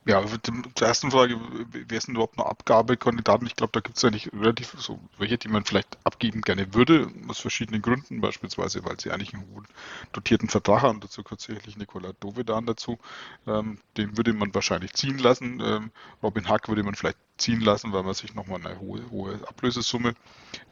Ja, 0.08 0.26
zur 0.26 0.88
ersten 0.88 1.12
Frage, 1.12 1.40
wer 1.88 2.02
sind 2.02 2.16
überhaupt 2.16 2.36
noch 2.36 2.48
Abgabekandidaten? 2.48 3.46
Ich 3.46 3.56
glaube, 3.56 3.72
da 3.72 3.82
gibt 3.82 3.98
es 3.98 4.02
ja 4.02 4.10
nicht 4.10 4.34
relativ 4.34 4.74
so 4.80 5.00
welche, 5.20 5.38
die 5.38 5.48
man 5.48 5.64
vielleicht 5.64 5.96
abgeben 6.04 6.42
gerne 6.42 6.74
würde, 6.74 7.08
aus 7.28 7.40
verschiedenen 7.40 7.84
Gründen, 7.84 8.20
beispielsweise, 8.20 8.84
weil 8.84 9.00
sie 9.00 9.12
eigentlich 9.12 9.36
einen 9.36 9.48
hohen 9.54 9.68
dotierten 10.12 10.50
Vertrag 10.50 10.82
haben. 10.82 11.02
Dazu 11.02 11.22
gehört 11.24 11.42
sicherlich 11.42 11.78
Nikola 11.78 12.14
Dovedan 12.20 12.66
dazu. 12.66 12.98
Ähm, 13.46 13.78
den 13.96 14.18
würde 14.18 14.34
man 14.34 14.56
wahrscheinlich 14.56 14.94
ziehen 14.94 15.20
lassen. 15.20 15.62
Ähm, 15.64 15.92
Robin 16.24 16.48
Hack 16.50 16.68
würde 16.68 16.82
man 16.82 16.96
vielleicht 16.96 17.20
ziehen 17.38 17.62
lassen, 17.62 17.92
weil 17.92 18.04
man 18.04 18.14
sich 18.14 18.36
nochmal 18.36 18.60
eine 18.64 18.80
hohe, 18.80 19.02
hohe 19.10 19.40
Ablösesumme 19.48 20.14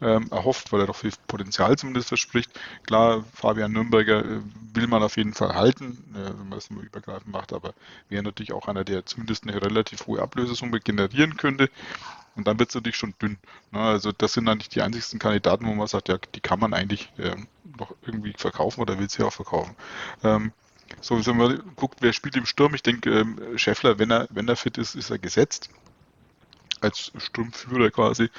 ähm, 0.00 0.28
erhofft, 0.30 0.72
weil 0.72 0.80
er 0.80 0.86
doch 0.86 0.96
viel 0.96 1.12
Potenzial 1.26 1.76
zumindest 1.76 2.08
verspricht. 2.08 2.50
Klar, 2.86 3.24
Fabian 3.34 3.72
Nürnberger 3.72 4.24
äh, 4.24 4.40
will 4.72 4.86
man 4.86 5.02
auf 5.02 5.16
jeden 5.16 5.34
Fall 5.34 5.54
halten, 5.54 6.14
äh, 6.14 6.28
wenn 6.28 6.48
man 6.48 6.58
das 6.58 6.70
nur 6.70 6.82
übergreifend 6.82 7.32
macht, 7.32 7.52
aber 7.52 7.74
wäre 8.08 8.22
natürlich 8.22 8.52
auch 8.52 8.68
einer, 8.68 8.84
der 8.84 9.04
zumindest 9.04 9.46
eine 9.46 9.60
relativ 9.60 10.06
hohe 10.06 10.22
Ablösesumme 10.22 10.80
generieren 10.80 11.36
könnte. 11.36 11.70
Und 12.36 12.46
dann 12.46 12.58
wird 12.58 12.68
es 12.68 12.74
natürlich 12.76 12.96
schon 12.96 13.14
dünn. 13.20 13.38
Ne? 13.72 13.80
Also 13.80 14.12
das 14.12 14.34
sind 14.34 14.48
eigentlich 14.48 14.68
die 14.68 14.82
einzigsten 14.82 15.18
Kandidaten, 15.18 15.66
wo 15.66 15.74
man 15.74 15.88
sagt, 15.88 16.08
ja, 16.08 16.18
die 16.34 16.40
kann 16.40 16.60
man 16.60 16.72
eigentlich 16.72 17.12
äh, 17.18 17.34
noch 17.76 17.94
irgendwie 18.02 18.32
verkaufen 18.36 18.80
oder 18.80 18.98
will 18.98 19.10
sie 19.10 19.24
auch 19.24 19.32
verkaufen. 19.32 19.74
Ähm, 20.22 20.52
so, 21.00 21.24
wenn 21.24 21.36
man 21.36 21.62
guckt, 21.76 21.98
wer 22.00 22.12
spielt 22.12 22.36
im 22.36 22.46
Sturm, 22.46 22.74
ich 22.74 22.82
denke, 22.82 23.10
ähm, 23.10 23.38
Scheffler, 23.56 23.98
wenn 23.98 24.10
er, 24.10 24.26
wenn 24.30 24.48
er 24.48 24.56
fit 24.56 24.78
ist, 24.78 24.94
ist 24.94 25.10
er 25.10 25.18
gesetzt 25.18 25.70
als 26.80 27.12
Sturmführer 27.18 27.90
quasi, 27.90 28.30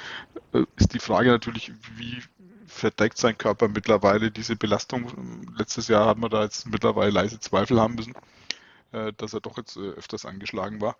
äh, 0.52 0.64
ist 0.76 0.94
die 0.94 0.98
Frage 0.98 1.30
natürlich, 1.30 1.72
wie 1.96 2.22
verdeckt 2.66 3.18
sein 3.18 3.36
Körper 3.36 3.68
mittlerweile 3.68 4.30
diese 4.30 4.56
Belastung. 4.56 5.46
Letztes 5.56 5.88
Jahr 5.88 6.06
hat 6.06 6.18
man 6.18 6.30
da 6.30 6.42
jetzt 6.42 6.66
mittlerweile 6.66 7.10
leise 7.10 7.38
Zweifel 7.38 7.80
haben 7.80 7.94
müssen, 7.94 8.14
äh, 8.92 9.12
dass 9.16 9.34
er 9.34 9.40
doch 9.40 9.56
jetzt 9.58 9.76
äh, 9.76 9.90
öfters 9.90 10.26
angeschlagen 10.26 10.80
war. 10.80 10.96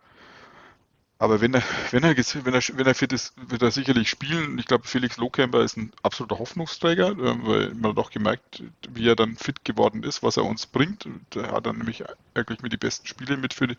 Aber 1.23 1.39
wenn 1.39 1.53
er, 1.53 1.63
wenn 1.91 2.03
er, 2.03 2.17
wenn 2.17 2.53
er, 2.53 2.61
wenn 2.73 2.85
er 2.85 2.95
fit 2.95 3.13
ist, 3.13 3.33
wird 3.37 3.61
er 3.61 3.71
sicherlich 3.71 4.09
spielen. 4.09 4.59
Ich 4.59 4.65
glaube, 4.65 4.85
Felix 4.85 5.15
Lohkämper 5.15 5.61
ist 5.61 5.77
ein 5.77 5.93
absoluter 6.01 6.37
Hoffnungsträger, 6.37 7.11
äh, 7.11 7.47
weil 7.47 7.73
man 7.75 7.97
auch 7.97 8.11
gemerkt, 8.11 8.61
wie 8.89 9.07
er 9.07 9.15
dann 9.15 9.37
fit 9.37 9.63
geworden 9.63 10.03
ist, 10.03 10.21
was 10.21 10.35
er 10.35 10.43
uns 10.43 10.65
bringt. 10.65 11.07
Er 11.33 11.53
hat 11.53 11.65
dann 11.65 11.77
nämlich 11.77 12.03
wirklich 12.33 12.61
mit 12.61 12.73
die 12.73 12.77
besten 12.77 13.07
Spiele 13.07 13.37
mit 13.37 13.53
für, 13.53 13.69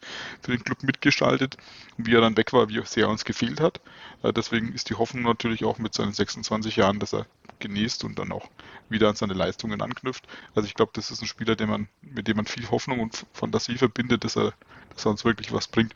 für 0.41 0.53
den 0.53 0.65
Club 0.65 0.83
mitgestaltet. 0.85 1.59
Und 1.99 2.07
wie 2.07 2.15
er 2.15 2.23
dann 2.23 2.35
weg 2.39 2.55
war, 2.55 2.71
wie 2.71 2.81
sehr 2.87 3.05
er 3.05 3.11
uns 3.11 3.27
gefehlt 3.27 3.61
hat. 3.61 3.79
Äh, 4.23 4.33
deswegen 4.33 4.73
ist 4.73 4.89
die 4.89 4.95
Hoffnung 4.95 5.25
natürlich 5.25 5.67
auch 5.67 5.77
mit 5.77 5.93
seinen 5.93 6.15
26 6.15 6.77
Jahren, 6.77 6.99
dass 6.99 7.13
er 7.13 7.27
genießt 7.59 8.05
und 8.05 8.19
dann 8.19 8.33
auch 8.33 8.49
wieder 8.89 9.11
an 9.11 9.17
seine 9.17 9.35
Leistungen 9.35 9.83
anknüpft. 9.83 10.27
Also 10.55 10.67
ich 10.67 10.75
glaube, 10.75 10.93
das 10.95 11.11
ist 11.11 11.21
ein 11.21 11.27
Spieler, 11.27 11.57
man, 11.67 11.89
mit 12.01 12.27
dem 12.27 12.39
man 12.39 12.47
viel 12.47 12.71
Hoffnung 12.71 13.01
und 13.01 13.27
Fantasie 13.35 13.77
verbindet, 13.77 14.25
dass 14.25 14.35
er, 14.35 14.55
dass 14.95 15.05
er 15.05 15.11
uns 15.11 15.27
wirklich 15.27 15.53
was 15.53 15.69
bringt. 15.69 15.93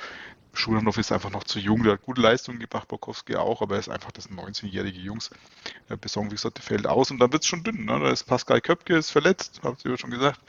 Schulanov 0.53 0.99
ist 0.99 1.12
einfach 1.12 1.30
noch 1.30 1.44
zu 1.44 1.59
jung, 1.59 1.82
der 1.82 1.94
hat 1.94 2.03
gute 2.03 2.20
Leistungen 2.20 2.59
gebracht, 2.59 2.88
Bokowski 2.88 3.36
auch, 3.36 3.62
aber 3.62 3.74
er 3.76 3.80
ist 3.80 3.88
einfach 3.88 4.12
das 4.12 4.30
19-jährige 4.30 4.99
Jungs. 4.99 5.30
Der 5.88 5.96
Besong, 5.96 6.26
wie 6.26 6.34
gesagt, 6.34 6.59
der 6.59 6.64
fällt 6.64 6.86
aus 6.86 7.11
und 7.11 7.18
dann 7.18 7.32
wird 7.32 7.42
es 7.42 7.49
schon 7.49 7.62
dünn. 7.62 7.84
Ne? 7.84 7.99
Da 8.01 8.11
ist 8.11 8.24
Pascal 8.24 8.61
Köpke 8.61 8.96
ist 8.96 9.11
verletzt, 9.11 9.61
habt 9.62 9.84
ihr 9.84 9.92
ja 9.92 9.99
schon 9.99 10.11
gesagt. 10.11 10.40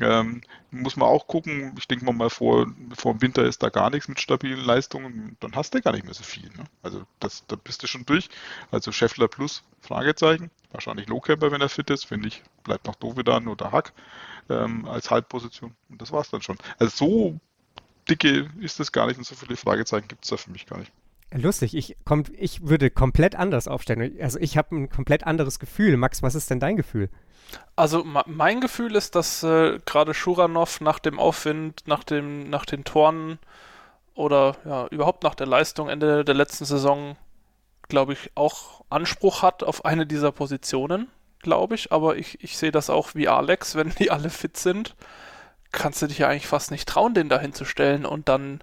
Ähm, 0.00 0.40
muss 0.70 0.96
man 0.96 1.08
auch 1.08 1.26
gucken. 1.26 1.74
Ich 1.78 1.86
denke 1.86 2.10
mal, 2.10 2.30
vor, 2.30 2.66
vor 2.96 3.12
dem 3.12 3.20
Winter 3.20 3.44
ist 3.44 3.62
da 3.62 3.68
gar 3.68 3.90
nichts 3.90 4.08
mit 4.08 4.18
stabilen 4.18 4.60
Leistungen. 4.60 5.36
Dann 5.40 5.54
hast 5.54 5.74
du 5.74 5.80
gar 5.82 5.92
nicht 5.92 6.04
mehr 6.04 6.14
so 6.14 6.22
viel. 6.22 6.48
Ne? 6.56 6.64
Also 6.82 7.04
das, 7.18 7.46
da 7.46 7.56
bist 7.56 7.82
du 7.82 7.86
schon 7.86 8.06
durch. 8.06 8.30
Also 8.70 8.92
Scheffler 8.92 9.28
plus 9.28 9.62
Fragezeichen. 9.80 10.50
Wahrscheinlich 10.72 11.06
Lohkemper, 11.06 11.52
wenn 11.52 11.60
er 11.60 11.68
fit 11.68 11.90
ist. 11.90 12.06
Finde 12.06 12.28
ich, 12.28 12.42
bleibt 12.64 12.86
noch 12.86 12.94
Dovedan 12.94 13.46
oder 13.46 13.72
Hack 13.72 13.92
ähm, 14.48 14.86
als 14.86 15.10
Halbposition. 15.10 15.74
Und 15.90 16.00
das 16.00 16.12
war's 16.12 16.30
dann 16.30 16.40
schon. 16.40 16.56
Also 16.78 16.96
so 16.96 17.40
dicke 18.08 18.50
ist 18.60 18.80
das 18.80 18.92
gar 18.92 19.06
nicht 19.06 19.18
und 19.18 19.24
so 19.24 19.34
viele 19.34 19.56
Fragezeichen 19.56 20.08
gibt 20.08 20.24
es 20.24 20.30
da 20.30 20.36
für 20.36 20.50
mich 20.50 20.66
gar 20.66 20.78
nicht. 20.78 20.92
Lustig, 21.32 21.76
ich, 21.76 21.96
komm, 22.04 22.24
ich 22.36 22.66
würde 22.66 22.90
komplett 22.90 23.36
anders 23.36 23.68
aufstellen. 23.68 24.16
Also 24.20 24.40
ich 24.40 24.56
habe 24.56 24.74
ein 24.74 24.90
komplett 24.90 25.24
anderes 25.24 25.60
Gefühl. 25.60 25.96
Max, 25.96 26.22
was 26.22 26.34
ist 26.34 26.50
denn 26.50 26.58
dein 26.58 26.76
Gefühl? 26.76 27.08
Also 27.76 28.04
mein 28.04 28.60
Gefühl 28.60 28.96
ist, 28.96 29.14
dass 29.14 29.42
äh, 29.42 29.78
gerade 29.86 30.12
Schuranov 30.12 30.80
nach 30.80 30.98
dem 30.98 31.18
Aufwind, 31.18 31.82
nach, 31.86 32.02
dem, 32.02 32.50
nach 32.50 32.64
den 32.64 32.84
Toren 32.84 33.38
oder 34.14 34.56
ja, 34.64 34.86
überhaupt 34.88 35.22
nach 35.22 35.34
der 35.34 35.46
Leistung 35.46 35.88
Ende 35.88 36.24
der 36.24 36.34
letzten 36.34 36.64
Saison, 36.64 37.16
glaube 37.88 38.12
ich, 38.12 38.32
auch 38.34 38.84
Anspruch 38.90 39.42
hat 39.42 39.62
auf 39.62 39.84
eine 39.84 40.06
dieser 40.06 40.32
Positionen, 40.32 41.08
glaube 41.40 41.76
ich. 41.76 41.92
Aber 41.92 42.16
ich, 42.16 42.42
ich 42.42 42.58
sehe 42.58 42.72
das 42.72 42.90
auch 42.90 43.14
wie 43.14 43.28
Alex, 43.28 43.74
wenn 43.76 43.90
die 43.90 44.10
alle 44.10 44.30
fit 44.30 44.56
sind, 44.56 44.96
kannst 45.72 46.02
du 46.02 46.06
dich 46.06 46.18
ja 46.18 46.28
eigentlich 46.28 46.46
fast 46.46 46.70
nicht 46.70 46.88
trauen, 46.88 47.14
den 47.14 47.28
da 47.28 47.38
hinzustellen 47.38 48.04
und 48.04 48.28
dann 48.28 48.60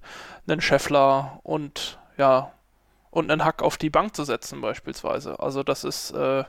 einen 0.47 0.61
Scheffler 0.61 1.39
und 1.43 1.99
ja, 2.17 2.51
und 3.09 3.31
einen 3.31 3.45
Hack 3.45 3.61
auf 3.61 3.77
die 3.77 3.89
Bank 3.89 4.15
zu 4.15 4.23
setzen 4.23 4.61
beispielsweise. 4.61 5.39
Also 5.39 5.63
das 5.63 5.83
ist, 5.83 6.11
äh, 6.11 6.43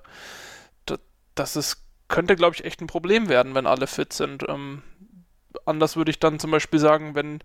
das 1.35 1.57
ist, 1.57 1.85
könnte 2.09 2.37
glaube 2.37 2.57
ich 2.57 2.65
echt 2.65 2.81
ein 2.81 2.87
Problem 2.87 3.29
werden, 3.29 3.55
wenn 3.55 3.67
alle 3.67 3.87
fit 3.87 4.13
sind. 4.13 4.49
Ähm, 4.49 4.83
anders 5.65 5.97
würde 5.97 6.11
ich 6.11 6.19
dann 6.19 6.39
zum 6.39 6.51
Beispiel 6.51 6.81
sagen, 6.81 7.15
wenn 7.15 7.41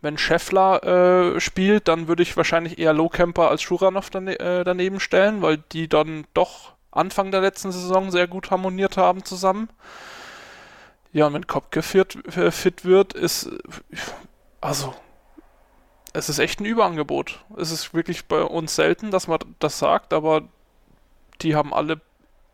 wenn 0.00 0.18
Scheffler 0.18 1.34
äh, 1.34 1.40
spielt, 1.40 1.88
dann 1.88 2.08
würde 2.08 2.22
ich 2.22 2.36
wahrscheinlich 2.36 2.78
eher 2.78 2.92
Lowcamper 2.92 3.48
als 3.48 3.62
Schuranov 3.62 4.10
dane 4.10 4.38
äh, 4.38 4.62
daneben 4.62 5.00
stellen, 5.00 5.40
weil 5.40 5.56
die 5.72 5.88
dann 5.88 6.26
doch 6.34 6.74
Anfang 6.90 7.30
der 7.30 7.40
letzten 7.40 7.72
Saison 7.72 8.10
sehr 8.10 8.28
gut 8.28 8.50
harmoniert 8.50 8.98
haben 8.98 9.24
zusammen. 9.24 9.70
Ja, 11.14 11.28
und 11.28 11.32
wenn 11.32 11.46
Kopke 11.46 11.82
fit, 11.82 12.36
äh, 12.36 12.50
fit 12.50 12.84
wird, 12.84 13.14
ist 13.14 13.48
also 14.60 14.94
es 16.12 16.28
ist 16.28 16.40
echt 16.40 16.60
ein 16.60 16.64
Überangebot. 16.64 17.44
Es 17.56 17.70
ist 17.70 17.94
wirklich 17.94 18.26
bei 18.26 18.42
uns 18.42 18.74
selten, 18.74 19.10
dass 19.12 19.28
man 19.28 19.38
das 19.60 19.78
sagt, 19.78 20.12
aber 20.12 20.42
die 21.40 21.54
haben 21.54 21.72
alle 21.72 22.00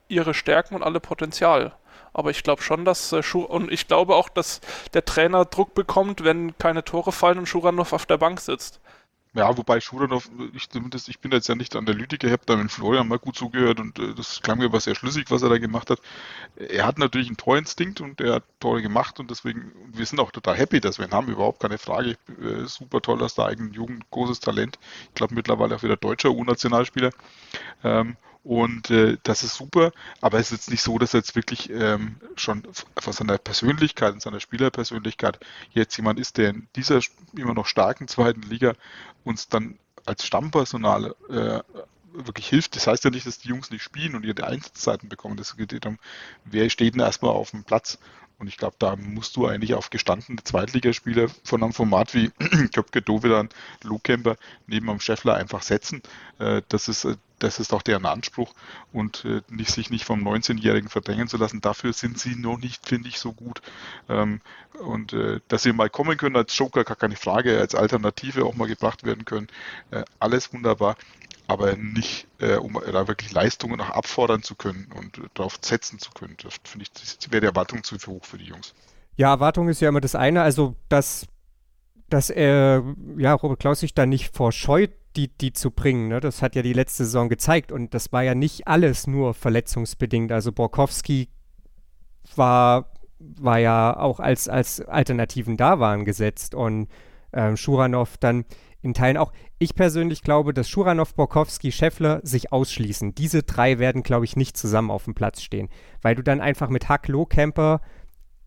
ihre 0.08 0.34
Stärken 0.34 0.74
und 0.74 0.82
alle 0.82 1.00
Potenzial. 1.00 1.74
Aber 2.12 2.30
ich 2.30 2.42
glaube 2.42 2.60
schon, 2.60 2.84
dass 2.84 3.12
äh, 3.12 3.22
und 3.34 3.72
ich 3.72 3.88
glaube 3.88 4.14
auch, 4.14 4.28
dass 4.28 4.60
der 4.92 5.06
Trainer 5.06 5.46
Druck 5.46 5.72
bekommt, 5.74 6.22
wenn 6.22 6.58
keine 6.58 6.84
Tore 6.84 7.12
fallen 7.12 7.38
und 7.38 7.46
Schuranov 7.46 7.94
auf 7.94 8.04
der 8.04 8.18
Bank 8.18 8.40
sitzt. 8.40 8.80
Ja, 9.32 9.56
wobei 9.56 9.80
Schuranov, 9.80 10.28
ich 10.54 10.68
zumindest, 10.70 11.08
ich 11.08 11.20
bin 11.20 11.30
jetzt 11.30 11.48
ja 11.48 11.54
nicht 11.54 11.76
Analytiker, 11.76 12.26
ich 12.26 12.32
habe 12.32 12.42
da 12.46 12.56
mit 12.56 12.72
Florian 12.72 13.06
mal 13.06 13.18
gut 13.20 13.36
zugehört 13.36 13.78
und 13.78 13.96
äh, 14.00 14.12
das 14.12 14.42
klang 14.42 14.58
mir 14.58 14.64
aber 14.64 14.80
sehr 14.80 14.96
schlüssig, 14.96 15.26
was 15.30 15.42
er 15.42 15.48
da 15.48 15.58
gemacht 15.58 15.88
hat. 15.88 16.00
Er 16.56 16.84
hat 16.84 16.98
natürlich 16.98 17.28
einen 17.28 17.36
Torinstinkt 17.36 18.00
und 18.00 18.20
er 18.20 18.34
hat 18.34 18.44
Tore 18.58 18.82
gemacht 18.82 19.20
und 19.20 19.30
deswegen, 19.30 19.70
wir 19.92 20.04
sind 20.04 20.18
auch 20.18 20.32
total 20.32 20.56
happy, 20.56 20.80
dass 20.80 20.98
wir 20.98 21.06
ihn 21.06 21.12
haben, 21.12 21.28
überhaupt 21.28 21.60
keine 21.60 21.78
Frage. 21.78 22.16
Äh, 22.42 22.64
super 22.66 23.00
toll 23.00 23.22
aus 23.22 23.36
der 23.36 23.46
eigenen 23.46 23.72
Jugend, 23.72 24.10
großes 24.10 24.40
Talent. 24.40 24.80
Ich 25.04 25.14
glaube 25.14 25.36
mittlerweile 25.36 25.76
auch 25.76 25.82
wieder 25.84 25.96
deutscher 25.96 26.32
U-Nationalspieler. 26.32 27.10
Ähm, 27.84 28.16
und 28.42 28.90
äh, 28.90 29.18
das 29.22 29.42
ist 29.42 29.54
super, 29.54 29.92
aber 30.20 30.38
es 30.38 30.46
ist 30.46 30.58
jetzt 30.58 30.70
nicht 30.70 30.82
so, 30.82 30.98
dass 30.98 31.12
jetzt 31.12 31.36
wirklich 31.36 31.68
ähm, 31.70 32.16
schon 32.36 32.66
von 32.96 33.12
seiner 33.12 33.36
Persönlichkeit 33.36 34.14
und 34.14 34.22
seiner 34.22 34.40
Spielerpersönlichkeit 34.40 35.38
jetzt 35.72 35.96
jemand 35.96 36.18
ist, 36.18 36.38
der 36.38 36.50
in 36.50 36.68
dieser 36.74 37.00
immer 37.36 37.54
noch 37.54 37.66
starken 37.66 38.08
zweiten 38.08 38.42
Liga 38.42 38.74
uns 39.24 39.48
dann 39.48 39.78
als 40.06 40.24
Stammpersonal 40.24 41.14
äh, 41.28 41.60
wirklich 42.12 42.48
hilft. 42.48 42.76
Das 42.76 42.86
heißt 42.86 43.04
ja 43.04 43.10
nicht, 43.10 43.26
dass 43.26 43.38
die 43.38 43.48
Jungs 43.48 43.70
nicht 43.70 43.82
spielen 43.82 44.14
und 44.14 44.24
ihre 44.24 44.46
Einsatzzeiten 44.46 45.08
bekommen. 45.08 45.36
Das 45.36 45.56
geht 45.56 45.84
darum, 45.84 45.98
wer 46.44 46.70
steht 46.70 46.94
denn 46.94 47.00
erstmal 47.00 47.32
auf 47.32 47.50
dem 47.50 47.64
Platz. 47.64 47.98
Und 48.38 48.46
ich 48.48 48.56
glaube, 48.56 48.76
da 48.78 48.96
musst 48.96 49.36
du 49.36 49.46
eigentlich 49.46 49.74
auf 49.74 49.90
gestandene 49.90 50.42
Zweitligaspieler 50.42 51.28
von 51.44 51.62
einem 51.62 51.74
Format 51.74 52.14
wie 52.14 52.30
Köpke, 52.74 53.02
Dovedan, 53.02 53.50
Lukemper 53.82 54.36
neben 54.66 54.88
am 54.88 54.98
Scheffler 54.98 55.34
einfach 55.34 55.60
setzen. 55.60 56.02
Äh, 56.38 56.62
das 56.68 56.88
ist 56.88 57.04
äh, 57.04 57.16
das 57.40 57.58
ist 57.58 57.72
auch 57.72 57.82
deren 57.82 58.06
Anspruch 58.06 58.54
und 58.92 59.24
äh, 59.24 59.42
nicht, 59.48 59.72
sich 59.72 59.90
nicht 59.90 60.04
vom 60.04 60.26
19-Jährigen 60.26 60.88
verdrängen 60.88 61.28
zu 61.28 61.36
lassen. 61.36 61.60
Dafür 61.60 61.92
sind 61.92 62.18
sie 62.18 62.36
noch 62.36 62.58
nicht, 62.58 62.86
finde 62.86 63.08
ich, 63.08 63.18
so 63.18 63.32
gut. 63.32 63.60
Ähm, 64.08 64.40
und 64.80 65.14
dass 65.48 65.62
sie 65.62 65.74
mal 65.74 65.90
kommen 65.90 66.16
können 66.16 66.36
als 66.36 66.56
Joker, 66.56 66.84
gar 66.84 66.96
keine 66.96 67.16
Frage, 67.16 67.58
als 67.58 67.74
Alternative 67.74 68.46
auch 68.46 68.54
mal 68.54 68.66
gebracht 68.66 69.04
werden 69.04 69.26
können. 69.26 69.48
alles 70.18 70.54
wunderbar 70.54 70.96
aber 71.50 71.74
nicht, 71.76 72.28
äh, 72.38 72.54
um 72.54 72.74
da 72.74 73.08
wirklich 73.08 73.32
Leistungen 73.32 73.80
auch 73.80 73.90
abfordern 73.90 74.42
zu 74.42 74.54
können 74.54 74.86
und 74.96 75.18
äh, 75.18 75.22
darauf 75.34 75.58
setzen 75.60 75.98
zu 75.98 76.12
können. 76.12 76.36
Das 76.42 76.54
finde 76.62 76.84
ich, 76.84 76.92
das 76.92 77.18
wäre 77.30 77.40
die 77.40 77.46
Erwartung 77.48 77.82
zu 77.82 77.96
hoch 78.06 78.24
für 78.24 78.38
die 78.38 78.44
Jungs. 78.44 78.72
Ja, 79.16 79.30
Erwartung 79.30 79.68
ist 79.68 79.80
ja 79.80 79.88
immer 79.88 80.00
das 80.00 80.14
eine, 80.14 80.42
also 80.42 80.76
dass, 80.88 81.26
dass 82.08 82.30
er, 82.30 82.84
ja, 83.16 83.34
Robert 83.34 83.58
Klaus 83.58 83.80
sich 83.80 83.94
da 83.94 84.06
nicht 84.06 84.34
vorscheut, 84.34 84.92
die, 85.16 85.28
die 85.28 85.52
zu 85.52 85.70
bringen. 85.70 86.08
Ne? 86.08 86.20
Das 86.20 86.42
hat 86.42 86.54
ja 86.54 86.62
die 86.62 86.72
letzte 86.72 87.04
Saison 87.04 87.28
gezeigt 87.28 87.72
und 87.72 87.94
das 87.94 88.12
war 88.12 88.22
ja 88.22 88.34
nicht 88.34 88.68
alles 88.68 89.06
nur 89.06 89.34
verletzungsbedingt. 89.34 90.32
Also 90.32 90.52
Borkowski 90.52 91.28
war, 92.36 92.92
war 93.18 93.58
ja 93.58 93.98
auch 93.98 94.20
als, 94.20 94.48
als 94.48 94.80
Alternativen 94.80 95.56
da 95.56 95.80
waren 95.80 96.04
gesetzt 96.04 96.54
und 96.54 96.88
ähm, 97.32 97.56
Schuranov 97.56 98.18
dann 98.18 98.44
in 98.82 98.94
Teilen 98.94 99.16
auch. 99.16 99.32
Ich 99.58 99.74
persönlich 99.74 100.22
glaube, 100.22 100.54
dass 100.54 100.68
Schuranov, 100.68 101.14
Borkowski, 101.14 101.70
Scheffler 101.70 102.20
sich 102.22 102.52
ausschließen. 102.52 103.14
Diese 103.14 103.42
drei 103.42 103.78
werden, 103.78 104.02
glaube 104.02 104.24
ich, 104.24 104.36
nicht 104.36 104.56
zusammen 104.56 104.90
auf 104.90 105.04
dem 105.04 105.14
Platz 105.14 105.42
stehen, 105.42 105.68
weil 106.00 106.14
du 106.14 106.22
dann 106.22 106.40
einfach 106.40 106.70
mit 106.70 106.88
Hack, 106.88 107.08
Lohkemper 107.08 107.82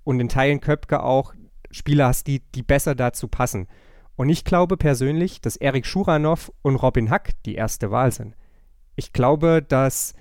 und 0.04 0.20
in 0.20 0.30
Teilen 0.30 0.60
Köpke 0.60 1.04
auch 1.04 1.34
Spieler 1.72 2.08
hast, 2.08 2.28
die, 2.28 2.42
die 2.56 2.64
besser 2.64 2.96
dazu 2.96 3.28
passen. 3.28 3.68
Und 4.16 4.30
ich 4.30 4.46
glaube 4.46 4.78
persönlich, 4.78 5.42
dass 5.42 5.56
Erik 5.56 5.86
Schuranov 5.86 6.52
und 6.62 6.76
Robin 6.76 7.10
Hack 7.10 7.32
die 7.46 7.56
erste 7.56 7.92
Wahl 7.92 8.12
sind. 8.12 8.36
Ich 8.96 9.12
glaube, 9.12 9.64
dass 9.68 10.14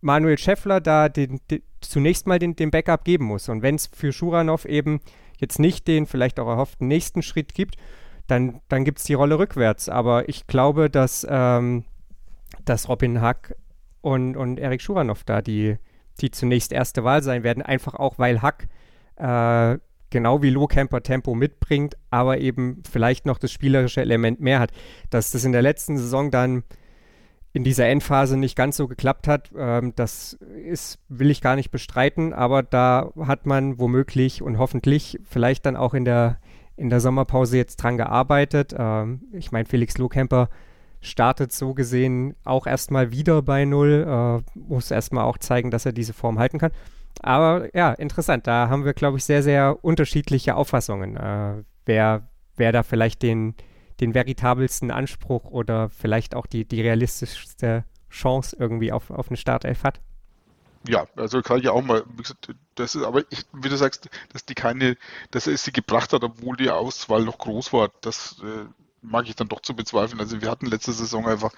Manuel 0.00 0.38
Scheffler 0.38 0.80
da 0.80 1.08
den, 1.08 1.40
den, 1.50 1.62
zunächst 1.80 2.26
mal 2.26 2.38
den, 2.38 2.54
den 2.54 2.70
Backup 2.70 3.04
geben 3.04 3.24
muss. 3.24 3.48
Und 3.48 3.62
wenn 3.62 3.74
es 3.74 3.88
für 3.88 4.12
Schuranov 4.12 4.64
eben 4.64 5.00
jetzt 5.38 5.58
nicht 5.58 5.88
den 5.88 6.06
vielleicht 6.06 6.38
auch 6.38 6.48
erhofften 6.48 6.86
nächsten 6.86 7.22
Schritt 7.22 7.54
gibt, 7.54 7.76
dann, 8.26 8.60
dann 8.68 8.84
gibt 8.84 8.98
es 8.98 9.04
die 9.04 9.14
Rolle 9.14 9.38
rückwärts. 9.38 9.88
Aber 9.88 10.28
ich 10.28 10.46
glaube, 10.46 10.90
dass, 10.90 11.26
ähm, 11.28 11.84
dass 12.64 12.88
Robin 12.88 13.20
Hack 13.20 13.56
und, 14.00 14.36
und 14.36 14.58
Erik 14.58 14.80
Schuranov 14.80 15.24
da 15.24 15.42
die, 15.42 15.76
die 16.20 16.30
zunächst 16.30 16.72
erste 16.72 17.02
Wahl 17.02 17.22
sein 17.22 17.42
werden, 17.42 17.62
einfach 17.62 17.94
auch, 17.94 18.18
weil 18.18 18.42
Hack 18.42 18.68
äh, 19.16 19.78
genau 20.16 20.40
wie 20.40 20.48
Low 20.48 20.66
Camper 20.66 21.02
Tempo 21.02 21.34
mitbringt, 21.34 21.94
aber 22.08 22.38
eben 22.38 22.82
vielleicht 22.90 23.26
noch 23.26 23.36
das 23.36 23.52
spielerische 23.52 24.00
Element 24.00 24.40
mehr 24.40 24.60
hat. 24.60 24.72
Dass 25.10 25.30
das 25.30 25.44
in 25.44 25.52
der 25.52 25.60
letzten 25.60 25.98
Saison 25.98 26.30
dann 26.30 26.62
in 27.52 27.64
dieser 27.64 27.86
Endphase 27.86 28.38
nicht 28.38 28.56
ganz 28.56 28.78
so 28.78 28.88
geklappt 28.88 29.28
hat, 29.28 29.50
ähm, 29.54 29.92
das 29.94 30.38
ist, 30.64 30.98
will 31.10 31.30
ich 31.30 31.42
gar 31.42 31.54
nicht 31.54 31.70
bestreiten, 31.70 32.32
aber 32.32 32.62
da 32.62 33.12
hat 33.26 33.44
man 33.44 33.78
womöglich 33.78 34.40
und 34.40 34.56
hoffentlich 34.56 35.18
vielleicht 35.22 35.66
dann 35.66 35.76
auch 35.76 35.92
in 35.92 36.06
der, 36.06 36.38
in 36.76 36.88
der 36.88 37.00
Sommerpause 37.00 37.58
jetzt 37.58 37.76
dran 37.76 37.98
gearbeitet. 37.98 38.74
Ähm, 38.78 39.20
ich 39.32 39.52
meine, 39.52 39.66
Felix 39.66 39.98
Lohkemper 39.98 40.48
startet 41.02 41.52
so 41.52 41.74
gesehen 41.74 42.36
auch 42.44 42.66
erstmal 42.66 43.10
wieder 43.10 43.42
bei 43.42 43.66
Null, 43.66 44.06
äh, 44.08 44.58
muss 44.58 44.90
erstmal 44.90 45.24
auch 45.24 45.36
zeigen, 45.36 45.70
dass 45.70 45.84
er 45.84 45.92
diese 45.92 46.14
Form 46.14 46.38
halten 46.38 46.58
kann. 46.58 46.72
Aber 47.22 47.74
ja, 47.74 47.92
interessant. 47.92 48.46
Da 48.46 48.68
haben 48.68 48.84
wir, 48.84 48.94
glaube 48.94 49.18
ich, 49.18 49.24
sehr, 49.24 49.42
sehr 49.42 49.82
unterschiedliche 49.82 50.54
Auffassungen. 50.54 51.16
Äh, 51.16 51.64
wer, 51.84 52.28
wer 52.56 52.72
da 52.72 52.82
vielleicht 52.82 53.22
den, 53.22 53.54
den 54.00 54.14
veritabelsten 54.14 54.90
Anspruch 54.90 55.44
oder 55.44 55.88
vielleicht 55.88 56.34
auch 56.34 56.46
die, 56.46 56.66
die 56.66 56.82
realistischste 56.82 57.84
Chance 58.10 58.56
irgendwie 58.58 58.92
auf, 58.92 59.10
auf 59.10 59.28
eine 59.28 59.36
Startelf 59.36 59.84
hat. 59.84 60.00
Ja, 60.88 61.06
also 61.16 61.42
kann 61.42 61.58
ich 61.58 61.68
auch 61.68 61.82
mal, 61.82 62.04
das 62.76 62.94
ist, 62.94 63.02
aber 63.02 63.22
ich, 63.30 63.44
wie 63.52 63.68
du 63.68 63.76
sagst, 63.76 64.08
dass 64.32 64.44
die 64.44 64.54
keine, 64.54 64.96
dass 65.32 65.48
er 65.48 65.56
sie 65.56 65.72
gebracht 65.72 66.12
hat, 66.12 66.22
obwohl 66.22 66.56
die 66.56 66.70
Auswahl 66.70 67.24
noch 67.24 67.38
groß 67.38 67.72
war, 67.72 67.90
das 68.02 68.40
äh, 68.42 68.66
mag 69.02 69.28
ich 69.28 69.34
dann 69.34 69.48
doch 69.48 69.60
zu 69.60 69.74
bezweifeln. 69.74 70.20
Also 70.20 70.40
wir 70.40 70.50
hatten 70.50 70.66
letzte 70.66 70.92
Saison 70.92 71.26
einfach 71.26 71.52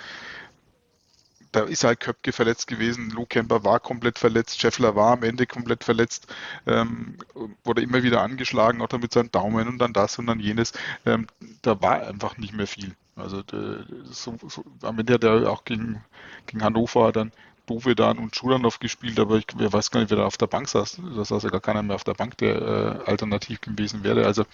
da 1.53 1.61
ist 1.61 1.85
halt 1.85 2.01
Köpke 2.01 2.33
verletzt 2.33 2.67
gewesen, 2.67 3.11
Luke 3.11 3.29
Kemper 3.29 3.65
war 3.65 3.81
komplett 3.81 4.19
verletzt, 4.19 4.61
Scheffler 4.61 4.95
war 4.95 5.13
am 5.13 5.23
Ende 5.23 5.47
komplett 5.47 5.85
verletzt, 5.85 6.27
ähm, 6.67 7.17
wurde 7.65 7.83
immer 7.83 8.03
wieder 8.03 8.23
angeschlagen, 8.23 8.83
auch 8.83 8.89
dann 8.89 9.01
mit 9.01 9.13
seinen 9.13 9.31
Daumen 9.31 9.69
und 9.69 9.79
dann 9.79 9.93
das 9.93 10.19
und 10.19 10.27
dann 10.27 10.41
jenes. 10.41 10.73
Ähm, 11.07 11.27
da 11.63 11.81
war 11.81 12.07
einfach 12.07 12.37
nicht 12.39 12.55
mehr 12.55 12.67
viel. 12.67 12.95
Also 13.17 13.39
äh, 13.41 13.85
so, 14.05 14.37
so, 14.49 14.65
am 14.83 14.99
Ende 14.99 15.15
hat 15.15 15.25
er 15.25 15.51
auch 15.51 15.65
gegen, 15.65 16.05
gegen 16.47 16.63
Hannover 16.63 17.13
dann 17.13 17.33
Dovedan 17.67 18.19
und 18.19 18.35
Schulanov 18.35 18.79
gespielt, 18.79 19.19
aber 19.21 19.37
ich, 19.37 19.47
ich 19.59 19.73
weiß 19.73 19.91
gar 19.91 20.01
nicht, 20.01 20.11
wer 20.11 20.19
da 20.19 20.27
auf 20.27 20.39
der 20.39 20.47
Bank 20.47 20.69
saß. 20.69 21.01
Da 21.17 21.25
saß 21.25 21.43
ja 21.43 21.51
gar 21.51 21.61
keiner 21.61 21.83
mehr 21.83 21.97
auf 21.97 22.05
der 22.05 22.15
Bank, 22.15 22.39
der 22.39 22.57
äh, 22.57 23.11
alternativ 23.11 23.61
gewesen 23.61 24.05
wäre. 24.05 24.25
Also 24.25 24.45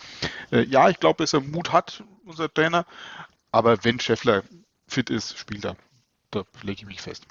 äh, 0.50 0.64
ja, 0.64 0.88
ich 0.88 0.98
glaube, 0.98 1.22
dass 1.22 1.32
er 1.32 1.40
Mut 1.40 1.72
hat, 1.72 2.02
unser 2.24 2.52
Trainer, 2.52 2.86
aber 3.52 3.84
wenn 3.84 4.00
Scheffler 4.00 4.42
fit 4.88 5.10
ist, 5.10 5.38
spielt 5.38 5.64
er 5.64 5.76
da 6.34 6.44
lege 6.62 6.82
ich 6.82 6.86
mich 6.86 7.00
fest. 7.00 7.26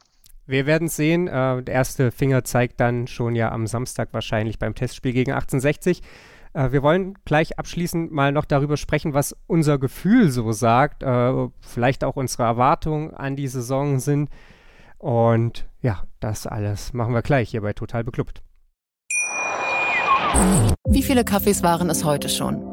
Wir 0.45 0.66
werden 0.66 0.88
sehen. 0.88 1.28
Äh, 1.28 1.64
der 1.64 1.74
erste 1.74 2.12
Finger 2.12 2.43
zeigt 2.43 2.80
dann 2.80 3.08
schon 3.08 3.36
ja 3.36 3.51
am 3.51 3.68
Samstag 3.68 4.10
wahrscheinlich 4.12 4.60
beim 4.60 4.76
Testspiel 4.76 5.14
gegen 5.14 5.32
1860. 5.32 6.01
Äh, 6.54 6.72
wir 6.72 6.84
wollen 6.84 7.18
gleich 7.26 7.58
abschließend 7.60 8.12
mal 8.12 8.32
noch 8.32 8.45
darüber 8.45 8.78
sprechen, 8.78 9.14
was 9.14 9.36
unser 9.47 9.78
Gefühl 9.78 10.30
so 10.30 10.51
sagt, 10.51 11.04
äh, 11.04 11.47
vielleicht 11.62 12.04
auch 12.04 12.16
unsere 12.16 12.43
Erwartungen 12.43 13.14
an 13.14 13.36
die 13.36 13.47
Saison 13.47 13.99
sind. 13.99 14.30
Und 14.97 15.66
ja, 15.82 16.04
das 16.20 16.47
alles 16.47 16.93
machen 16.93 17.14
wir 17.14 17.22
gleich 17.22 17.49
hier 17.49 17.62
bei 17.62 17.74
Total 17.74 18.04
Beklubbt. 18.04 18.41
Wie 20.88 21.04
viele 21.04 21.24
Kaffees 21.24 21.64
waren 21.64 21.89
es 21.89 22.04
heute 22.04 22.28
schon? 22.30 22.73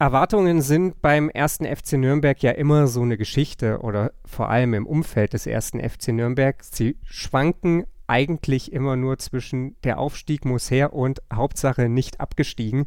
Erwartungen 0.00 0.62
sind 0.62 1.02
beim 1.02 1.28
ersten 1.28 1.64
FC 1.64 1.94
Nürnberg 1.94 2.40
ja 2.40 2.52
immer 2.52 2.86
so 2.86 3.02
eine 3.02 3.16
Geschichte 3.16 3.80
oder 3.80 4.12
vor 4.24 4.48
allem 4.48 4.74
im 4.74 4.86
Umfeld 4.86 5.32
des 5.32 5.44
ersten 5.44 5.80
FC 5.80 6.08
Nürnberg. 6.08 6.62
Sie 6.62 6.96
schwanken 7.02 7.84
eigentlich 8.06 8.72
immer 8.72 8.94
nur 8.94 9.18
zwischen 9.18 9.76
der 9.82 9.98
Aufstieg 9.98 10.44
muss 10.44 10.70
her 10.70 10.92
und 10.92 11.20
Hauptsache 11.32 11.88
nicht 11.88 12.20
abgestiegen. 12.20 12.86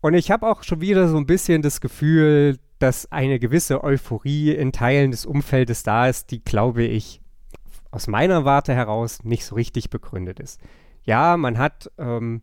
Und 0.00 0.14
ich 0.14 0.30
habe 0.30 0.46
auch 0.46 0.62
schon 0.62 0.80
wieder 0.80 1.08
so 1.08 1.16
ein 1.16 1.26
bisschen 1.26 1.62
das 1.62 1.80
Gefühl, 1.80 2.58
dass 2.78 3.10
eine 3.10 3.40
gewisse 3.40 3.82
Euphorie 3.82 4.52
in 4.52 4.70
Teilen 4.70 5.10
des 5.10 5.26
Umfeldes 5.26 5.82
da 5.82 6.06
ist, 6.06 6.30
die, 6.30 6.44
glaube 6.44 6.84
ich, 6.84 7.20
aus 7.90 8.06
meiner 8.06 8.44
Warte 8.44 8.72
heraus 8.72 9.24
nicht 9.24 9.44
so 9.44 9.56
richtig 9.56 9.90
begründet 9.90 10.38
ist. 10.38 10.60
Ja, 11.02 11.36
man 11.36 11.58
hat 11.58 11.90
ähm, 11.98 12.42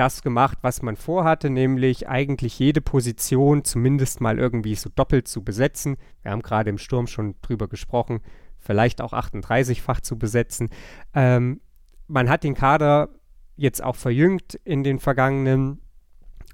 das 0.00 0.22
gemacht, 0.22 0.58
was 0.62 0.80
man 0.80 0.96
vorhatte, 0.96 1.50
nämlich 1.50 2.08
eigentlich 2.08 2.58
jede 2.58 2.80
Position 2.80 3.64
zumindest 3.64 4.22
mal 4.22 4.38
irgendwie 4.38 4.74
so 4.74 4.88
doppelt 4.88 5.28
zu 5.28 5.44
besetzen. 5.44 5.98
Wir 6.22 6.30
haben 6.30 6.40
gerade 6.40 6.70
im 6.70 6.78
Sturm 6.78 7.06
schon 7.06 7.34
drüber 7.42 7.68
gesprochen, 7.68 8.20
vielleicht 8.58 9.02
auch 9.02 9.12
38-fach 9.12 10.00
zu 10.00 10.18
besetzen. 10.18 10.70
Ähm, 11.14 11.60
man 12.06 12.30
hat 12.30 12.44
den 12.44 12.54
Kader 12.54 13.10
jetzt 13.56 13.84
auch 13.84 13.94
verjüngt 13.94 14.58
in 14.64 14.82
den 14.84 14.98
vergangenen 14.98 15.82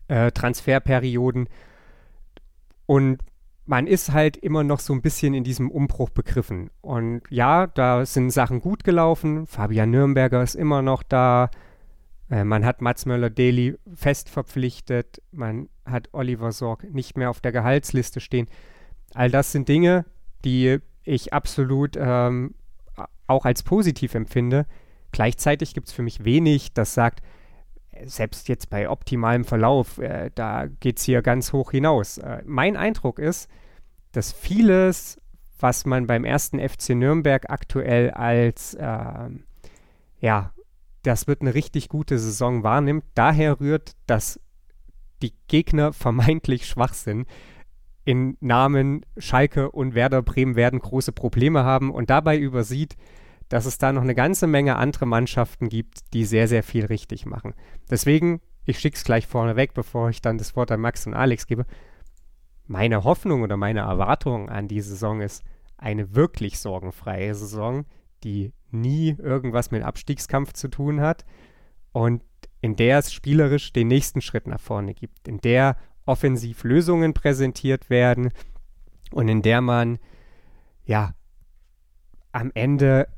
äh, 0.09 0.33
Transferperioden 0.33 1.49
und 2.87 3.19
man 3.65 3.87
ist 3.87 4.13
halt 4.13 4.37
immer 4.37 4.65
noch 4.65 4.81
so 4.81 4.93
ein 4.93 5.03
bisschen 5.03 5.35
in 5.35 5.45
diesem 5.45 5.71
Umbruch 5.71 6.11
begriffen. 6.11 6.71
Und 6.81 7.23
ja, 7.31 7.67
da 7.69 8.07
sind 8.07 8.31
Sachen 8.31 8.61
gut 8.61 8.85
gelaufen. 8.85 9.47
Fabian 9.47 9.91
Nürnberger 9.91 10.43
ist 10.43 10.55
immer 10.55 10.83
noch 10.83 11.03
da. 11.03 11.51
Äh, 12.31 12.45
man 12.45 12.65
hat 12.65 12.81
Mats 12.81 13.07
Möller-Daly 13.07 13.77
fest 13.95 14.29
verpflichtet, 14.29 15.23
man 15.33 15.69
hat 15.85 16.09
Oliver 16.13 16.53
Sorg 16.53 16.85
nicht 16.93 17.17
mehr 17.17 17.31
auf 17.31 17.41
der 17.41 17.53
Gehaltsliste 17.53 18.21
stehen. 18.21 18.49
All 19.15 19.31
das 19.31 19.53
sind 19.53 19.69
Dinge, 19.69 20.05
die 20.45 20.79
ich 21.05 21.33
absolut 21.33 21.97
ähm, 21.97 22.55
auch 23.27 23.45
als 23.45 23.63
positiv 23.63 24.15
empfinde. 24.15 24.67
Gleichzeitig 25.13 25.75
gibt 25.75 25.89
es 25.89 25.93
für 25.93 26.03
mich 26.03 26.25
wenig, 26.25 26.73
das 26.75 26.95
sagt, 26.95 27.23
selbst 28.05 28.49
jetzt 28.49 28.69
bei 28.69 28.91
optimalem 28.91 29.45
Verlauf, 29.45 29.99
äh, 29.99 30.31
da 30.35 30.67
geht 30.67 30.99
es 30.99 31.05
hier 31.05 31.23
ganz 31.23 31.53
hoch 31.53 31.71
hinaus. 31.71 32.19
Äh, 32.19 32.43
mein 32.45 32.77
Eindruck 32.77 33.19
ist, 33.19 33.49
dass 34.13 34.33
vieles, 34.33 35.21
was 35.59 35.87
man 35.87 36.07
beim 36.07 36.25
ersten 36.25 36.59
FC 36.59 36.91
Nürnberg 36.91 37.49
aktuell 37.49 38.11
als 38.11 38.75
äh, 38.75 39.31
ja, 40.21 40.53
das 41.07 41.27
wird 41.27 41.41
eine 41.41 41.55
richtig 41.55 41.89
gute 41.89 42.19
Saison 42.19 42.63
wahrnimmt. 42.63 43.05
Daher 43.15 43.61
rührt, 43.61 43.93
dass 44.07 44.41
die 45.23 45.33
Gegner 45.47 45.93
vermeintlich 45.93 46.67
schwach 46.67 46.95
sind. 46.95 47.29
In 48.05 48.37
Namen 48.41 49.05
Schalke 49.17 49.71
und 49.71 49.95
Werder 49.95 50.23
Bremen 50.23 50.57
werden 50.57 50.79
große 50.79 51.13
Probleme 51.13 51.65
haben 51.65 51.91
und 51.91 52.11
dabei 52.11 52.39
übersieht, 52.39 52.97
dass 53.49 53.67
es 53.67 53.79
da 53.79 53.93
noch 53.93 54.03
eine 54.03 54.15
ganze 54.15 54.47
Menge 54.47 54.77
andere 54.77 55.07
Mannschaften 55.07 55.69
gibt, 55.69 56.13
die 56.13 56.25
sehr, 56.25 56.49
sehr 56.49 56.63
viel 56.63 56.87
richtig 56.87 57.27
machen. 57.27 57.55
Deswegen, 57.91 58.41
ich 58.65 58.79
schicke 58.79 58.97
es 58.97 59.05
gleich 59.05 59.27
vorneweg, 59.27 59.75
bevor 59.75 60.11
ich 60.11 60.21
dann 60.21 60.39
das 60.39 60.57
Wort 60.57 60.73
an 60.73 60.81
Max 60.81 61.07
und 61.07 61.15
Alex 61.15 61.47
gebe. 61.47 61.67
Meine 62.67 63.05
Hoffnung 63.05 63.43
oder 63.43 63.57
meine 63.57 63.81
Erwartung 63.81 64.49
an 64.49 64.67
die 64.67 64.81
Saison 64.81 65.21
ist 65.21 65.45
eine 65.77 66.17
wirklich 66.17 66.59
sorgenfreie 66.59 67.35
Saison, 67.35 67.87
die 68.25 68.53
nie 68.71 69.17
irgendwas 69.19 69.71
mit 69.71 69.83
Abstiegskampf 69.83 70.53
zu 70.53 70.69
tun 70.69 71.01
hat 71.01 71.25
und 71.93 72.23
in 72.61 72.77
der 72.77 72.99
es 72.99 73.13
spielerisch 73.13 73.73
den 73.73 73.89
nächsten 73.89 74.21
Schritt 74.21 74.47
nach 74.47 74.61
vorne 74.61 74.95
gibt, 74.95 75.29
in 75.29 75.41
der 75.41 75.77
offensiv 76.05 76.65
Lösungen 76.65 77.15
präsentiert 77.15 77.91
werden 77.91 78.31
und 79.13 79.29
in 79.29 79.43
der 79.43 79.61
man 79.61 79.99
ja 80.85 81.15
am 82.33 82.51
Ende, 82.55 83.09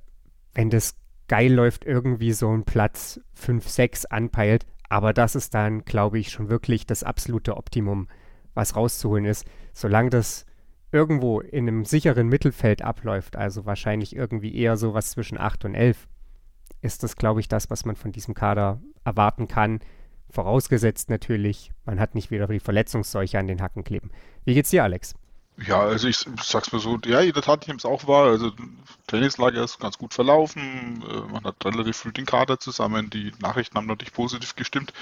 wenn 0.55 0.70
das 0.70 0.96
geil 1.28 1.53
läuft, 1.53 1.84
irgendwie 1.84 2.32
so 2.32 2.49
einen 2.49 2.64
Platz 2.64 3.20
5, 3.34 3.68
6 3.68 4.05
anpeilt. 4.07 4.66
Aber 4.88 5.12
das 5.12 5.34
ist 5.34 5.55
dann, 5.55 5.84
glaube 5.84 6.18
ich, 6.18 6.30
schon 6.30 6.49
wirklich 6.49 6.86
das 6.86 7.05
absolute 7.05 7.57
Optimum, 7.57 8.09
was 8.55 8.74
rauszuholen 8.74 9.26
ist. 9.26 9.44
Solange 9.74 10.11
das 10.11 10.46
irgendwo 10.93 11.41
in 11.41 11.68
einem 11.68 11.84
sicheren 11.84 12.28
Mittelfeld 12.28 12.82
abläuft, 12.82 13.36
also 13.36 13.66
wahrscheinlich 13.66 14.16
irgendwie 14.16 14.57
eher 14.57 14.76
sowas 14.76 15.11
zwischen 15.11 15.39
8 15.39 15.66
und 15.66 15.74
11, 15.74 16.09
ist 16.80 17.03
das, 17.03 17.16
glaube 17.16 17.41
ich, 17.41 17.49
das, 17.49 17.70
was 17.70 17.84
man 17.84 17.97
von 17.97 18.12
diesem 18.12 18.34
Kader 18.34 18.80
erwarten 19.05 19.49
kann. 19.49 19.80
Vorausgesetzt 20.30 21.11
natürlich, 21.11 21.72
man 21.84 21.99
hat 21.99 22.14
nicht 22.14 22.30
wieder 22.30 22.47
die 22.47 22.61
Verletzungsseuche 22.61 23.39
an 23.39 23.47
den 23.47 23.62
Hacken 23.62 23.84
kleben. 23.84 24.11
Wie 24.45 24.55
geht's 24.55 24.70
dir, 24.70 24.84
Alex? 24.84 25.14
Ja, 25.67 25.81
also 25.81 26.07
ich 26.07 26.25
sag's 26.41 26.71
mal 26.73 26.79
so, 26.79 26.99
ja, 27.05 27.21
in 27.21 27.33
der 27.33 27.43
Tat, 27.43 27.67
ich 27.67 27.75
es 27.75 27.85
auch 27.85 28.07
wahr. 28.07 28.27
Also 28.27 28.53
Trainingslager 29.09 29.65
ist 29.65 29.81
ganz 29.81 29.99
gut 29.99 30.15
verlaufen. 30.15 31.03
Äh, 31.03 31.33
man 31.33 31.43
hat 31.45 31.65
relativ 31.65 31.97
früh 31.97 32.13
den 32.13 32.27
Kader 32.27 32.61
zusammen. 32.61 33.11
Die 33.11 33.33
Nachrichten 33.41 33.77
haben 33.77 33.87
natürlich 33.87 34.13
positiv 34.13 34.55
gestimmt. 34.55 34.93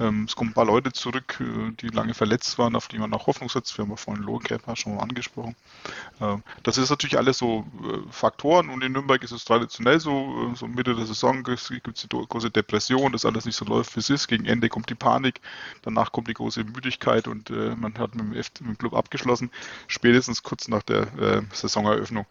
Ähm, 0.00 0.24
es 0.24 0.34
kommen 0.34 0.50
ein 0.50 0.54
paar 0.54 0.64
Leute 0.64 0.92
zurück, 0.92 1.38
äh, 1.40 1.72
die 1.72 1.88
lange 1.88 2.14
verletzt 2.14 2.56
waren, 2.58 2.74
auf 2.76 2.88
die 2.88 2.98
man 2.98 3.12
auch 3.12 3.26
Hoffnung 3.26 3.50
setzt. 3.50 3.76
Wir 3.76 3.82
haben 3.82 3.90
ja 3.90 3.96
vorhin 3.96 4.22
Lohncamper 4.22 4.76
schon 4.76 4.94
mal 4.94 5.02
angesprochen. 5.02 5.56
Ähm, 6.20 6.42
das 6.62 6.78
ist 6.78 6.88
natürlich 6.88 7.18
alles 7.18 7.36
so 7.36 7.66
äh, 7.82 8.10
Faktoren 8.10 8.70
und 8.70 8.82
in 8.82 8.92
Nürnberg 8.92 9.22
ist 9.22 9.32
es 9.32 9.44
traditionell 9.44 10.00
so, 10.00 10.54
so 10.54 10.66
Mitte 10.68 10.94
der 10.94 11.04
Saison 11.04 11.42
gibt 11.42 11.58
es 11.58 11.68
die 11.68 12.08
große 12.08 12.50
Depression, 12.50 13.12
dass 13.12 13.26
alles 13.26 13.44
nicht 13.44 13.56
so 13.56 13.64
läuft, 13.64 13.94
wie 13.96 14.00
es 14.00 14.08
ist. 14.08 14.28
Gegen 14.28 14.46
Ende 14.46 14.68
kommt 14.68 14.88
die 14.88 14.94
Panik, 14.94 15.40
danach 15.82 16.12
kommt 16.12 16.28
die 16.28 16.34
große 16.34 16.64
Müdigkeit 16.64 17.28
und 17.28 17.50
man 17.50 17.98
hat 17.98 18.14
mit 18.14 18.60
dem 18.60 18.78
Club 18.78 18.94
abgeschlossen 18.94 19.50
spätestens 19.98 20.44
kurz 20.44 20.68
nach 20.68 20.84
der 20.84 21.02
äh, 21.18 21.42
Saisoneröffnung 21.52 22.24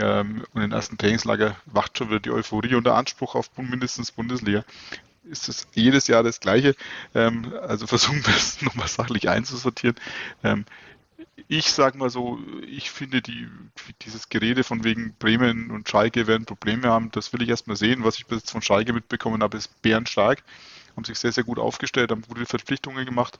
ähm, 0.00 0.44
und 0.52 0.62
im 0.62 0.72
ersten 0.72 0.98
Trainingslager 0.98 1.56
wacht 1.66 1.96
schon 1.96 2.08
wieder 2.08 2.18
die 2.18 2.32
Euphorie 2.32 2.74
und 2.74 2.84
der 2.84 2.96
Anspruch 2.96 3.36
auf 3.36 3.48
mindestens 3.56 4.10
Bundesliga. 4.10 4.64
Ist 5.22 5.48
es 5.48 5.68
jedes 5.74 6.08
Jahr 6.08 6.24
das 6.24 6.40
Gleiche? 6.40 6.74
Ähm, 7.14 7.54
also 7.62 7.86
versuchen 7.86 8.26
wir 8.26 8.34
es 8.34 8.60
nochmal 8.62 8.88
sachlich 8.88 9.28
einzusortieren. 9.28 9.94
Ähm, 10.42 10.64
ich 11.46 11.70
sage 11.70 11.98
mal 11.98 12.10
so, 12.10 12.40
ich 12.66 12.90
finde 12.90 13.22
die, 13.22 13.48
dieses 14.02 14.28
Gerede 14.28 14.64
von 14.64 14.82
wegen 14.82 15.14
Bremen 15.18 15.70
und 15.70 15.88
Schalke 15.88 16.26
werden 16.26 16.46
Probleme 16.46 16.88
haben, 16.88 17.12
das 17.12 17.32
will 17.32 17.42
ich 17.42 17.48
erstmal 17.48 17.76
sehen. 17.76 18.02
Was 18.02 18.18
ich 18.18 18.26
bis 18.26 18.38
jetzt 18.40 18.50
von 18.50 18.62
Schalke 18.62 18.92
mitbekommen 18.92 19.42
habe, 19.42 19.56
ist 19.56 19.80
bärenstark 19.82 20.42
haben 20.96 21.04
sich 21.04 21.18
sehr, 21.18 21.32
sehr 21.32 21.44
gut 21.44 21.58
aufgestellt, 21.58 22.10
haben 22.10 22.22
gute 22.22 22.46
Verpflichtungen 22.46 23.04
gemacht, 23.06 23.38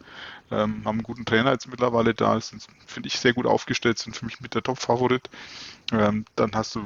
ähm, 0.50 0.82
haben 0.84 0.98
einen 0.98 1.02
guten 1.02 1.24
Trainer 1.24 1.52
jetzt 1.52 1.68
mittlerweile 1.68 2.14
da, 2.14 2.40
sind, 2.40 2.66
finde 2.86 3.08
ich, 3.08 3.18
sehr 3.18 3.32
gut 3.32 3.46
aufgestellt, 3.46 3.98
sind 3.98 4.16
für 4.16 4.24
mich 4.24 4.40
mit 4.40 4.54
der 4.54 4.62
Top-Favorit. 4.62 5.28
Ähm, 5.92 6.24
dann 6.36 6.52
hast 6.54 6.74
du 6.74 6.82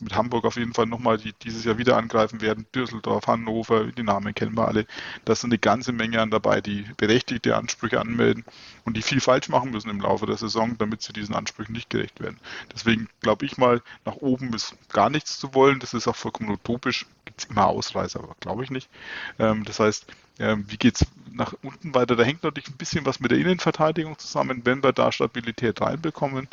mit 0.00 0.14
Hamburg 0.14 0.44
auf 0.44 0.56
jeden 0.56 0.74
Fall 0.74 0.86
nochmal, 0.86 1.18
die 1.18 1.32
dieses 1.32 1.64
Jahr 1.64 1.78
wieder 1.78 1.96
angreifen 1.96 2.40
werden, 2.40 2.66
Düsseldorf, 2.74 3.28
Hannover, 3.28 3.84
die 3.86 4.02
Namen 4.02 4.34
kennen 4.34 4.56
wir 4.56 4.66
alle. 4.66 4.86
Da 5.24 5.34
sind 5.34 5.50
eine 5.50 5.58
ganze 5.58 5.92
Menge 5.92 6.20
an 6.20 6.30
dabei, 6.30 6.60
die 6.60 6.84
berechtigte 6.96 7.56
Ansprüche 7.56 8.00
anmelden 8.00 8.44
und 8.84 8.96
die 8.96 9.02
viel 9.02 9.20
falsch 9.20 9.48
machen 9.48 9.70
müssen 9.70 9.88
im 9.88 10.00
Laufe 10.00 10.26
der 10.26 10.36
Saison, 10.36 10.76
damit 10.78 11.02
sie 11.02 11.12
diesen 11.12 11.34
Ansprüchen 11.34 11.72
nicht 11.72 11.90
gerecht 11.90 12.20
werden. 12.20 12.40
Deswegen 12.74 13.08
glaube 13.20 13.46
ich 13.46 13.56
mal, 13.56 13.82
nach 14.04 14.16
oben 14.16 14.52
ist 14.52 14.74
gar 14.92 15.10
nichts 15.10 15.38
zu 15.38 15.54
wollen. 15.54 15.78
Das 15.78 15.94
ist 15.94 16.08
auch 16.08 16.16
vollkommen 16.16 16.50
utopisch. 16.50 17.06
Gibt 17.24 17.42
es 17.42 17.50
immer 17.50 17.66
Ausreißer, 17.66 18.18
aber 18.18 18.34
glaube 18.40 18.64
ich 18.64 18.70
nicht. 18.70 18.90
Ähm, 19.38 19.64
das 19.64 19.78
heißt, 19.78 20.06
Ähm, 20.40 20.64
wie 20.68 20.78
geht's 20.78 21.04
nach 21.32 21.54
unten 21.62 21.94
weiter? 21.94 22.16
Da 22.16 22.24
hängt 22.24 22.42
natürlich 22.42 22.70
ein 22.70 22.78
bisschen 22.78 23.04
was 23.04 23.20
mit 23.20 23.30
der 23.30 23.38
Innenverteidigung 23.38 24.18
zusammen. 24.18 24.62
Wenn 24.64 24.82
wir 24.82 24.92
da 24.92 25.12
Stabilität 25.12 25.82
reinbekommen, 25.82 26.48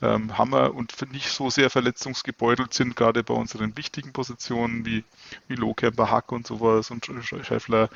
ähm, 0.00 0.38
haben 0.38 0.52
wir 0.52 0.74
und 0.74 0.94
nicht 1.12 1.28
so 1.28 1.50
sehr 1.50 1.68
verletzungsgebeutelt 1.68 2.72
sind, 2.72 2.94
gerade 2.94 3.24
bei 3.24 3.34
unseren 3.34 3.76
wichtigen 3.76 4.12
Positionen 4.12 4.86
wie, 4.86 5.04
wie 5.48 5.56
Lohkemper, 5.56 6.08
Hack 6.08 6.30
und 6.30 6.46
sowas 6.46 6.92
und 6.92 7.04
Schäffler, 7.04 7.90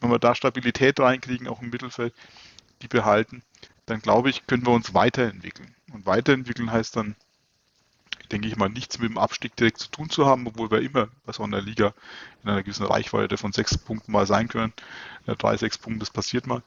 wenn 0.00 0.10
wir 0.10 0.18
da 0.18 0.34
Stabilität 0.34 0.98
reinkriegen, 0.98 1.46
auch 1.46 1.62
im 1.62 1.70
Mittelfeld, 1.70 2.12
die 2.82 2.88
behalten, 2.88 3.42
dann 3.86 4.02
glaube 4.02 4.28
ich, 4.30 4.46
können 4.48 4.66
wir 4.66 4.72
uns 4.72 4.92
weiterentwickeln. 4.92 5.72
Und 5.92 6.04
weiterentwickeln 6.04 6.72
heißt 6.72 6.96
dann, 6.96 7.14
denke 8.32 8.48
ich 8.48 8.56
mal, 8.56 8.68
nichts 8.68 8.98
mit 8.98 9.10
dem 9.10 9.18
Abstieg 9.18 9.56
direkt 9.56 9.78
zu 9.78 9.90
tun 9.90 10.10
zu 10.10 10.26
haben, 10.26 10.46
obwohl 10.46 10.70
wir 10.70 10.80
immer 10.80 11.08
bei 11.26 11.32
so 11.32 11.42
einer 11.42 11.60
Liga 11.60 11.92
in 12.42 12.50
einer 12.50 12.62
gewissen 12.62 12.86
Reichweite 12.86 13.36
von 13.36 13.52
sechs 13.52 13.76
Punkten 13.76 14.12
mal 14.12 14.26
sein 14.26 14.48
können. 14.48 14.72
Drei, 15.26 15.56
sechs 15.56 15.78
Punkte, 15.78 16.00
das 16.00 16.10
passiert 16.10 16.46
mal. 16.46 16.62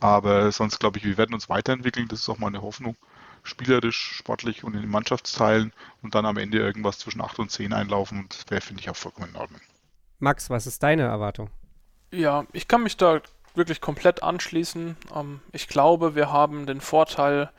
Aber 0.00 0.52
sonst 0.52 0.78
glaube 0.78 0.98
ich, 0.98 1.04
wir 1.04 1.16
werden 1.16 1.34
uns 1.34 1.48
weiterentwickeln. 1.48 2.08
Das 2.08 2.20
ist 2.20 2.28
auch 2.28 2.38
meine 2.38 2.62
Hoffnung. 2.62 2.96
Spielerisch, 3.42 4.12
sportlich 4.16 4.64
und 4.64 4.74
in 4.74 4.82
den 4.82 4.90
Mannschaftsteilen 4.90 5.72
und 6.02 6.14
dann 6.14 6.26
am 6.26 6.36
Ende 6.36 6.58
irgendwas 6.58 6.98
zwischen 6.98 7.20
acht 7.20 7.38
und 7.38 7.50
zehn 7.50 7.72
einlaufen. 7.72 8.20
Und 8.20 8.34
das 8.34 8.50
wäre, 8.50 8.60
finde 8.60 8.82
ich, 8.82 8.90
auch 8.90 8.96
vollkommen 8.96 9.30
in 9.30 9.36
Ordnung. 9.36 9.60
Max, 10.18 10.50
was 10.50 10.66
ist 10.66 10.82
deine 10.82 11.02
Erwartung? 11.02 11.50
Ja, 12.12 12.44
ich 12.52 12.68
kann 12.68 12.82
mich 12.82 12.96
da 12.96 13.20
wirklich 13.54 13.80
komplett 13.80 14.22
anschließen. 14.22 14.96
Ähm, 15.14 15.40
ich 15.52 15.68
glaube, 15.68 16.14
wir 16.14 16.32
haben 16.32 16.66
den 16.66 16.80
Vorteil, 16.80 17.50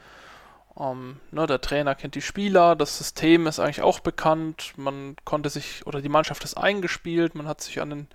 ähm, 0.77 1.19
ne, 1.31 1.47
der 1.47 1.61
Trainer 1.61 1.95
kennt 1.95 2.15
die 2.15 2.21
Spieler, 2.21 2.75
das 2.75 2.97
System 2.97 3.47
ist 3.47 3.59
eigentlich 3.59 3.81
auch 3.81 3.99
bekannt, 3.99 4.73
man 4.77 5.15
konnte 5.25 5.49
sich, 5.49 5.85
oder 5.85 6.01
die 6.01 6.09
Mannschaft 6.09 6.43
ist 6.43 6.55
eingespielt, 6.55 7.35
man 7.35 7.47
hat 7.47 7.61
sich 7.61 7.81
an, 7.81 7.89
den, 7.89 8.07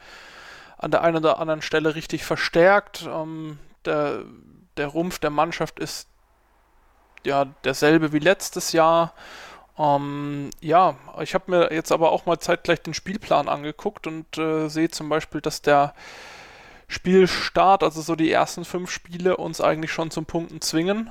an 0.79 0.91
der 0.91 1.03
einen 1.03 1.19
oder 1.19 1.39
anderen 1.39 1.63
Stelle 1.63 1.95
richtig 1.95 2.25
verstärkt. 2.25 3.07
Ähm, 3.09 3.59
der, 3.85 4.25
der 4.77 4.89
Rumpf 4.89 5.19
der 5.19 5.31
Mannschaft 5.31 5.79
ist 5.79 6.09
ja 7.25 7.47
derselbe 7.65 8.13
wie 8.13 8.19
letztes 8.19 8.73
Jahr. 8.73 9.15
Ähm, 9.79 10.51
ja, 10.61 10.97
ich 11.21 11.35
habe 11.35 11.51
mir 11.51 11.73
jetzt 11.73 11.93
aber 11.93 12.13
auch 12.13 12.27
mal 12.27 12.39
zeitgleich 12.39 12.83
den 12.83 12.95
Spielplan 12.95 13.49
angeguckt 13.49 14.07
und 14.07 14.39
äh, 14.39 14.69
sehe 14.69 14.89
zum 14.89 15.09
Beispiel, 15.09 15.41
dass 15.41 15.63
der 15.63 15.95
Spielstart, 16.87 17.83
also 17.83 18.03
so 18.03 18.15
die 18.15 18.31
ersten 18.31 18.65
fünf 18.65 18.91
Spiele, 18.91 19.37
uns 19.37 19.61
eigentlich 19.61 19.93
schon 19.93 20.11
zum 20.11 20.27
Punkten 20.27 20.61
zwingen. 20.61 21.11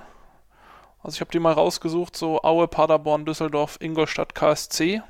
Also 1.03 1.15
ich 1.15 1.21
habe 1.21 1.31
die 1.31 1.39
mal 1.39 1.51
rausgesucht, 1.51 2.15
so 2.15 2.41
Aue, 2.43 2.67
Paderborn, 2.69 3.25
Düsseldorf, 3.25 3.77
Ingolstadt, 3.81 4.33
KSC. 4.33 5.01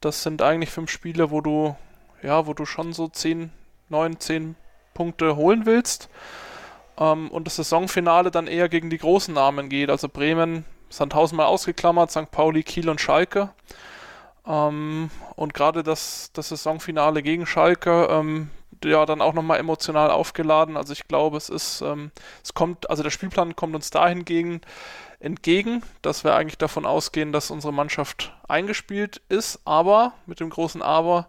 Das 0.00 0.24
sind 0.24 0.42
eigentlich 0.42 0.70
fünf 0.70 0.90
Spiele, 0.90 1.30
wo 1.30 1.40
du, 1.40 1.76
ja, 2.20 2.46
wo 2.48 2.52
du 2.52 2.66
schon 2.66 2.92
so 2.92 3.06
10, 3.06 3.52
9, 3.90 4.18
10 4.18 4.56
Punkte 4.92 5.36
holen 5.36 5.66
willst. 5.66 6.08
Ähm, 6.98 7.30
und 7.30 7.46
das 7.46 7.56
Saisonfinale 7.56 8.32
dann 8.32 8.48
eher 8.48 8.68
gegen 8.68 8.90
die 8.90 8.98
großen 8.98 9.32
Namen 9.32 9.68
geht. 9.68 9.88
Also 9.88 10.08
Bremen, 10.08 10.64
Sandhausen 10.90 11.36
mal 11.36 11.46
ausgeklammert, 11.46 12.10
St. 12.10 12.30
Pauli, 12.32 12.64
Kiel 12.64 12.88
und 12.88 13.00
Schalke. 13.00 13.50
Ähm, 14.46 15.10
und 15.36 15.54
gerade 15.54 15.84
das, 15.84 16.30
das 16.32 16.48
Saisonfinale 16.48 17.22
gegen 17.22 17.46
Schalke, 17.46 18.08
ähm, 18.10 18.50
ja 18.90 19.06
dann 19.06 19.20
auch 19.20 19.32
nochmal 19.32 19.58
emotional 19.58 20.10
aufgeladen. 20.10 20.76
Also 20.76 20.92
ich 20.92 21.08
glaube, 21.08 21.36
es 21.36 21.48
ist, 21.48 21.80
ähm, 21.80 22.10
es 22.42 22.54
kommt, 22.54 22.90
also 22.90 23.02
der 23.02 23.10
Spielplan 23.10 23.56
kommt 23.56 23.74
uns 23.74 23.90
dahingegen 23.90 24.60
entgegen, 25.20 25.82
dass 26.02 26.22
wir 26.22 26.34
eigentlich 26.34 26.58
davon 26.58 26.84
ausgehen, 26.84 27.32
dass 27.32 27.50
unsere 27.50 27.72
Mannschaft 27.72 28.32
eingespielt 28.46 29.22
ist, 29.28 29.60
aber 29.64 30.12
mit 30.26 30.40
dem 30.40 30.50
großen 30.50 30.82
Aber, 30.82 31.28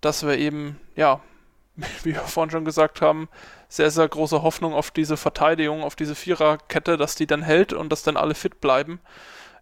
dass 0.00 0.24
wir 0.24 0.38
eben, 0.38 0.78
ja, 0.94 1.20
wie 2.02 2.14
wir 2.14 2.20
vorhin 2.20 2.50
schon 2.50 2.64
gesagt 2.64 3.00
haben, 3.00 3.28
sehr, 3.68 3.90
sehr 3.90 4.08
große 4.08 4.42
Hoffnung 4.42 4.74
auf 4.74 4.90
diese 4.90 5.16
Verteidigung, 5.16 5.82
auf 5.82 5.96
diese 5.96 6.14
Viererkette, 6.14 6.96
dass 6.96 7.14
die 7.14 7.26
dann 7.26 7.42
hält 7.42 7.72
und 7.72 7.90
dass 7.90 8.02
dann 8.02 8.16
alle 8.16 8.34
fit 8.34 8.60
bleiben, 8.60 9.00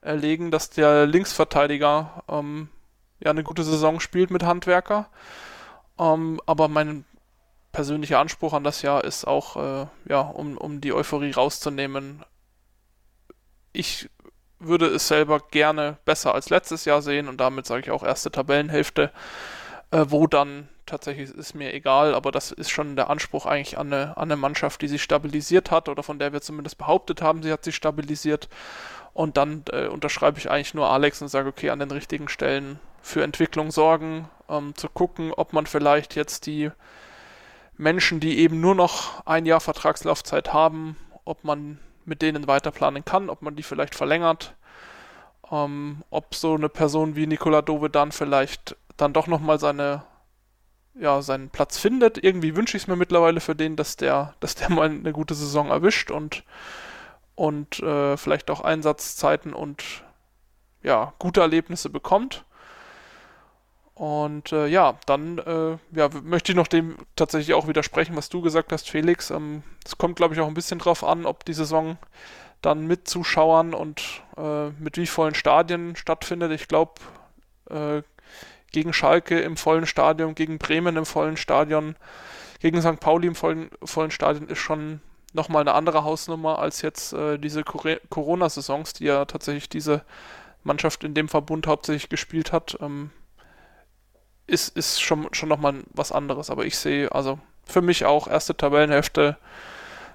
äh, 0.02 0.14
legen, 0.14 0.50
dass 0.50 0.70
der 0.70 1.06
Linksverteidiger 1.06 2.24
ähm, 2.28 2.68
ja 3.20 3.30
eine 3.30 3.44
gute 3.44 3.64
Saison 3.64 4.00
spielt 4.00 4.30
mit 4.30 4.42
Handwerker. 4.42 5.08
Ähm, 5.98 6.40
aber 6.46 6.68
mein 6.68 7.04
persönlicher 7.72 8.18
Anspruch 8.18 8.52
an 8.52 8.64
das 8.64 8.82
Jahr 8.82 9.04
ist 9.04 9.26
auch, 9.26 9.56
äh, 9.56 9.86
ja, 10.08 10.20
um, 10.20 10.56
um 10.56 10.80
die 10.80 10.92
Euphorie 10.92 11.32
rauszunehmen, 11.32 12.24
ich 13.72 14.08
würde 14.58 14.86
es 14.86 15.06
selber 15.08 15.40
gerne 15.40 15.98
besser 16.04 16.34
als 16.34 16.50
letztes 16.50 16.84
Jahr 16.84 17.02
sehen 17.02 17.28
und 17.28 17.38
damit 17.38 17.66
sage 17.66 17.82
ich 17.82 17.90
auch 17.90 18.02
erste 18.02 18.30
Tabellenhälfte, 18.30 19.12
äh, 19.90 20.06
wo 20.08 20.26
dann 20.26 20.68
tatsächlich 20.86 21.30
ist 21.30 21.54
mir 21.54 21.72
egal, 21.74 22.14
aber 22.14 22.32
das 22.32 22.50
ist 22.50 22.70
schon 22.70 22.96
der 22.96 23.10
Anspruch 23.10 23.46
eigentlich 23.46 23.78
an 23.78 23.92
eine, 23.92 24.16
an 24.16 24.24
eine 24.24 24.36
Mannschaft, 24.36 24.82
die 24.82 24.88
sich 24.88 25.02
stabilisiert 25.02 25.70
hat 25.70 25.88
oder 25.88 26.02
von 26.02 26.18
der 26.18 26.32
wir 26.32 26.40
zumindest 26.40 26.78
behauptet 26.78 27.22
haben, 27.22 27.42
sie 27.42 27.52
hat 27.52 27.64
sich 27.64 27.76
stabilisiert. 27.76 28.48
Und 29.12 29.36
dann 29.36 29.64
äh, 29.72 29.86
unterschreibe 29.86 30.38
ich 30.38 30.50
eigentlich 30.50 30.74
nur 30.74 30.88
Alex 30.88 31.20
und 31.22 31.28
sage, 31.28 31.48
okay, 31.48 31.70
an 31.70 31.80
den 31.80 31.90
richtigen 31.90 32.28
Stellen 32.28 32.78
für 33.02 33.22
Entwicklung 33.22 33.70
sorgen, 33.70 34.28
ähm, 34.48 34.74
zu 34.74 34.88
gucken, 34.88 35.32
ob 35.32 35.52
man 35.52 35.66
vielleicht 35.66 36.14
jetzt 36.14 36.46
die 36.46 36.70
Menschen, 37.76 38.20
die 38.20 38.38
eben 38.38 38.60
nur 38.60 38.74
noch 38.74 39.24
ein 39.26 39.46
Jahr 39.46 39.60
Vertragslaufzeit 39.60 40.52
haben, 40.52 40.96
ob 41.24 41.44
man 41.44 41.78
mit 42.04 42.22
denen 42.22 42.46
weiterplanen 42.46 43.04
kann, 43.04 43.30
ob 43.30 43.42
man 43.42 43.54
die 43.54 43.62
vielleicht 43.62 43.94
verlängert, 43.94 44.54
ähm, 45.50 46.02
ob 46.10 46.34
so 46.34 46.54
eine 46.54 46.68
Person 46.68 47.16
wie 47.16 47.26
Nikola 47.26 47.62
Dove 47.62 47.90
dann 47.90 48.12
vielleicht 48.12 48.76
dann 48.96 49.12
doch 49.12 49.26
nochmal 49.28 49.60
seine 49.60 50.02
ja, 50.98 51.22
seinen 51.22 51.50
Platz 51.50 51.78
findet. 51.78 52.22
Irgendwie 52.22 52.56
wünsche 52.56 52.76
ich 52.76 52.84
es 52.84 52.86
mir 52.88 52.96
mittlerweile 52.96 53.40
für 53.40 53.54
den, 53.54 53.76
dass 53.76 53.96
der, 53.96 54.34
dass 54.40 54.54
der 54.54 54.70
mal 54.70 54.88
eine 54.88 55.12
gute 55.12 55.34
Saison 55.34 55.68
erwischt 55.70 56.10
und, 56.10 56.44
und 57.34 57.80
äh, 57.80 58.16
vielleicht 58.16 58.50
auch 58.50 58.60
Einsatzzeiten 58.60 59.52
und 59.52 60.02
ja, 60.82 61.12
gute 61.18 61.40
Erlebnisse 61.40 61.90
bekommt. 61.90 62.44
Und 63.98 64.52
äh, 64.52 64.68
ja, 64.68 64.96
dann 65.06 65.38
äh, 65.38 65.76
ja, 65.90 66.08
möchte 66.22 66.52
ich 66.52 66.56
noch 66.56 66.68
dem 66.68 66.96
tatsächlich 67.16 67.54
auch 67.54 67.66
widersprechen, 67.66 68.14
was 68.14 68.28
du 68.28 68.40
gesagt 68.40 68.70
hast, 68.70 68.88
Felix. 68.88 69.30
Ähm, 69.30 69.64
es 69.84 69.92
ähm, 69.92 69.98
kommt, 69.98 70.14
glaube 70.14 70.34
ich, 70.34 70.40
auch 70.40 70.46
ein 70.46 70.54
bisschen 70.54 70.78
drauf 70.78 71.02
an, 71.02 71.26
ob 71.26 71.44
die 71.44 71.52
Saison 71.52 71.98
dann 72.62 72.86
mit 72.86 73.08
Zuschauern 73.08 73.74
und 73.74 74.22
äh, 74.36 74.68
mit 74.78 74.98
wie 74.98 75.06
vollen 75.08 75.34
Stadien 75.34 75.96
stattfindet. 75.96 76.52
Ich 76.52 76.68
glaube, 76.68 76.92
äh, 77.70 78.02
gegen 78.70 78.92
Schalke 78.92 79.40
im 79.40 79.56
vollen 79.56 79.86
Stadion, 79.86 80.36
gegen 80.36 80.58
Bremen 80.58 80.96
im 80.96 81.04
vollen 81.06 81.36
Stadion, 81.36 81.96
gegen 82.60 82.80
St. 82.80 83.00
Pauli 83.00 83.26
im 83.26 83.34
vollen, 83.34 83.68
vollen 83.82 84.12
Stadion 84.12 84.46
ist 84.46 84.58
schon 84.58 85.00
nochmal 85.32 85.62
eine 85.62 85.74
andere 85.74 86.04
Hausnummer 86.04 86.60
als 86.60 86.82
jetzt 86.82 87.14
äh, 87.14 87.36
diese 87.36 87.64
Corona-Saisons, 87.64 88.92
die 88.92 89.06
ja 89.06 89.24
tatsächlich 89.24 89.68
diese 89.68 90.04
Mannschaft 90.62 91.02
in 91.02 91.14
dem 91.14 91.28
Verbund 91.28 91.66
hauptsächlich 91.66 92.08
gespielt 92.08 92.52
hat. 92.52 92.78
Ähm, 92.80 93.10
ist, 94.48 94.76
ist 94.76 95.00
schon, 95.00 95.28
schon 95.32 95.48
nochmal 95.48 95.74
was 95.92 96.10
anderes. 96.12 96.50
Aber 96.50 96.64
ich 96.64 96.76
sehe, 96.76 97.12
also 97.12 97.38
für 97.64 97.82
mich 97.82 98.04
auch 98.04 98.26
erste 98.26 98.56
Tabellenhälfte 98.56 99.36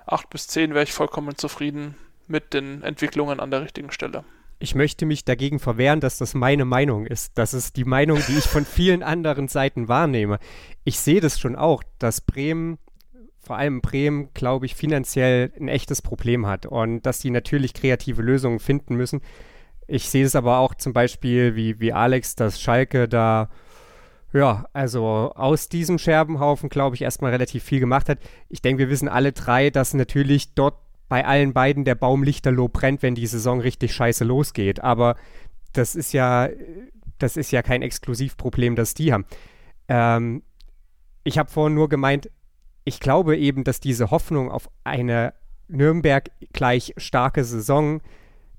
8 0.08 0.30
bis 0.30 0.48
10 0.48 0.74
wäre 0.74 0.84
ich 0.84 0.94
vollkommen 0.94 1.38
zufrieden 1.38 1.96
mit 2.28 2.54
den 2.54 2.82
Entwicklungen 2.84 3.40
an 3.40 3.52
der 3.52 3.62
richtigen 3.62 3.92
Stelle. 3.92 4.24
Ich 4.60 4.76
möchte 4.76 5.06
mich 5.06 5.26
dagegen 5.26 5.60
verwehren, 5.60 6.00
dass 6.00 6.18
das 6.18 6.34
meine 6.34 6.66
Meinung 6.66 7.06
ist. 7.06 7.38
Das 7.38 7.54
ist 7.54 7.76
die 7.76 7.84
Meinung, 7.84 8.20
die 8.28 8.38
ich 8.38 8.46
von 8.46 8.66
vielen 8.66 9.04
anderen 9.04 9.48
Seiten 9.48 9.88
wahrnehme. 9.88 10.40
Ich 10.84 11.00
sehe 11.00 11.22
das 11.22 11.40
schon 11.40 11.56
auch, 11.56 11.84
dass 12.00 12.22
Bremen, 12.22 12.78
vor 13.42 13.58
allem 13.58 13.82
Bremen, 13.82 14.34
glaube 14.34 14.66
ich, 14.66 14.76
finanziell 14.76 15.52
ein 15.60 15.68
echtes 15.68 16.02
Problem 16.02 16.48
hat 16.48 16.66
und 16.66 17.02
dass 17.02 17.20
die 17.20 17.30
natürlich 17.30 17.74
kreative 17.74 18.22
Lösungen 18.22 18.60
finden 18.60 18.96
müssen. 18.96 19.22
Ich 19.86 20.10
sehe 20.10 20.26
es 20.26 20.36
aber 20.36 20.60
auch 20.60 20.76
zum 20.76 20.94
Beispiel 20.94 21.56
wie, 21.56 21.80
wie 21.82 21.92
Alex, 21.92 22.36
dass 22.36 22.62
Schalke 22.62 23.10
da 23.10 23.50
ja, 24.34 24.66
also 24.74 25.06
aus 25.36 25.70
diesem 25.70 26.00
Scherbenhaufen, 26.00 26.70
glaube 26.70 26.96
ich, 26.96 27.04
erstmal 27.04 27.32
relativ 27.32 27.64
viel 27.64 27.80
gemacht 27.80 28.10
hat. 28.10 28.20
Ich 28.50 28.62
denke, 28.62 28.80
wir 28.80 28.90
wissen 28.90 29.08
alle 29.08 29.32
drei, 29.32 29.70
dass 29.70 29.94
natürlich 29.94 30.56
dort 30.56 30.76
bei 31.08 31.26
allen 31.26 31.54
beiden 31.54 31.86
der 31.86 31.96
Baum 31.96 32.24
lichterloh 32.24 32.68
brennt, 32.68 33.04
wenn 33.04 33.14
die 33.14 33.28
Saison 33.28 33.60
richtig 33.60 33.94
scheiße 33.94 34.24
losgeht. 34.24 34.84
Aber 34.84 35.16
das 35.72 35.96
ist 35.96 36.14
ja, 36.14 36.50
das 37.20 37.38
ist 37.38 37.52
ja 37.52 37.62
kein 37.62 37.84
Exklusivproblem, 37.84 38.76
das 38.76 38.96
die 38.96 39.14
haben. 39.14 39.26
Ähm, 39.88 40.42
ich 41.24 41.38
habe 41.38 41.52
vorhin 41.52 41.76
nur 41.76 41.90
gemeint, 41.90 42.30
ich 42.86 43.00
glaube 43.00 43.38
eben, 43.38 43.64
dass 43.64 43.80
diese 43.80 44.12
Hoffnung 44.12 44.52
auf 44.52 44.70
eine 44.84 45.34
Nürnberg 45.68 46.32
gleich 46.52 46.94
starke 46.98 47.44
Saison 47.44 48.02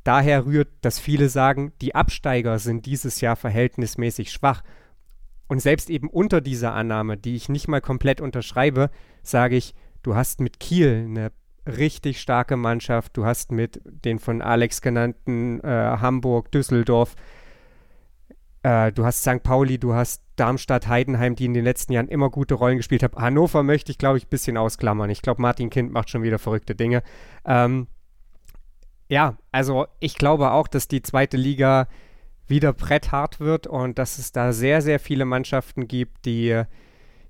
daher 0.05 0.47
rührt, 0.47 0.69
dass 0.83 0.99
viele 0.99 1.29
sagen, 1.29 1.73
die 1.81 1.95
Absteiger 1.95 2.59
sind 2.59 2.87
dieses 2.87 3.21
Jahr 3.21 3.37
verhältnismäßig 3.37 4.31
schwach. 4.31 4.63
Und 5.47 5.61
selbst 5.61 5.91
eben 5.91 6.09
unter 6.09 6.41
dieser 6.41 6.75
Annahme, 6.75 7.17
die 7.17 7.37
ich 7.37 7.49
nicht 7.49 7.69
mal 7.69 7.81
komplett 7.81 8.21
unterschreibe, 8.21 8.91
sage 9.23 9.57
ich, 9.57 9.75
du 10.03 10.15
hast 10.15 10.41
mit 10.41 10.59
Kiel 10.61 11.05
eine 11.07 11.33
richtig 11.67 12.21
starke 12.21 12.57
Mannschaft. 12.57 13.17
Du 13.17 13.25
hast 13.25 13.53
mit 13.53 13.81
den 13.85 14.19
von 14.19 14.43
Alex 14.43 14.81
genannten 14.81 15.61
äh, 15.61 15.67
Hamburg, 15.67 16.51
Düsseldorf 16.53 17.15
Äh, 18.63 18.93
du 18.93 19.05
hast 19.05 19.21
St. 19.23 19.43
Pauli, 19.43 19.79
du 19.79 19.93
hast 19.95 20.23
Darmstadt, 20.37 20.89
Heidenheim, 20.89 21.37
die 21.37 21.45
in 21.45 21.55
den 21.55 21.65
letzten 21.65 21.93
Jahren 21.93 22.09
immer 22.09 22.31
gute 22.31 22.55
Rollen 22.55 22.79
gespielt 22.79 23.03
haben. 23.03 23.17
Hannover 23.21 23.63
möchte 23.63 23.93
ich, 23.93 23.99
glaube 23.99 24.17
ich, 24.19 24.25
ein 24.25 24.31
bisschen 24.31 24.57
ausklammern. 24.57 25.11
Ich 25.11 25.23
glaube, 25.23 25.43
Martin 25.43 25.71
Kind 25.71 25.93
macht 25.93 26.11
schon 26.11 26.23
wieder 26.23 26.39
verrückte 26.39 26.75
Dinge. 26.75 27.03
Ähm, 27.45 27.87
ja, 29.09 29.37
also 29.53 29.87
ich 30.01 30.17
glaube 30.17 30.51
auch, 30.51 30.67
dass 30.67 30.89
die 30.89 31.03
zweite 31.03 31.37
Liga 31.37 31.89
wieder 32.47 32.73
bretthart 32.73 33.41
wird 33.41 33.67
und 33.67 33.99
dass 33.99 34.19
es 34.19 34.33
da 34.33 34.53
sehr, 34.53 34.83
sehr 34.83 35.01
viele 35.01 35.25
Mannschaften 35.25 35.89
gibt, 35.89 36.27
die 36.27 36.65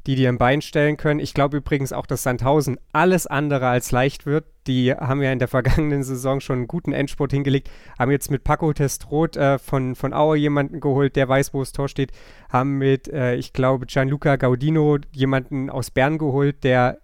die 0.07 0.17
dir 0.17 0.29
ein 0.29 0.39
Bein 0.39 0.61
stellen 0.61 0.97
können. 0.97 1.19
Ich 1.19 1.33
glaube 1.33 1.59
übrigens 1.59 1.93
auch, 1.93 2.07
dass 2.07 2.23
Sandhausen 2.23 2.79
alles 2.93 3.27
andere 3.27 3.69
als 3.69 3.91
leicht 3.91 4.27
wird. 4.27 4.45
Die 4.67 4.93
haben 4.93 5.23
ja 5.23 5.33
in 5.33 5.39
der 5.39 5.49
vergangenen 5.49 6.03
Saison 6.03 6.41
schon 6.41 6.59
einen 6.59 6.67
guten 6.67 6.93
Endspurt 6.93 7.33
hingelegt, 7.33 7.71
haben 7.99 8.11
jetzt 8.11 8.31
mit 8.31 8.45
Paco 8.45 8.73
Testroth 8.73 9.37
äh, 9.37 9.59
von, 9.59 9.95
von 9.95 10.13
Aue 10.13 10.37
jemanden 10.37 10.81
geholt, 10.81 11.17
der 11.17 11.29
weiß, 11.29 11.55
wo 11.55 11.61
das 11.61 11.73
Tor 11.73 11.89
steht, 11.89 12.13
haben 12.51 12.79
mit, 12.79 13.09
äh, 13.09 13.35
ich 13.37 13.53
glaube, 13.53 13.87
Gianluca 13.87 14.37
Gaudino 14.37 14.99
jemanden 15.13 15.71
aus 15.71 15.91
Bern 15.91 16.19
geholt, 16.19 16.65
der 16.65 16.99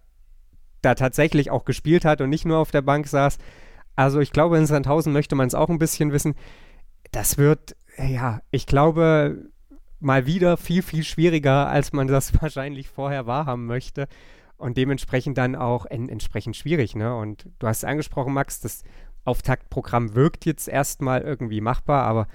da 0.83 0.95
tatsächlich 0.95 1.51
auch 1.51 1.65
gespielt 1.65 2.05
hat 2.05 2.21
und 2.21 2.31
nicht 2.31 2.47
nur 2.47 2.59
auf 2.59 2.71
der 2.71 2.83
Bank 2.83 3.07
saß. 3.07 3.39
Also 3.97 4.21
ich 4.21 4.33
glaube, 4.33 4.59
in 4.59 4.67
Sandhausen 4.67 5.13
möchte 5.13 5.35
man 5.35 5.47
es 5.47 5.55
auch 5.55 5.69
ein 5.69 5.79
bisschen 5.79 6.13
wissen. 6.13 6.35
Das 7.13 7.39
wird, 7.39 7.77
ja, 8.07 8.41
ich 8.51 8.67
glaube, 8.67 9.51
mal 10.01 10.27
wieder 10.27 10.57
viel, 10.57 10.83
viel 10.83 11.05
schwieriger, 11.05 11.69
als 11.69 11.93
man 11.93 12.07
das 12.07 12.33
wahrscheinlich 12.43 12.89
vorher 12.89 13.27
wahrhaben 13.27 13.67
möchte. 13.67 14.09
Und 14.57 14.77
dementsprechend 14.77 15.39
dann 15.39 15.57
auch 15.57 15.87
en 15.87 16.11
entsprechend 16.11 16.55
schwierig. 16.55 16.95
Ne? 16.95 17.17
Und 17.17 17.49
du 17.59 17.67
hast 17.67 17.79
es 17.79 17.85
angesprochen, 17.85 18.35
Max, 18.35 18.61
das 18.61 18.85
Auftaktprogramm 19.25 20.15
wirkt 20.15 20.45
jetzt 20.45 20.69
erstmal 20.69 21.23
irgendwie 21.23 21.63
machbar, 21.63 22.05
aber 22.05 22.27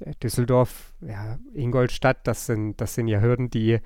äh, 0.00 0.12
Düsseldorf, 0.22 0.92
ja, 1.00 1.38
Ingolstadt, 1.54 2.26
das 2.26 2.46
sind, 2.46 2.80
das 2.80 2.94
sind 2.94 3.06
ja 3.06 3.20
Hürden, 3.20 3.50
die, 3.50 3.78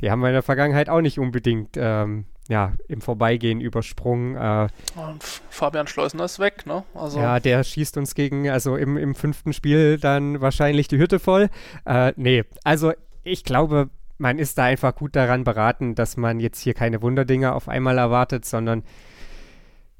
die 0.00 0.10
haben 0.10 0.20
wir 0.20 0.28
in 0.28 0.34
der 0.34 0.42
Vergangenheit 0.42 0.88
auch 0.88 1.00
nicht 1.00 1.18
unbedingt 1.18 1.76
ähm, 1.76 2.26
ja, 2.48 2.72
im 2.88 3.00
Vorbeigehen 3.00 3.60
übersprungen. 3.60 4.36
Äh, 4.36 4.68
und 4.96 5.22
Fabian 5.50 5.86
Schleusner 5.86 6.24
ist 6.24 6.38
weg, 6.38 6.64
ne? 6.66 6.82
Also 6.94 7.20
ja, 7.20 7.40
der 7.40 7.62
schießt 7.62 7.96
uns 7.98 8.14
gegen, 8.14 8.48
also 8.48 8.76
im, 8.76 8.96
im 8.96 9.14
fünften 9.14 9.52
Spiel 9.52 9.98
dann 9.98 10.40
wahrscheinlich 10.40 10.88
die 10.88 10.98
Hütte 10.98 11.18
voll. 11.18 11.50
Äh, 11.84 12.12
nee, 12.16 12.44
also 12.64 12.92
ich 13.22 13.44
glaube, 13.44 13.90
man 14.16 14.38
ist 14.38 14.56
da 14.58 14.64
einfach 14.64 14.94
gut 14.94 15.14
daran 15.14 15.44
beraten, 15.44 15.94
dass 15.94 16.16
man 16.16 16.40
jetzt 16.40 16.60
hier 16.60 16.74
keine 16.74 17.02
Wunderdinger 17.02 17.54
auf 17.54 17.68
einmal 17.68 17.98
erwartet, 17.98 18.46
sondern 18.46 18.82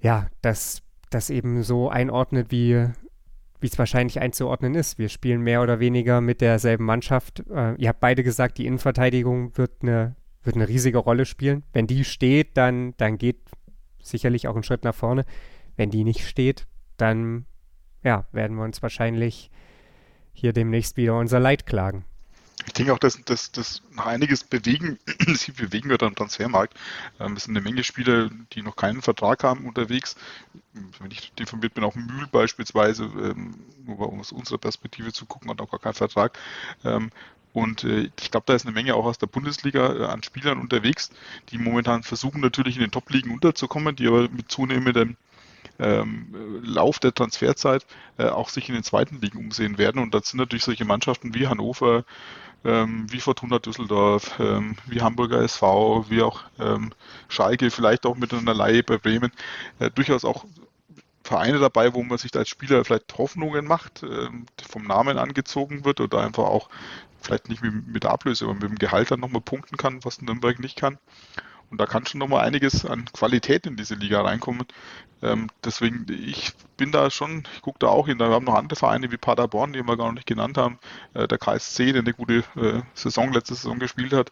ja, 0.01 0.26
dass 0.40 0.82
das 1.11 1.30
eben 1.30 1.62
so 1.62 1.88
einordnet, 1.90 2.51
wie 2.51 2.88
wie 3.61 3.66
es 3.66 3.78
wahrscheinlich 3.78 4.20
einzuordnen 4.20 4.74
ist. 4.76 4.99
Wir 4.99 5.09
spielen 5.09 5.40
mehr 5.42 5.62
oder 5.62 5.80
weniger 5.80 6.20
mit 6.20 6.40
derselben 6.40 6.84
Mannschaft. 6.84 7.42
Äh, 7.51 7.74
ihr 7.74 7.88
habt 7.88 7.99
beide 8.01 8.22
gesagt, 8.22 8.59
die 8.59 8.66
Innenverteidigung 8.66 9.57
wird 9.57 9.82
eine 9.82 10.14
wird 10.43 10.57
eine 10.57 10.68
riesige 10.68 10.99
Rolle 10.99 11.26
spielen. 11.26 11.62
Wenn 11.72 11.86
die 11.86 12.05
steht, 12.05 12.57
dann, 12.57 12.95
dann 12.97 13.18
geht 13.18 13.41
sicherlich 14.03 14.49
auch 14.49 14.57
ein 14.57 14.62
Schritt 14.62 14.84
nach 14.84 14.95
vorne. 14.95 15.24
Wenn 15.76 15.91
die 15.91 16.05
nicht 16.05 16.26
steht, 16.26 16.66
dann 16.97 17.47
ja, 18.03 18.26
werden 18.32 18.57
wir 18.57 18.64
uns 18.64 18.82
wahrscheinlich 18.82 19.51
hier 20.32 20.53
demnächst 20.53 20.97
wieder 20.97 21.18
unser 21.18 21.41
Leid 21.41 21.66
klagen. 21.66 22.05
Ich 22.66 22.72
denke 22.72 22.93
auch, 22.93 22.99
dass, 22.99 23.18
dass, 23.24 23.82
noch 23.93 24.07
einiges 24.07 24.45
bewegen, 24.45 24.99
sich 25.26 25.55
bewegen 25.55 25.89
wird 25.89 26.03
am 26.03 26.14
Transfermarkt. 26.14 26.74
Ähm, 27.18 27.34
es 27.34 27.45
sind 27.45 27.57
eine 27.57 27.64
Menge 27.64 27.82
Spieler, 27.84 28.30
die 28.53 28.62
noch 28.62 28.76
keinen 28.76 29.01
Vertrag 29.01 29.43
haben 29.45 29.66
unterwegs. 29.66 30.16
Wenn 31.01 31.11
ich 31.11 31.32
informiert 31.39 31.74
bin, 31.74 31.84
auch 31.84 31.95
Mühl 31.95 32.26
beispielsweise, 32.30 33.05
ähm, 33.05 33.55
nur 33.84 34.12
um 34.12 34.20
aus 34.20 34.32
unserer 34.32 34.59
Perspektive 34.59 35.12
zu 35.12 35.24
gucken, 35.24 35.51
hat 35.51 35.61
auch 35.61 35.70
gar 35.70 35.80
keinen 35.80 35.95
Vertrag. 35.95 36.39
Ähm, 36.84 37.11
und 37.53 37.84
äh, 37.84 38.11
ich 38.20 38.30
glaube, 38.30 38.44
da 38.46 38.55
ist 38.55 38.66
eine 38.66 38.74
Menge 38.74 38.94
auch 38.94 39.05
aus 39.05 39.18
der 39.18 39.26
Bundesliga 39.26 39.94
äh, 39.94 40.05
an 40.05 40.22
Spielern 40.22 40.59
unterwegs, 40.59 41.11
die 41.51 41.59
momentan 41.59 42.03
versuchen 42.03 42.40
natürlich 42.40 42.76
in 42.76 42.82
den 42.82 42.90
Top-Ligen 42.90 43.32
unterzukommen, 43.32 43.96
die 43.96 44.07
aber 44.07 44.28
mit 44.28 44.51
zunehmendem 44.51 45.16
ähm, 45.78 46.61
Lauf 46.62 46.99
der 46.99 47.14
Transferzeit 47.14 47.86
äh, 48.18 48.26
auch 48.26 48.49
sich 48.49 48.68
in 48.68 48.74
den 48.74 48.84
zweiten 48.84 49.20
Ligen 49.20 49.38
umsehen 49.38 49.78
werden. 49.78 50.03
Und 50.03 50.14
das 50.14 50.28
sind 50.28 50.38
natürlich 50.38 50.64
solche 50.64 50.84
Mannschaften 50.84 51.34
wie 51.34 51.46
Hannover, 51.46 52.05
ähm, 52.64 53.07
wie 53.11 53.20
Fortuna 53.20 53.59
Düsseldorf, 53.59 54.38
ähm, 54.40 54.76
wie 54.86 55.01
Hamburger 55.01 55.40
SV, 55.40 56.07
wie 56.09 56.22
auch 56.22 56.42
ähm, 56.59 56.92
Schalke, 57.28 57.70
vielleicht 57.70 58.07
auch 58.07 58.16
mit 58.16 58.34
einer 58.34 58.55
Laie 58.55 58.82
bei 58.82 58.99
Bremen, 58.99 59.32
äh, 59.78 59.90
durchaus 59.90 60.24
auch 60.24 60.44
Vereine 61.22 61.59
dabei, 61.59 61.92
wo 61.92 62.03
man 62.03 62.16
sich 62.16 62.34
als 62.34 62.49
Spieler 62.49 62.84
vielleicht 62.84 63.16
Hoffnungen 63.18 63.66
macht, 63.66 64.03
äh, 64.03 64.28
vom 64.68 64.84
Namen 64.84 65.18
angezogen 65.18 65.84
wird 65.84 66.01
oder 66.01 66.20
einfach 66.24 66.44
auch 66.44 66.70
vielleicht 67.20 67.48
nicht 67.48 67.62
mit, 67.62 67.86
mit 67.86 68.02
der 68.04 68.10
Ablöse, 68.10 68.44
aber 68.44 68.54
mit 68.54 68.62
dem 68.64 68.76
Gehalt 68.76 69.10
dann 69.10 69.20
nochmal 69.20 69.42
punkten 69.42 69.76
kann, 69.76 70.04
was 70.04 70.22
Nürnberg 70.22 70.58
nicht 70.58 70.76
kann. 70.76 70.98
Und 71.70 71.80
da 71.80 71.86
kann 71.86 72.06
schon 72.06 72.18
nochmal 72.18 72.46
einiges 72.46 72.86
an 72.86 73.04
Qualität 73.12 73.66
in 73.66 73.76
diese 73.76 73.94
Liga 73.94 74.22
reinkommen. 74.22 74.66
Ähm, 75.20 75.48
deswegen, 75.64 76.06
ich 76.08 76.52
bin 76.76 76.92
da 76.92 77.10
schon, 77.10 77.44
ich 77.54 77.60
gucke 77.60 77.80
da 77.80 77.88
auch 77.88 78.06
hin. 78.06 78.18
Wir 78.18 78.28
haben 78.28 78.44
noch 78.44 78.54
andere 78.54 78.78
Vereine 78.78 79.10
wie 79.10 79.16
Paderborn, 79.16 79.72
die 79.72 79.82
wir 79.82 79.96
gar 79.96 80.06
noch 80.06 80.14
nicht 80.14 80.26
genannt 80.26 80.56
haben. 80.56 80.78
Äh, 81.14 81.28
der 81.28 81.38
KSC, 81.38 81.92
der 81.92 82.02
eine 82.02 82.14
gute 82.14 82.44
äh, 82.56 82.82
Saison, 82.94 83.32
letzte 83.32 83.54
Saison 83.54 83.78
gespielt 83.78 84.12
hat. 84.12 84.30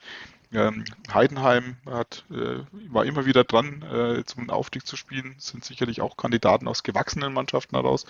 Ähm, 0.53 0.85
Heidenheim 1.13 1.77
hat, 1.87 2.25
äh, 2.31 2.61
war 2.89 3.05
immer 3.05 3.27
wieder 3.27 3.43
dran, 3.43 3.83
äh, 3.83 4.25
zum 4.25 4.49
Aufstieg 4.49 4.87
zu 4.87 4.97
spielen, 4.97 5.35
sind 5.39 5.65
sicherlich 5.65 6.01
auch 6.01 6.17
Kandidaten 6.17 6.69
aus 6.69 6.85
gewachsenen 6.85 7.33
Mannschaften 7.33 7.75
heraus. 7.75 8.07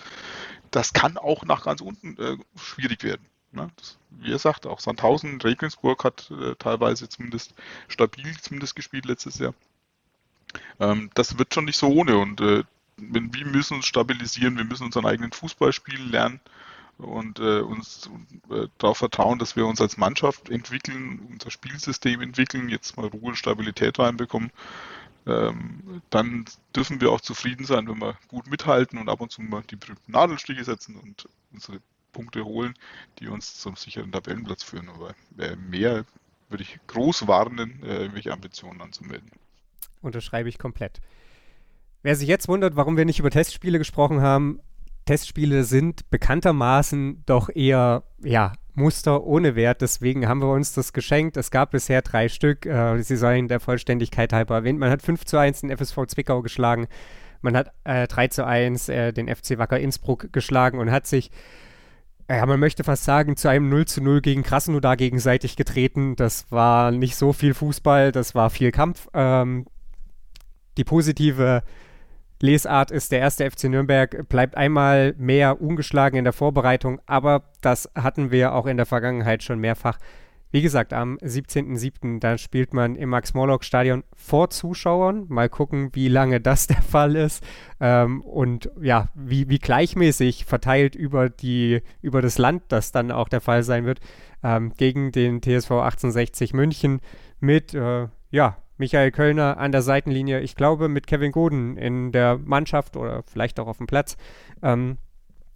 Das 0.69 0.93
kann 0.93 1.17
auch 1.17 1.43
nach 1.45 1.65
ganz 1.65 1.81
unten 1.81 2.15
äh, 2.17 2.37
schwierig 2.55 3.03
werden. 3.03 3.25
Ne? 3.51 3.69
Das, 3.75 3.97
wie 4.09 4.31
ihr 4.31 4.39
sagt, 4.39 4.65
auch 4.65 4.79
Sandhausen, 4.79 5.41
Regensburg 5.41 6.03
hat 6.03 6.31
äh, 6.31 6.55
teilweise 6.55 7.09
zumindest 7.09 7.53
stabil 7.87 8.35
zumindest 8.39 8.75
gespielt 8.75 9.05
letztes 9.05 9.39
Jahr. 9.39 9.53
Ähm, 10.79 11.09
das 11.13 11.37
wird 11.37 11.53
schon 11.53 11.65
nicht 11.65 11.77
so 11.77 11.87
ohne 11.87 12.17
und 12.17 12.41
äh, 12.41 12.63
wir 12.97 13.45
müssen 13.45 13.75
uns 13.75 13.85
stabilisieren, 13.85 14.57
wir 14.57 14.63
müssen 14.63 14.85
unseren 14.85 15.05
eigenen 15.05 15.31
Fußball 15.31 15.71
spielen 15.71 16.09
lernen 16.09 16.39
und 16.97 17.39
äh, 17.39 17.59
uns 17.59 18.09
äh, 18.49 18.67
darauf 18.79 18.97
vertrauen, 18.97 19.37
dass 19.37 19.55
wir 19.55 19.67
uns 19.67 19.81
als 19.81 19.97
Mannschaft 19.97 20.49
entwickeln, 20.49 21.27
unser 21.31 21.51
Spielsystem 21.51 22.21
entwickeln, 22.21 22.69
jetzt 22.69 22.97
mal 22.97 23.07
Ruhe 23.07 23.29
und 23.29 23.35
Stabilität 23.35 23.99
reinbekommen. 23.99 24.51
Ähm, 25.27 26.01
dann 26.09 26.45
dürfen 26.75 27.01
wir 27.01 27.11
auch 27.11 27.21
zufrieden 27.21 27.65
sein, 27.65 27.87
wenn 27.87 27.99
wir 27.99 28.17
gut 28.29 28.47
mithalten 28.47 28.97
und 28.97 29.09
ab 29.09 29.21
und 29.21 29.31
zu 29.31 29.41
mal 29.41 29.63
die 29.69 29.75
berühmten 29.75 30.11
Nadelstiche 30.11 30.63
setzen 30.63 30.95
und 30.95 31.27
unsere 31.51 31.79
Punkte 32.17 32.43
holen, 32.45 32.73
die 33.19 33.27
uns 33.27 33.59
zum 33.59 33.75
sicheren 33.75 34.11
Tabellenplatz 34.11 34.63
führen. 34.63 34.89
Aber 34.89 35.13
äh, 35.37 35.55
mehr 35.55 36.03
würde 36.49 36.63
ich 36.63 36.79
groß 36.87 37.27
warnen, 37.27 37.83
äh, 37.83 37.97
irgendwelche 37.97 38.33
Ambitionen 38.33 38.81
anzumelden. 38.81 39.29
Unterschreibe 40.01 40.49
ich 40.49 40.57
komplett. 40.57 40.99
Wer 42.01 42.15
sich 42.15 42.27
jetzt 42.27 42.47
wundert, 42.47 42.75
warum 42.75 42.97
wir 42.97 43.05
nicht 43.05 43.19
über 43.19 43.29
Testspiele 43.29 43.77
gesprochen 43.77 44.21
haben, 44.21 44.59
Testspiele 45.05 45.63
sind 45.63 46.09
bekanntermaßen 46.09 47.23
doch 47.27 47.49
eher, 47.49 48.03
ja, 48.23 48.53
Muster 48.73 49.23
ohne 49.23 49.55
Wert. 49.55 49.81
Deswegen 49.81 50.27
haben 50.27 50.41
wir 50.41 50.51
uns 50.51 50.73
das 50.73 50.93
geschenkt. 50.93 51.37
Es 51.37 51.51
gab 51.51 51.71
bisher 51.71 52.01
drei 52.01 52.29
Stück. 52.29 52.65
Äh, 52.65 53.01
sie 53.03 53.15
sollen 53.15 53.47
der 53.47 53.59
Vollständigkeit 53.59 54.33
halber 54.33 54.55
erwähnt. 54.55 54.79
Man 54.79 54.89
hat 54.89 55.03
5 55.03 55.25
zu 55.25 55.37
1 55.37 55.61
den 55.61 55.75
FSV 55.75 56.07
Zwickau 56.07 56.41
geschlagen. 56.41 56.87
Man 57.41 57.55
hat 57.55 57.71
äh, 57.83 58.07
3 58.07 58.27
zu 58.29 58.45
1 58.45 58.89
äh, 58.89 59.13
den 59.13 59.33
FC 59.33 59.57
Wacker 59.57 59.79
Innsbruck 59.79 60.31
geschlagen 60.33 60.79
und 60.79 60.91
hat 60.91 61.07
sich 61.07 61.31
ja, 62.35 62.45
man 62.45 62.59
möchte 62.59 62.83
fast 62.83 63.05
sagen, 63.05 63.37
zu 63.37 63.47
einem 63.49 63.69
0 63.69 63.85
zu 63.85 64.01
0 64.01 64.21
gegen 64.21 64.43
Krasnodar 64.43 64.97
gegenseitig 64.97 65.55
getreten. 65.55 66.15
Das 66.15 66.51
war 66.51 66.91
nicht 66.91 67.15
so 67.15 67.31
viel 67.31 67.53
Fußball, 67.53 68.11
das 68.11 68.35
war 68.35 68.49
viel 68.49 68.71
Kampf. 68.71 69.07
Ähm, 69.13 69.65
die 70.77 70.83
positive 70.83 71.63
Lesart 72.41 72.91
ist, 72.91 73.11
der 73.11 73.19
erste 73.19 73.49
FC 73.49 73.65
Nürnberg 73.65 74.27
bleibt 74.29 74.55
einmal 74.55 75.15
mehr 75.17 75.61
ungeschlagen 75.61 76.17
in 76.17 76.23
der 76.23 76.33
Vorbereitung, 76.33 77.01
aber 77.05 77.43
das 77.61 77.89
hatten 77.95 78.29
wir 78.29 78.53
auch 78.53 78.67
in 78.67 78.77
der 78.77 78.85
Vergangenheit 78.85 79.41
schon 79.41 79.59
mehrfach. 79.59 79.97
Wie 80.51 80.61
gesagt, 80.61 80.93
am 80.93 81.17
17.07. 81.17 82.19
da 82.19 82.37
spielt 82.37 82.73
man 82.73 82.95
im 82.95 83.09
Max-Morlock-Stadion 83.09 84.03
vor 84.15 84.49
Zuschauern. 84.49 85.25
Mal 85.27 85.49
gucken, 85.49 85.89
wie 85.93 86.07
lange 86.07 86.39
das 86.39 86.67
der 86.67 86.81
Fall 86.81 87.15
ist 87.15 87.43
ähm, 87.79 88.21
und 88.21 88.71
ja, 88.81 89.09
wie, 89.13 89.49
wie 89.49 89.59
gleichmäßig 89.59 90.45
verteilt 90.45 90.95
über, 90.95 91.29
die, 91.29 91.81
über 92.01 92.21
das 92.21 92.37
Land 92.37 92.63
das 92.69 92.91
dann 92.91 93.11
auch 93.11 93.29
der 93.29 93.41
Fall 93.41 93.63
sein 93.63 93.85
wird. 93.85 93.99
Ähm, 94.43 94.73
gegen 94.77 95.11
den 95.11 95.41
TSV 95.41 95.71
1860 95.71 96.53
München 96.53 97.01
mit, 97.39 97.73
äh, 97.73 98.07
ja, 98.29 98.57
Michael 98.77 99.11
Kölner 99.11 99.57
an 99.57 99.71
der 99.71 99.81
Seitenlinie. 99.81 100.39
Ich 100.41 100.55
glaube, 100.55 100.87
mit 100.87 101.07
Kevin 101.07 101.31
Goden 101.31 101.77
in 101.77 102.11
der 102.11 102.37
Mannschaft 102.37 102.95
oder 102.95 103.23
vielleicht 103.23 103.59
auch 103.59 103.67
auf 103.67 103.77
dem 103.77 103.87
Platz. 103.87 104.17
Ähm, 104.61 104.97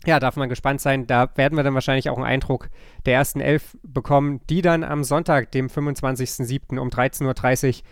ja, 0.06 0.20
darf 0.20 0.36
man 0.36 0.49
gespannt 0.49 0.82
sein. 0.82 1.08
Da 1.08 1.30
werden 1.36 1.56
wir 1.56 1.64
dann 1.64 1.74
wahrscheinlich 1.74 2.10
auch 2.10 2.18
einen 2.18 2.26
Eindruck 2.26 2.70
der 3.06 3.16
ersten 3.16 3.39
Elf 3.39 3.78
bekommen, 3.84 4.41
die 4.49 4.62
dann 4.62 4.84
am 4.84 5.04
Sonntag, 5.04 5.52
dem 5.52 5.68
25.07. 5.68 6.80
um 6.80 6.89
13.30 6.89 7.68
Uhr 7.68 7.84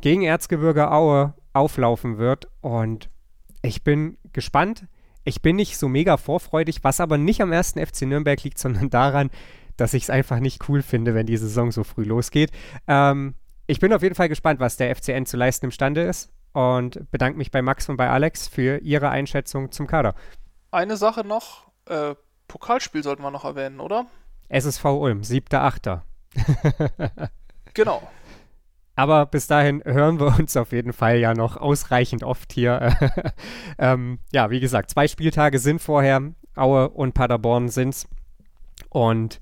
gegen 0.00 0.22
Erzgebirge 0.22 0.90
Aue 0.90 1.34
auflaufen 1.52 2.18
wird. 2.18 2.48
Und 2.60 3.10
ich 3.62 3.84
bin 3.84 4.16
gespannt. 4.32 4.86
Ich 5.24 5.42
bin 5.42 5.56
nicht 5.56 5.76
so 5.76 5.88
mega 5.88 6.16
vorfreudig, 6.16 6.84
was 6.84 7.00
aber 7.00 7.18
nicht 7.18 7.42
am 7.42 7.52
ersten 7.52 7.84
FC 7.84 8.02
Nürnberg 8.02 8.42
liegt, 8.42 8.58
sondern 8.58 8.88
daran, 8.90 9.30
dass 9.76 9.94
ich 9.94 10.04
es 10.04 10.10
einfach 10.10 10.40
nicht 10.40 10.68
cool 10.68 10.82
finde, 10.82 11.14
wenn 11.14 11.26
die 11.26 11.36
Saison 11.36 11.70
so 11.70 11.84
früh 11.84 12.04
losgeht. 12.04 12.50
Ähm, 12.86 13.34
ich 13.66 13.80
bin 13.80 13.92
auf 13.92 14.02
jeden 14.02 14.14
Fall 14.14 14.30
gespannt, 14.30 14.60
was 14.60 14.78
der 14.78 14.94
FCN 14.96 15.26
zu 15.26 15.36
leisten 15.36 15.66
imstande 15.66 16.00
ist 16.02 16.32
und 16.52 17.10
bedanke 17.10 17.36
mich 17.36 17.50
bei 17.50 17.60
Max 17.60 17.88
und 17.88 17.96
bei 17.98 18.08
Alex 18.08 18.48
für 18.48 18.78
ihre 18.78 19.10
Einschätzung 19.10 19.70
zum 19.70 19.86
Kader. 19.86 20.14
Eine 20.70 20.96
Sache 20.96 21.24
noch, 21.26 21.70
äh, 21.86 22.14
Pokalspiel 22.46 23.02
sollten 23.02 23.22
wir 23.22 23.30
noch 23.30 23.44
erwähnen, 23.44 23.80
oder? 23.80 24.06
SSV 24.48 24.84
Ulm, 24.84 25.20
7.8. 25.22 26.00
genau. 27.74 28.02
Aber 28.94 29.26
bis 29.26 29.46
dahin 29.46 29.82
hören 29.84 30.18
wir 30.18 30.38
uns 30.38 30.56
auf 30.56 30.72
jeden 30.72 30.92
Fall 30.92 31.18
ja 31.18 31.32
noch 31.32 31.56
ausreichend 31.56 32.24
oft 32.24 32.52
hier. 32.52 32.96
ähm, 33.78 34.18
ja, 34.32 34.50
wie 34.50 34.60
gesagt, 34.60 34.90
zwei 34.90 35.06
Spieltage 35.06 35.58
sind 35.58 35.80
vorher. 35.80 36.32
Aue 36.56 36.88
und 36.90 37.14
Paderborn 37.14 37.68
sind's. 37.68 38.08
Und 38.88 39.38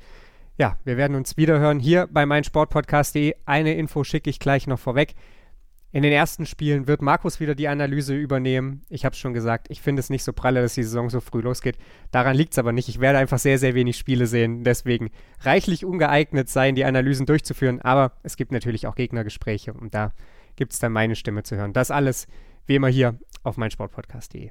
ja, 0.59 0.77
wir 0.85 0.97
werden 0.97 1.17
uns 1.17 1.37
wiederhören 1.37 1.81
hier 1.81 2.07
bei 2.11 2.27
meinsportpodcast.de. 2.27 3.35
Eine 3.47 3.75
Info 3.75 4.05
schicke 4.05 4.31
ich 4.31 4.41
gleich 4.41 4.67
noch 4.67 4.79
vorweg. 4.79 5.15
In 5.97 6.03
den 6.03 6.13
ersten 6.13 6.45
Spielen 6.45 6.89
wird 6.89 7.01
Markus 7.01 7.41
wieder 7.41 7.55
die 7.55 7.69
Analyse 7.69 8.15
übernehmen. 8.15 8.83
Ich 8.91 9.07
habe 9.07 9.15
es 9.15 9.19
schon 9.19 9.33
gesagt, 9.33 9.69
ich 9.71 9.81
finde 9.81 10.01
es 10.01 10.11
nicht 10.11 10.25
so 10.25 10.35
pralle, 10.35 10.61
dass 10.61 10.75
die 10.75 10.83
Saison 10.83 11.09
so 11.09 11.21
früh 11.21 11.41
losgeht. 11.41 11.79
Daran 12.11 12.37
liegt 12.37 12.53
es 12.53 12.59
aber 12.59 12.73
nicht. 12.73 12.91
Ich 12.91 13.01
werde 13.01 13.19
einfach 13.19 13.39
sehr, 13.39 13.59
sehr 13.59 13.75
wenig 13.75 13.97
Spiele 13.97 14.27
sehen. 14.27 14.63
Deswegen 14.63 15.09
reichlich 15.41 15.87
ungeeignet 15.87 16.51
sein, 16.51 16.75
die 16.75 16.85
Analysen 16.85 17.25
durchzuführen. 17.25 17.81
Aber 17.81 18.13
es 18.23 18.37
gibt 18.37 18.53
natürlich 18.53 18.87
auch 18.87 18.95
Gegnergespräche 18.95 19.73
und 19.73 19.95
da 19.95 20.13
gibt 20.55 20.75
es 20.75 20.81
dann 20.81 20.93
meine 20.93 21.17
Stimme 21.17 21.45
zu 21.45 21.57
hören. 21.57 21.73
Das 21.73 21.91
alles 21.91 22.27
wie 22.67 22.75
immer 22.75 22.89
hier 22.89 23.19
auf 23.43 23.57
meinsportpodcast.de. 23.57 24.51